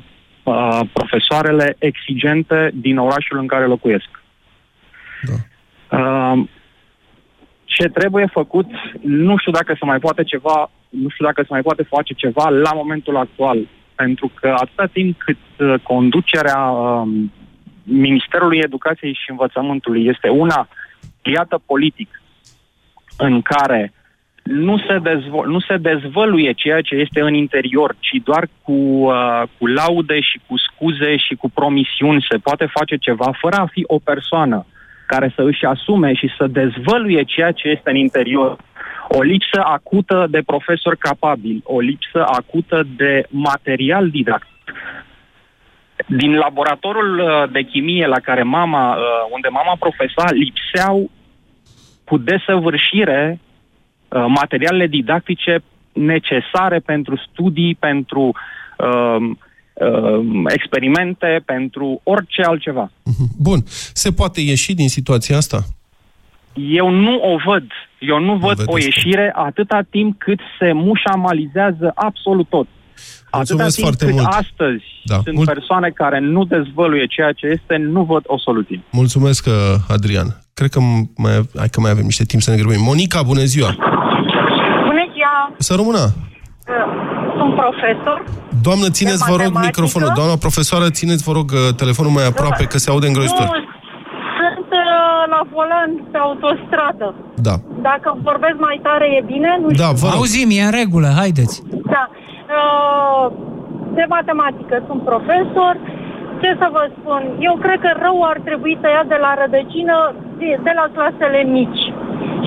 uh, 0.46 0.80
profesoarele 0.93 1.76
exigente 1.80 2.72
din 2.74 2.98
orașul 2.98 3.38
în 3.38 3.48
care 3.48 3.66
locuiesc. 3.66 4.10
Da. 5.22 5.34
Uh, 5.98 6.43
ce 7.64 7.88
trebuie 7.88 8.28
făcut, 8.32 8.70
nu 9.02 9.38
știu 9.38 9.52
dacă 9.52 9.76
se 9.80 9.86
mai 9.86 10.00
poate 10.00 10.24
ceva, 10.24 10.72
nu 10.89 11.10
știu 11.10 11.26
dacă 11.26 11.41
se 11.41 11.48
mai 11.50 11.62
poate 11.62 11.84
face 11.84 12.14
ceva 12.14 12.50
la 12.50 12.74
momentul 12.74 13.18
actual, 13.18 13.68
pentru 13.96 14.32
că 14.34 14.56
atâta 14.58 14.86
timp 14.86 15.18
cât 15.18 15.38
uh, 15.60 15.74
conducerea 15.84 16.60
um, 16.70 17.32
Ministerului 17.84 18.60
Educației 18.64 19.14
și 19.14 19.30
Învățământului 19.30 20.06
este 20.06 20.30
una 20.30 20.68
pliată 21.22 21.62
politic, 21.66 22.22
în 23.18 23.41
care 23.41 23.93
nu 24.46 24.78
se, 24.78 25.00
dezvo- 25.00 25.46
nu 25.46 25.60
se 25.60 25.78
dezvăluie 25.78 26.52
ceea 26.52 26.82
ce 26.82 26.96
este 26.96 27.22
în 27.22 27.34
interior, 27.34 27.96
ci 28.00 28.22
doar 28.24 28.48
cu, 28.62 28.72
uh, 28.72 29.41
cu 29.58 29.68
laude 29.68 30.20
și 30.20 30.39
cu 30.48 30.58
scuze 30.58 31.18
și 31.18 31.36
cu 31.36 31.50
promisiuni 31.50 32.26
se 32.30 32.38
poate 32.38 32.66
face 32.66 32.96
ceva 32.96 33.32
fără 33.41 33.56
a 33.56 33.66
fi 33.66 33.84
o 33.88 34.00
persoană 34.00 34.66
care 35.08 35.32
să 35.36 35.41
își 35.43 35.66
asume 35.66 36.14
și 36.14 36.30
să 36.38 36.48
dezvăluie 36.48 37.24
ceea 37.24 37.52
ce 37.52 37.68
este 37.68 37.89
în 37.89 37.96
interior. 37.96 38.58
O 39.08 39.22
lipsă 39.22 39.62
acută 39.64 40.28
de 40.30 40.41
profesori 40.46 40.98
capabili, 40.98 41.62
o 41.64 41.80
lipsă 41.80 42.26
acută 42.26 42.88
de 42.96 43.26
material 43.30 44.10
didactic. 44.10 44.50
Din 46.08 46.36
laboratorul 46.36 47.20
uh, 47.20 47.52
de 47.52 47.62
chimie 47.62 48.08
la 48.08 48.20
care 48.20 48.43
mama, 48.43 48.96
uh, 48.96 49.04
unde 49.32 49.48
mama 49.48 49.76
profesa, 49.80 50.32
lipseau 50.32 51.12
cu 52.04 52.18
desăvârșire 52.18 53.39
uh, 53.39 53.45
materialele 54.28 54.88
didactice 54.88 55.63
necesare 55.93 56.80
pentru 56.80 57.22
studii, 57.32 57.76
pentru 57.76 58.32
uh, 58.78 59.16
uh, 59.74 60.43
experimente, 60.47 61.41
pentru 61.45 62.01
orice 62.03 62.41
altceva. 62.41 62.91
Bun. 63.38 63.63
Se 63.93 64.11
poate 64.11 64.41
ieși 64.41 64.74
din 64.74 64.89
situația 64.89 65.38
asta? 65.38 65.63
Eu 66.53 66.89
nu 66.89 67.20
o 67.22 67.38
văd. 67.45 67.63
Eu 67.99 68.20
nu 68.20 68.36
văd 68.36 68.61
o 68.66 68.78
ieșire 68.78 69.32
atâta 69.36 69.82
timp 69.89 70.20
cât 70.20 70.39
se 70.59 70.72
mușamalizează 70.74 71.91
absolut 71.95 72.49
tot. 72.49 72.68
Atâta 73.30 73.38
Mulțumesc 73.38 73.76
timp 73.76 73.88
foarte 73.88 74.05
cât 74.05 74.13
mult. 74.13 74.26
astăzi 74.28 74.84
Da. 75.03 75.20
sunt 75.24 75.36
Mul- 75.36 75.45
persoane 75.45 75.89
care 75.89 76.20
nu 76.20 76.43
dezvăluie 76.43 77.05
ceea 77.05 77.32
ce 77.32 77.45
este, 77.47 77.76
nu 77.78 78.03
văd 78.03 78.24
o 78.28 78.39
soluție. 78.39 78.82
Mulțumesc, 78.91 79.45
uh, 79.45 79.53
Adrian. 79.88 80.45
Cred 80.60 80.72
că 80.76 80.80
mai, 81.24 81.34
hai 81.62 81.70
că 81.74 81.80
mai 81.86 81.91
avem 81.95 82.08
niște 82.12 82.26
timp 82.32 82.41
să 82.45 82.49
ne 82.51 82.58
grăbim. 82.62 82.84
Monica, 82.91 83.20
bună 83.32 83.43
ziua! 83.53 83.72
Bună 84.89 85.03
ziua! 85.16 85.36
Să 85.68 85.72
rămână! 85.80 86.03
Sunt 87.38 87.53
profesor. 87.62 88.18
Doamnă, 88.66 88.88
țineți, 88.97 89.24
vă 89.32 89.36
rog, 89.41 89.49
matematică. 89.53 89.70
microfonul. 89.72 90.12
Doamna 90.20 90.36
profesoară, 90.45 90.86
țineți, 90.99 91.24
vă 91.28 91.32
rog, 91.39 91.47
uh, 91.53 91.62
telefonul 91.82 92.12
mai 92.18 92.26
aproape, 92.32 92.64
că 92.72 92.78
se 92.84 92.88
aude 92.93 93.08
îngrozitor. 93.12 93.47
Nu, 93.51 93.60
sunt 94.39 94.70
uh, 94.84 94.86
la 95.34 95.41
volan 95.53 95.89
pe 96.12 96.18
autostradă. 96.28 97.08
Da. 97.47 97.56
Dacă 97.89 98.08
vorbesc 98.30 98.58
mai 98.68 98.78
tare 98.88 99.06
e 99.18 99.22
bine? 99.34 99.49
Nu 99.62 99.68
Da, 99.84 99.89
știu. 99.89 99.99
vă 100.01 100.08
rog. 100.12 100.18
Auzim, 100.20 100.47
e 100.58 100.62
în 100.70 100.74
regulă, 100.82 101.08
haideți. 101.22 101.56
Da. 101.95 102.03
Uh, 102.12 103.26
de 103.97 104.06
matematică 104.18 104.76
sunt 104.88 105.01
profesor. 105.12 105.74
Ce 106.42 106.50
să 106.62 106.68
vă 106.76 106.84
spun? 106.98 107.22
Eu 107.40 107.56
cred 107.64 107.80
că 107.80 107.92
rău 108.06 108.18
ar 108.32 108.40
trebui 108.48 108.78
să 108.82 108.88
ia 108.90 109.04
de 109.14 109.18
la 109.26 109.32
rădăcină, 109.42 109.96
de, 110.40 110.50
de 110.68 110.74
la 110.80 110.86
clasele 110.96 111.42
mici. 111.58 111.84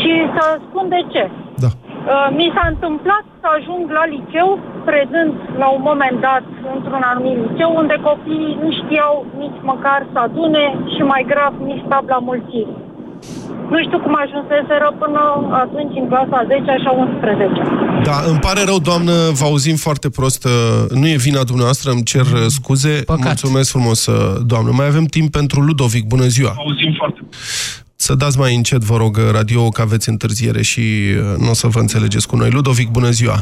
Și 0.01 0.13
să 0.35 0.45
spun 0.67 0.89
de 0.89 1.03
ce. 1.13 1.25
Da. 1.65 1.71
Uh, 1.75 2.29
mi 2.39 2.53
s-a 2.55 2.65
întâmplat 2.73 3.25
să 3.41 3.47
ajung 3.57 3.85
la 3.99 4.05
liceu, 4.15 4.49
predând 4.89 5.33
la 5.63 5.69
un 5.77 5.83
moment 5.91 6.21
dat 6.29 6.45
într-un 6.75 7.03
anumit 7.11 7.37
liceu, 7.47 7.71
unde 7.77 7.97
copiii 8.09 8.59
nu 8.63 8.71
știau 8.81 9.15
nici 9.43 9.61
măcar 9.71 10.01
să 10.13 10.19
adune 10.19 10.65
și 10.95 11.03
mai 11.13 11.23
grav 11.33 11.53
nici 11.71 11.89
tabla 11.89 12.19
mulțiri. 12.31 12.73
Nu 13.71 13.79
știu 13.87 13.99
cum 13.99 14.15
ajunseseră 14.25 14.89
până 14.99 15.21
atunci 15.63 15.99
în 16.01 16.09
clasa 16.09 16.45
10 16.47 16.77
și 16.83 16.87
a 16.87 16.93
11. 16.93 17.88
Da, 18.03 18.21
îmi 18.27 18.39
pare 18.39 18.65
rău, 18.65 18.79
doamnă, 18.79 19.13
vă 19.33 19.45
auzim 19.45 19.77
foarte 19.77 20.11
prost. 20.11 20.45
uh, 20.45 20.51
Nu 20.91 21.09
e 21.09 21.17
vina 21.17 21.43
dumneavoastră, 21.43 21.91
îmi 21.91 22.03
cer 22.03 22.21
uh, 22.21 22.45
scuze. 22.47 23.03
Păcat. 23.07 23.25
Mulțumesc 23.25 23.71
frumos, 23.71 24.07
uh, 24.07 24.41
doamnă. 24.47 24.71
Mai 24.73 24.87
avem 24.87 25.05
timp 25.05 25.33
pentru 25.33 25.61
Ludovic. 25.61 26.05
Bună 26.07 26.27
ziua! 26.27 26.55
Auzim 26.57 26.95
foarte 26.97 27.21
să 28.01 28.15
dați 28.15 28.39
mai 28.39 28.55
încet, 28.55 28.83
vă 28.83 28.97
rog, 28.97 29.17
radio 29.33 29.69
că 29.69 29.81
aveți 29.83 30.09
întârziere 30.09 30.63
și 30.63 30.81
uh, 30.81 31.37
nu 31.39 31.51
o 31.51 31.53
să 31.55 31.67
vă 31.67 31.79
înțelegeți 31.79 32.29
cu 32.29 32.37
noi. 32.37 32.51
Ludovic, 32.51 32.89
bună 32.91 33.11
ziua! 33.11 33.37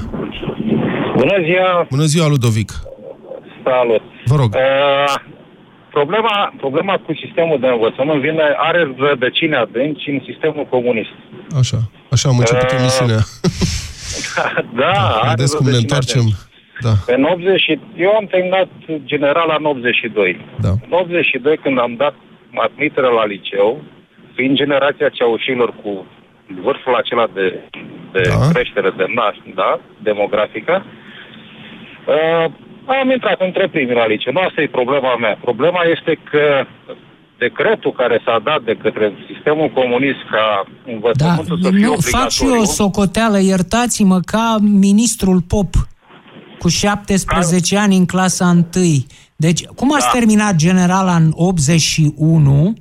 Bună 1.17 1.37
ziua! 1.45 1.87
Bună 1.91 2.05
ziua, 2.05 2.27
Ludovic! 2.29 2.71
Salut! 3.65 4.03
Vă 4.25 4.37
rog! 4.37 4.55
Uh, 4.55 5.15
problema, 5.91 6.55
problema 6.57 6.95
cu 7.07 7.13
sistemul 7.25 7.59
de 7.61 7.67
învățământ 7.67 8.21
vine, 8.21 8.43
are 8.69 8.95
rădăcini 8.99 9.55
adânci 9.55 10.09
în 10.15 10.21
sistemul 10.29 10.67
comunist. 10.71 11.15
Așa, 11.61 11.79
așa 12.11 12.29
am 12.29 12.39
început 12.39 12.71
Uh, 12.73 12.79
emisiunea. 12.81 13.21
Da, 14.83 14.93
are 15.21 15.29
Vedeți 15.37 15.57
cum 15.57 15.67
ne 15.67 15.71
rădăcini 15.73 15.83
întoarcem? 15.83 16.21
adânci. 16.21 16.45
Da. 16.87 16.95
În 17.15 17.23
80, 17.25 17.61
și- 17.61 17.79
eu 17.97 18.11
am 18.21 18.27
terminat 18.27 18.69
general 19.05 19.55
în 19.59 19.65
82. 19.65 20.41
Da. 20.61 20.69
În 20.69 20.91
82, 20.91 21.57
când 21.57 21.79
am 21.79 21.95
dat 21.97 22.15
admitere 22.55 23.07
la 23.07 23.25
liceu, 23.27 23.83
fiind 24.35 24.57
generația 24.57 25.09
ceaușilor 25.09 25.71
cu 25.83 26.07
vârful 26.63 26.95
acela 26.95 27.27
de, 27.35 27.61
de 28.13 28.21
Da. 28.29 28.49
creștere 28.53 28.91
de 28.97 29.07
naș, 29.15 29.37
da, 29.55 29.81
demografică, 30.03 30.85
uh, 32.07 32.51
am 33.01 33.11
intrat 33.11 33.41
între 33.41 33.69
primii 33.69 33.95
la 33.95 34.07
liceu. 34.07 34.33
Nu 34.33 34.41
asta 34.41 34.61
e 34.63 34.67
problema 34.81 35.17
mea. 35.17 35.39
Problema 35.41 35.83
este 35.95 36.19
că 36.31 36.65
decretul 37.39 37.93
care 37.93 38.21
s-a 38.25 38.41
dat 38.45 38.63
de 38.63 38.75
către 38.83 39.13
sistemul 39.33 39.69
comunist 39.69 40.23
ca 40.31 40.65
Da, 40.65 40.93
învățământul 40.93 41.59
să 41.63 41.71
fie 41.71 41.87
nu, 41.87 41.95
fac 41.95 42.29
și 42.31 42.43
eu 42.43 42.49
obligatoriu... 42.49 42.61
o 42.61 42.65
socoteală, 42.65 43.39
iertați-mă, 43.41 44.21
ca 44.21 44.57
ministrul 44.61 45.41
Pop, 45.41 45.71
cu 46.59 46.69
17 46.69 47.77
ani 47.79 47.97
în 47.97 48.07
clasa 48.07 48.47
1. 48.47 48.65
Deci, 49.37 49.65
cum 49.65 49.95
ați 49.95 50.05
Da. 50.05 50.19
terminat 50.19 50.55
generala 50.55 51.15
în 51.15 51.31
81? 51.35 52.75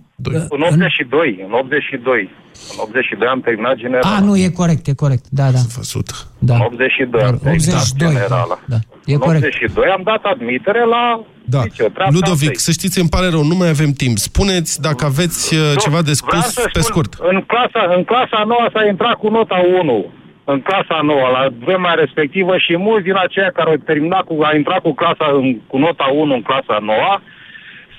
În 0.50 0.62
82, 0.62 1.44
în 1.48 1.54
82. 1.54 2.30
În 2.72 2.78
82 2.80 3.28
am 3.28 3.42
terminat 3.42 3.76
generala. 3.76 4.16
A, 4.16 4.20
nu, 4.20 4.38
e 4.38 4.50
corect, 4.62 4.88
e 4.88 4.94
corect, 4.94 5.26
da, 5.30 5.44
da. 5.56 5.60
Văzut. 5.76 6.10
Da. 6.40 6.56
În 6.56 6.62
82 6.62 7.22
am 7.22 7.38
terminat 7.44 7.82
82, 7.82 8.08
generala. 8.14 8.60
da, 8.66 8.76
e 9.06 9.14
în 9.14 9.20
corect. 9.20 9.44
82 9.44 9.86
am 9.98 10.02
dat 10.04 10.22
admitere 10.34 10.86
la 10.86 11.04
Da. 11.44 11.62
liceu. 11.64 11.88
treapta 11.88 12.14
Ludovic, 12.18 12.42
întâi. 12.56 12.66
să 12.68 12.72
știți, 12.72 13.00
îmi 13.00 13.10
pare 13.16 13.28
rău, 13.30 13.44
nu 13.44 13.56
mai 13.56 13.70
avem 13.70 13.92
timp. 14.04 14.18
Spuneți 14.18 14.82
dacă 14.82 15.06
aveți 15.06 15.56
uh, 15.56 15.62
ceva 15.84 16.02
de 16.10 16.12
Vreau 16.26 16.42
spus 16.42 16.54
să 16.54 16.62
pe 16.62 16.70
spun, 16.70 16.82
scurt. 16.92 17.12
În 17.32 17.38
clasa, 17.52 17.82
în 17.98 18.04
clasa 18.04 18.40
nouă 18.52 18.66
s-a 18.74 18.84
intrat 18.94 19.14
cu 19.22 19.28
nota 19.30 19.60
1. 19.82 20.06
În 20.54 20.60
clasa 20.70 20.98
nouă, 21.12 21.28
la 21.38 21.44
vremea 21.66 21.94
respectivă 22.04 22.54
și 22.58 22.74
mulți 22.88 23.04
din 23.10 23.18
aceia 23.26 23.50
care 23.58 23.70
au 23.70 23.76
terminat 23.92 24.24
cu, 24.30 24.34
a 24.50 24.56
intrat 24.56 24.82
cu 24.86 24.94
clasa 25.02 25.28
în, 25.40 25.46
cu 25.72 25.78
nota 25.78 26.08
1 26.14 26.34
în 26.34 26.42
clasa 26.50 26.78
nouă, 26.92 27.14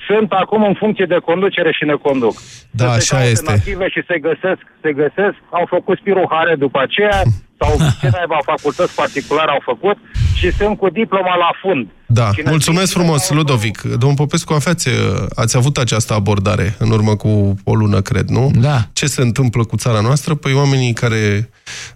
sunt 0.09 0.31
acum 0.33 0.63
în 0.65 0.75
funcție 0.75 1.05
de 1.09 1.19
conducere 1.29 1.73
și 1.73 1.85
ne 1.85 1.97
conduc. 2.07 2.35
Da, 2.71 2.85
Să 2.85 2.91
se 2.91 2.97
așa 2.97 3.17
caute 3.17 3.31
este. 3.31 3.51
Native 3.51 3.89
și 3.95 4.01
se 4.09 4.17
găsesc, 4.19 4.63
se 4.83 4.91
găsesc, 5.03 5.37
au 5.51 5.67
făcut 5.75 5.99
spiruhare 5.99 6.55
după 6.65 6.79
aceea, 6.87 7.23
sau 7.61 7.73
ce 8.01 8.09
naiba 8.17 8.39
facultăți 8.45 8.95
particulare 8.95 9.51
au 9.51 9.63
făcut 9.65 9.97
și 10.39 10.51
sunt 10.53 10.79
cu 10.79 10.89
diploma 10.89 11.35
la 11.37 11.51
fund. 11.63 11.87
Da, 12.07 12.31
Cine 12.35 12.51
mulțumesc 12.51 12.87
zice- 12.87 12.99
frumos, 12.99 13.31
Ludovic. 13.31 13.81
Domnul 13.83 14.17
Popescu, 14.17 14.53
aveți, 14.53 14.89
uh, 14.89 14.95
ați 15.35 15.57
avut 15.57 15.77
această 15.79 16.15
abordare 16.15 16.75
în 16.79 16.91
urmă 16.91 17.17
cu 17.17 17.55
o 17.65 17.75
lună, 17.75 18.01
cred, 18.01 18.29
nu? 18.29 18.51
Da. 18.55 18.79
Ce 18.93 19.07
se 19.07 19.21
întâmplă 19.23 19.65
cu 19.65 19.77
țara 19.77 20.01
noastră? 20.01 20.35
Păi 20.35 20.53
oamenii 20.53 20.93
care 20.93 21.51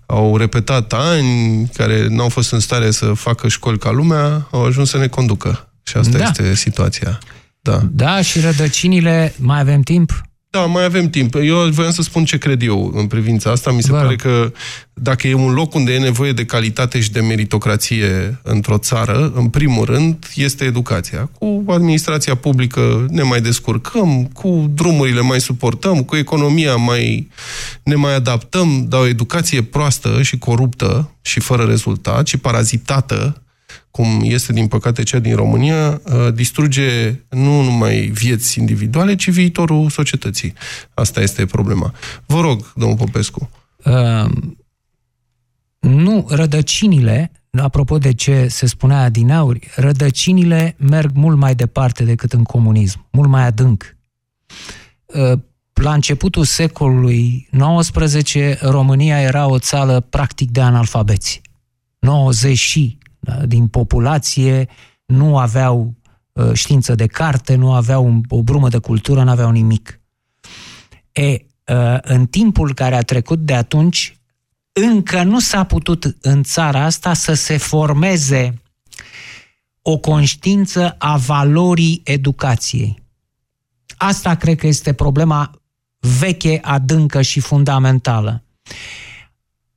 au 0.06 0.36
repetat 0.36 0.92
ani, 0.92 1.66
care 1.76 2.06
n-au 2.08 2.28
fost 2.28 2.52
în 2.52 2.60
stare 2.60 2.90
să 2.90 3.06
facă 3.06 3.48
școli 3.48 3.78
ca 3.78 3.90
lumea, 3.90 4.46
au 4.50 4.64
ajuns 4.64 4.88
să 4.90 4.98
ne 4.98 5.06
conducă. 5.06 5.68
Și 5.82 5.96
asta 5.96 6.18
Da. 6.18 6.24
este 6.24 6.54
situația. 6.54 7.18
Da. 7.60 7.80
Da, 7.92 8.22
și 8.22 8.40
rădăcinile, 8.40 9.34
mai 9.38 9.60
avem 9.60 9.80
timp? 9.80 10.20
Da, 10.52 10.60
mai 10.60 10.84
avem 10.84 11.10
timp. 11.10 11.34
Eu 11.34 11.68
voiam 11.70 11.92
să 11.92 12.02
spun 12.02 12.24
ce 12.24 12.38
cred 12.38 12.62
eu 12.62 12.92
în 12.94 13.06
privința 13.06 13.50
asta. 13.50 13.70
Mi 13.70 13.82
se 13.82 13.90
Vă 13.90 13.96
pare 13.96 14.08
rog. 14.08 14.20
că 14.20 14.52
dacă 14.94 15.28
e 15.28 15.34
un 15.34 15.52
loc 15.52 15.74
unde 15.74 15.92
e 15.92 15.98
nevoie 15.98 16.32
de 16.32 16.44
calitate 16.44 17.00
și 17.00 17.12
de 17.12 17.20
meritocrație 17.20 18.40
într-o 18.42 18.78
țară, 18.78 19.32
în 19.34 19.48
primul 19.48 19.84
rând, 19.84 20.26
este 20.34 20.64
educația. 20.64 21.30
Cu 21.38 21.64
administrația 21.68 22.34
publică 22.34 23.06
ne 23.10 23.22
mai 23.22 23.40
descurcăm, 23.40 24.24
cu 24.24 24.70
drumurile 24.74 25.20
mai 25.20 25.40
suportăm, 25.40 26.02
cu 26.02 26.16
economia 26.16 26.76
mai 26.76 27.28
ne 27.82 27.94
mai 27.94 28.14
adaptăm, 28.14 28.86
dar 28.88 29.00
o 29.00 29.06
educație 29.06 29.62
proastă 29.62 30.22
și 30.22 30.38
coruptă 30.38 31.14
și 31.22 31.40
fără 31.40 31.62
rezultat 31.64 32.26
și 32.26 32.36
parazitată 32.36 33.42
cum 33.90 34.20
este 34.22 34.52
din 34.52 34.68
păcate 34.68 35.02
cea 35.02 35.18
din 35.18 35.34
România, 35.34 36.00
uh, 36.04 36.34
distruge 36.34 37.20
nu 37.28 37.62
numai 37.62 38.00
vieți 38.00 38.58
individuale, 38.58 39.14
ci 39.14 39.30
viitorul 39.30 39.90
societății. 39.90 40.52
Asta 40.94 41.20
este 41.20 41.46
problema. 41.46 41.94
Vă 42.26 42.40
rog, 42.40 42.72
domnul 42.76 42.96
Popescu. 42.96 43.50
Uh, 43.84 44.30
nu, 45.78 46.26
rădăcinile, 46.28 47.32
apropo 47.50 47.98
de 47.98 48.14
ce 48.14 48.46
se 48.48 48.66
spunea 48.66 49.02
adineauri, 49.02 49.70
rădăcinile 49.76 50.76
merg 50.78 51.10
mult 51.14 51.36
mai 51.36 51.54
departe 51.54 52.04
decât 52.04 52.32
în 52.32 52.42
comunism, 52.42 53.06
mult 53.10 53.28
mai 53.28 53.46
adânc. 53.46 53.96
Uh, 55.06 55.38
La 55.72 55.92
începutul 55.92 56.44
secolului 56.44 57.48
XIX, 57.78 58.60
România 58.60 59.20
era 59.20 59.46
o 59.46 59.58
țară 59.58 60.00
practic 60.00 60.50
de 60.50 60.60
analfabeți. 60.60 61.40
90 61.98 62.58
și 62.58 62.98
da, 62.98 62.99
din 63.46 63.66
populație 63.68 64.68
nu 65.06 65.38
aveau 65.38 65.94
uh, 66.32 66.52
știință 66.52 66.94
de 66.94 67.06
carte, 67.06 67.54
nu 67.54 67.72
aveau 67.72 68.04
un- 68.06 68.20
o 68.28 68.42
brumă 68.42 68.68
de 68.68 68.78
cultură, 68.78 69.22
nu 69.22 69.30
aveau 69.30 69.50
nimic. 69.50 70.00
E, 71.12 71.30
uh, 71.30 71.98
în 72.02 72.26
timpul 72.26 72.74
care 72.74 72.94
a 72.96 73.02
trecut 73.02 73.38
de 73.38 73.54
atunci, 73.54 74.18
încă 74.72 75.22
nu 75.22 75.40
s-a 75.40 75.64
putut 75.64 76.16
în 76.20 76.42
țara 76.42 76.84
asta 76.84 77.14
să 77.14 77.34
se 77.34 77.56
formeze 77.56 78.62
o 79.82 79.98
conștiință 79.98 80.94
a 80.98 81.16
valorii 81.16 82.00
educației. 82.04 83.02
Asta 83.96 84.34
cred 84.34 84.58
că 84.58 84.66
este 84.66 84.92
problema 84.92 85.60
veche, 86.20 86.58
adâncă 86.62 87.22
și 87.22 87.40
fundamentală. 87.40 88.44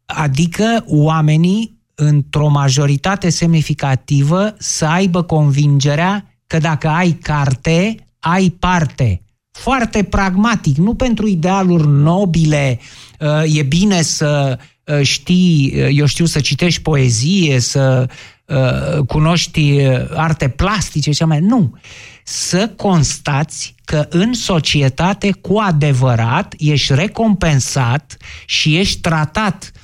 Adică 0.06 0.84
oamenii, 0.88 1.82
într-o 1.96 2.48
majoritate 2.48 3.30
semnificativă, 3.30 4.56
să 4.58 4.86
aibă 4.86 5.22
convingerea 5.22 6.38
că 6.48 6.58
dacă 6.58 6.88
ai 6.88 7.12
carte, 7.12 7.96
ai 8.20 8.50
parte. 8.50 9.22
Foarte 9.52 10.04
pragmatic, 10.04 10.78
nu 10.78 10.96
pentru 10.96 11.28
idealuri 11.28 11.88
nobile, 11.88 12.80
uh, 13.20 13.56
e 13.58 13.64
bine 13.64 14.02
să 14.02 14.60
uh, 14.84 15.02
știi, 15.02 15.74
uh, 15.76 15.88
eu 15.92 16.06
știu, 16.06 16.26
să 16.26 16.40
citești 16.40 16.82
poezie, 16.82 17.60
să 17.60 18.10
uh, 18.46 19.06
cunoști 19.08 19.72
uh, 19.72 20.00
arte 20.14 20.50
plastice, 20.50 21.12
ce 21.12 21.26
mai. 21.26 21.40
Nu. 21.40 21.78
Să 22.24 22.68
constați 22.76 23.76
că 23.86 24.06
în 24.10 24.34
societate, 24.34 25.32
cu 25.32 25.58
adevărat, 25.58 26.54
ești 26.58 26.94
recompensat 26.94 28.18
și 28.46 28.78
ești 28.78 29.02
tratat 29.02 29.72
uh, 29.74 29.82
uh, 29.82 29.83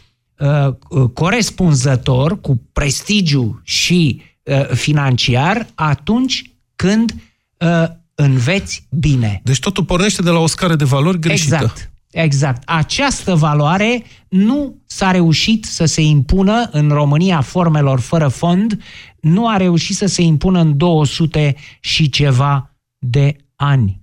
corespunzător, 1.14 2.42
cu 2.42 2.62
prestigiu 2.74 3.62
și 3.64 4.22
uh, 4.44 4.70
financiar, 4.70 5.68
atunci 5.76 6.44
când 6.76 7.16
uh, 7.58 7.86
înveți 8.16 8.88
bine. 8.92 9.42
Deci 9.44 9.60
totul 9.60 9.84
pornește 9.84 10.22
de 10.22 10.30
la 10.30 10.40
o 10.40 10.48
scară 10.48 10.76
de 10.76 10.84
valori 10.84 11.20
greșită. 11.20 11.56
Exact. 11.56 11.92
Exact. 12.12 12.62
Această 12.66 13.36
valoare 13.36 14.04
nu 14.30 14.82
s-a 14.86 15.12
reușit 15.12 15.66
să 15.66 15.86
se 15.86 16.02
impună 16.02 16.70
în 16.72 16.90
România 16.90 17.42
formelor 17.42 18.00
fără 18.00 18.28
fond, 18.28 18.82
nu 19.20 19.48
a 19.48 19.58
reușit 19.58 19.96
să 19.96 20.06
se 20.06 20.22
impună 20.22 20.60
în 20.60 20.78
200 20.78 21.56
și 21.80 22.10
ceva 22.10 22.76
de 22.98 23.36
ani. 23.56 24.02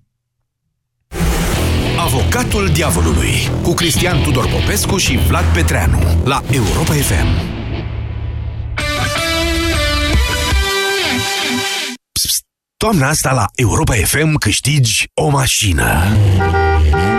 Avocatul 2.17 2.69
diavolului 2.69 3.51
cu 3.62 3.75
Cristian 3.75 4.23
Tudor 4.23 4.49
Popescu 4.49 4.97
și 4.97 5.17
Vlad 5.17 5.45
Petreanu 5.45 5.99
la 6.25 6.43
Europa 6.51 6.93
FM. 6.93 7.27
Psst, 12.12 12.27
psst. 12.27 12.43
Toamna 12.77 13.09
asta 13.09 13.33
la 13.33 13.47
Europa 13.55 13.95
FM 13.95 14.35
câștigi 14.35 15.05
o 15.14 15.29
mașină. 15.29 16.05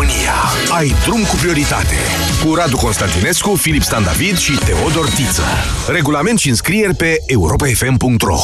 România. 0.00 0.32
Ai 0.78 0.94
drum 1.04 1.22
cu 1.22 1.36
prioritate. 1.36 1.94
Cu 2.44 2.54
Radu 2.54 2.76
Constantinescu, 2.76 3.54
Filip 3.54 3.82
Stan 3.82 4.04
David 4.04 4.36
și 4.36 4.52
Teodor 4.52 5.08
Tiță. 5.08 5.42
Regulament 5.88 6.38
și 6.38 6.48
înscrieri 6.48 6.94
pe 6.94 7.16
europafm.ro 7.26 8.38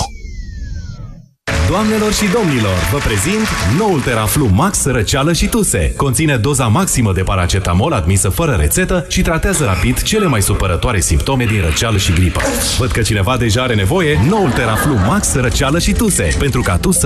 Doamnelor 1.69 2.13
și 2.13 2.25
domnilor, 2.33 2.75
vă 2.93 2.99
prezint 2.99 3.47
noul 3.79 4.01
Teraflu 4.01 4.49
Max 4.53 4.85
Răceală 4.85 5.33
și 5.33 5.47
Tuse. 5.47 5.95
Conține 5.97 6.37
doza 6.37 6.67
maximă 6.67 7.13
de 7.13 7.23
paracetamol 7.23 7.93
admisă 7.93 8.29
fără 8.29 8.53
rețetă 8.53 9.07
și 9.09 9.23
tratează 9.23 9.65
rapid 9.65 10.03
cele 10.03 10.27
mai 10.27 10.43
supărătoare 10.43 11.01
simptome 11.01 11.45
din 11.45 11.61
răceală 11.61 11.97
și 11.97 12.13
gripă. 12.13 12.41
Văd 12.79 12.91
că 12.91 13.03
cineva 13.03 13.37
deja 13.37 13.63
are 13.63 13.75
nevoie, 13.75 14.19
noul 14.29 14.51
Teraflu 14.51 14.95
Max 14.95 15.35
Răceală 15.35 15.79
și 15.79 15.93
Tuse, 15.93 16.35
pentru 16.39 16.61
ca 16.61 16.77
tu 16.77 16.91
să 16.91 16.95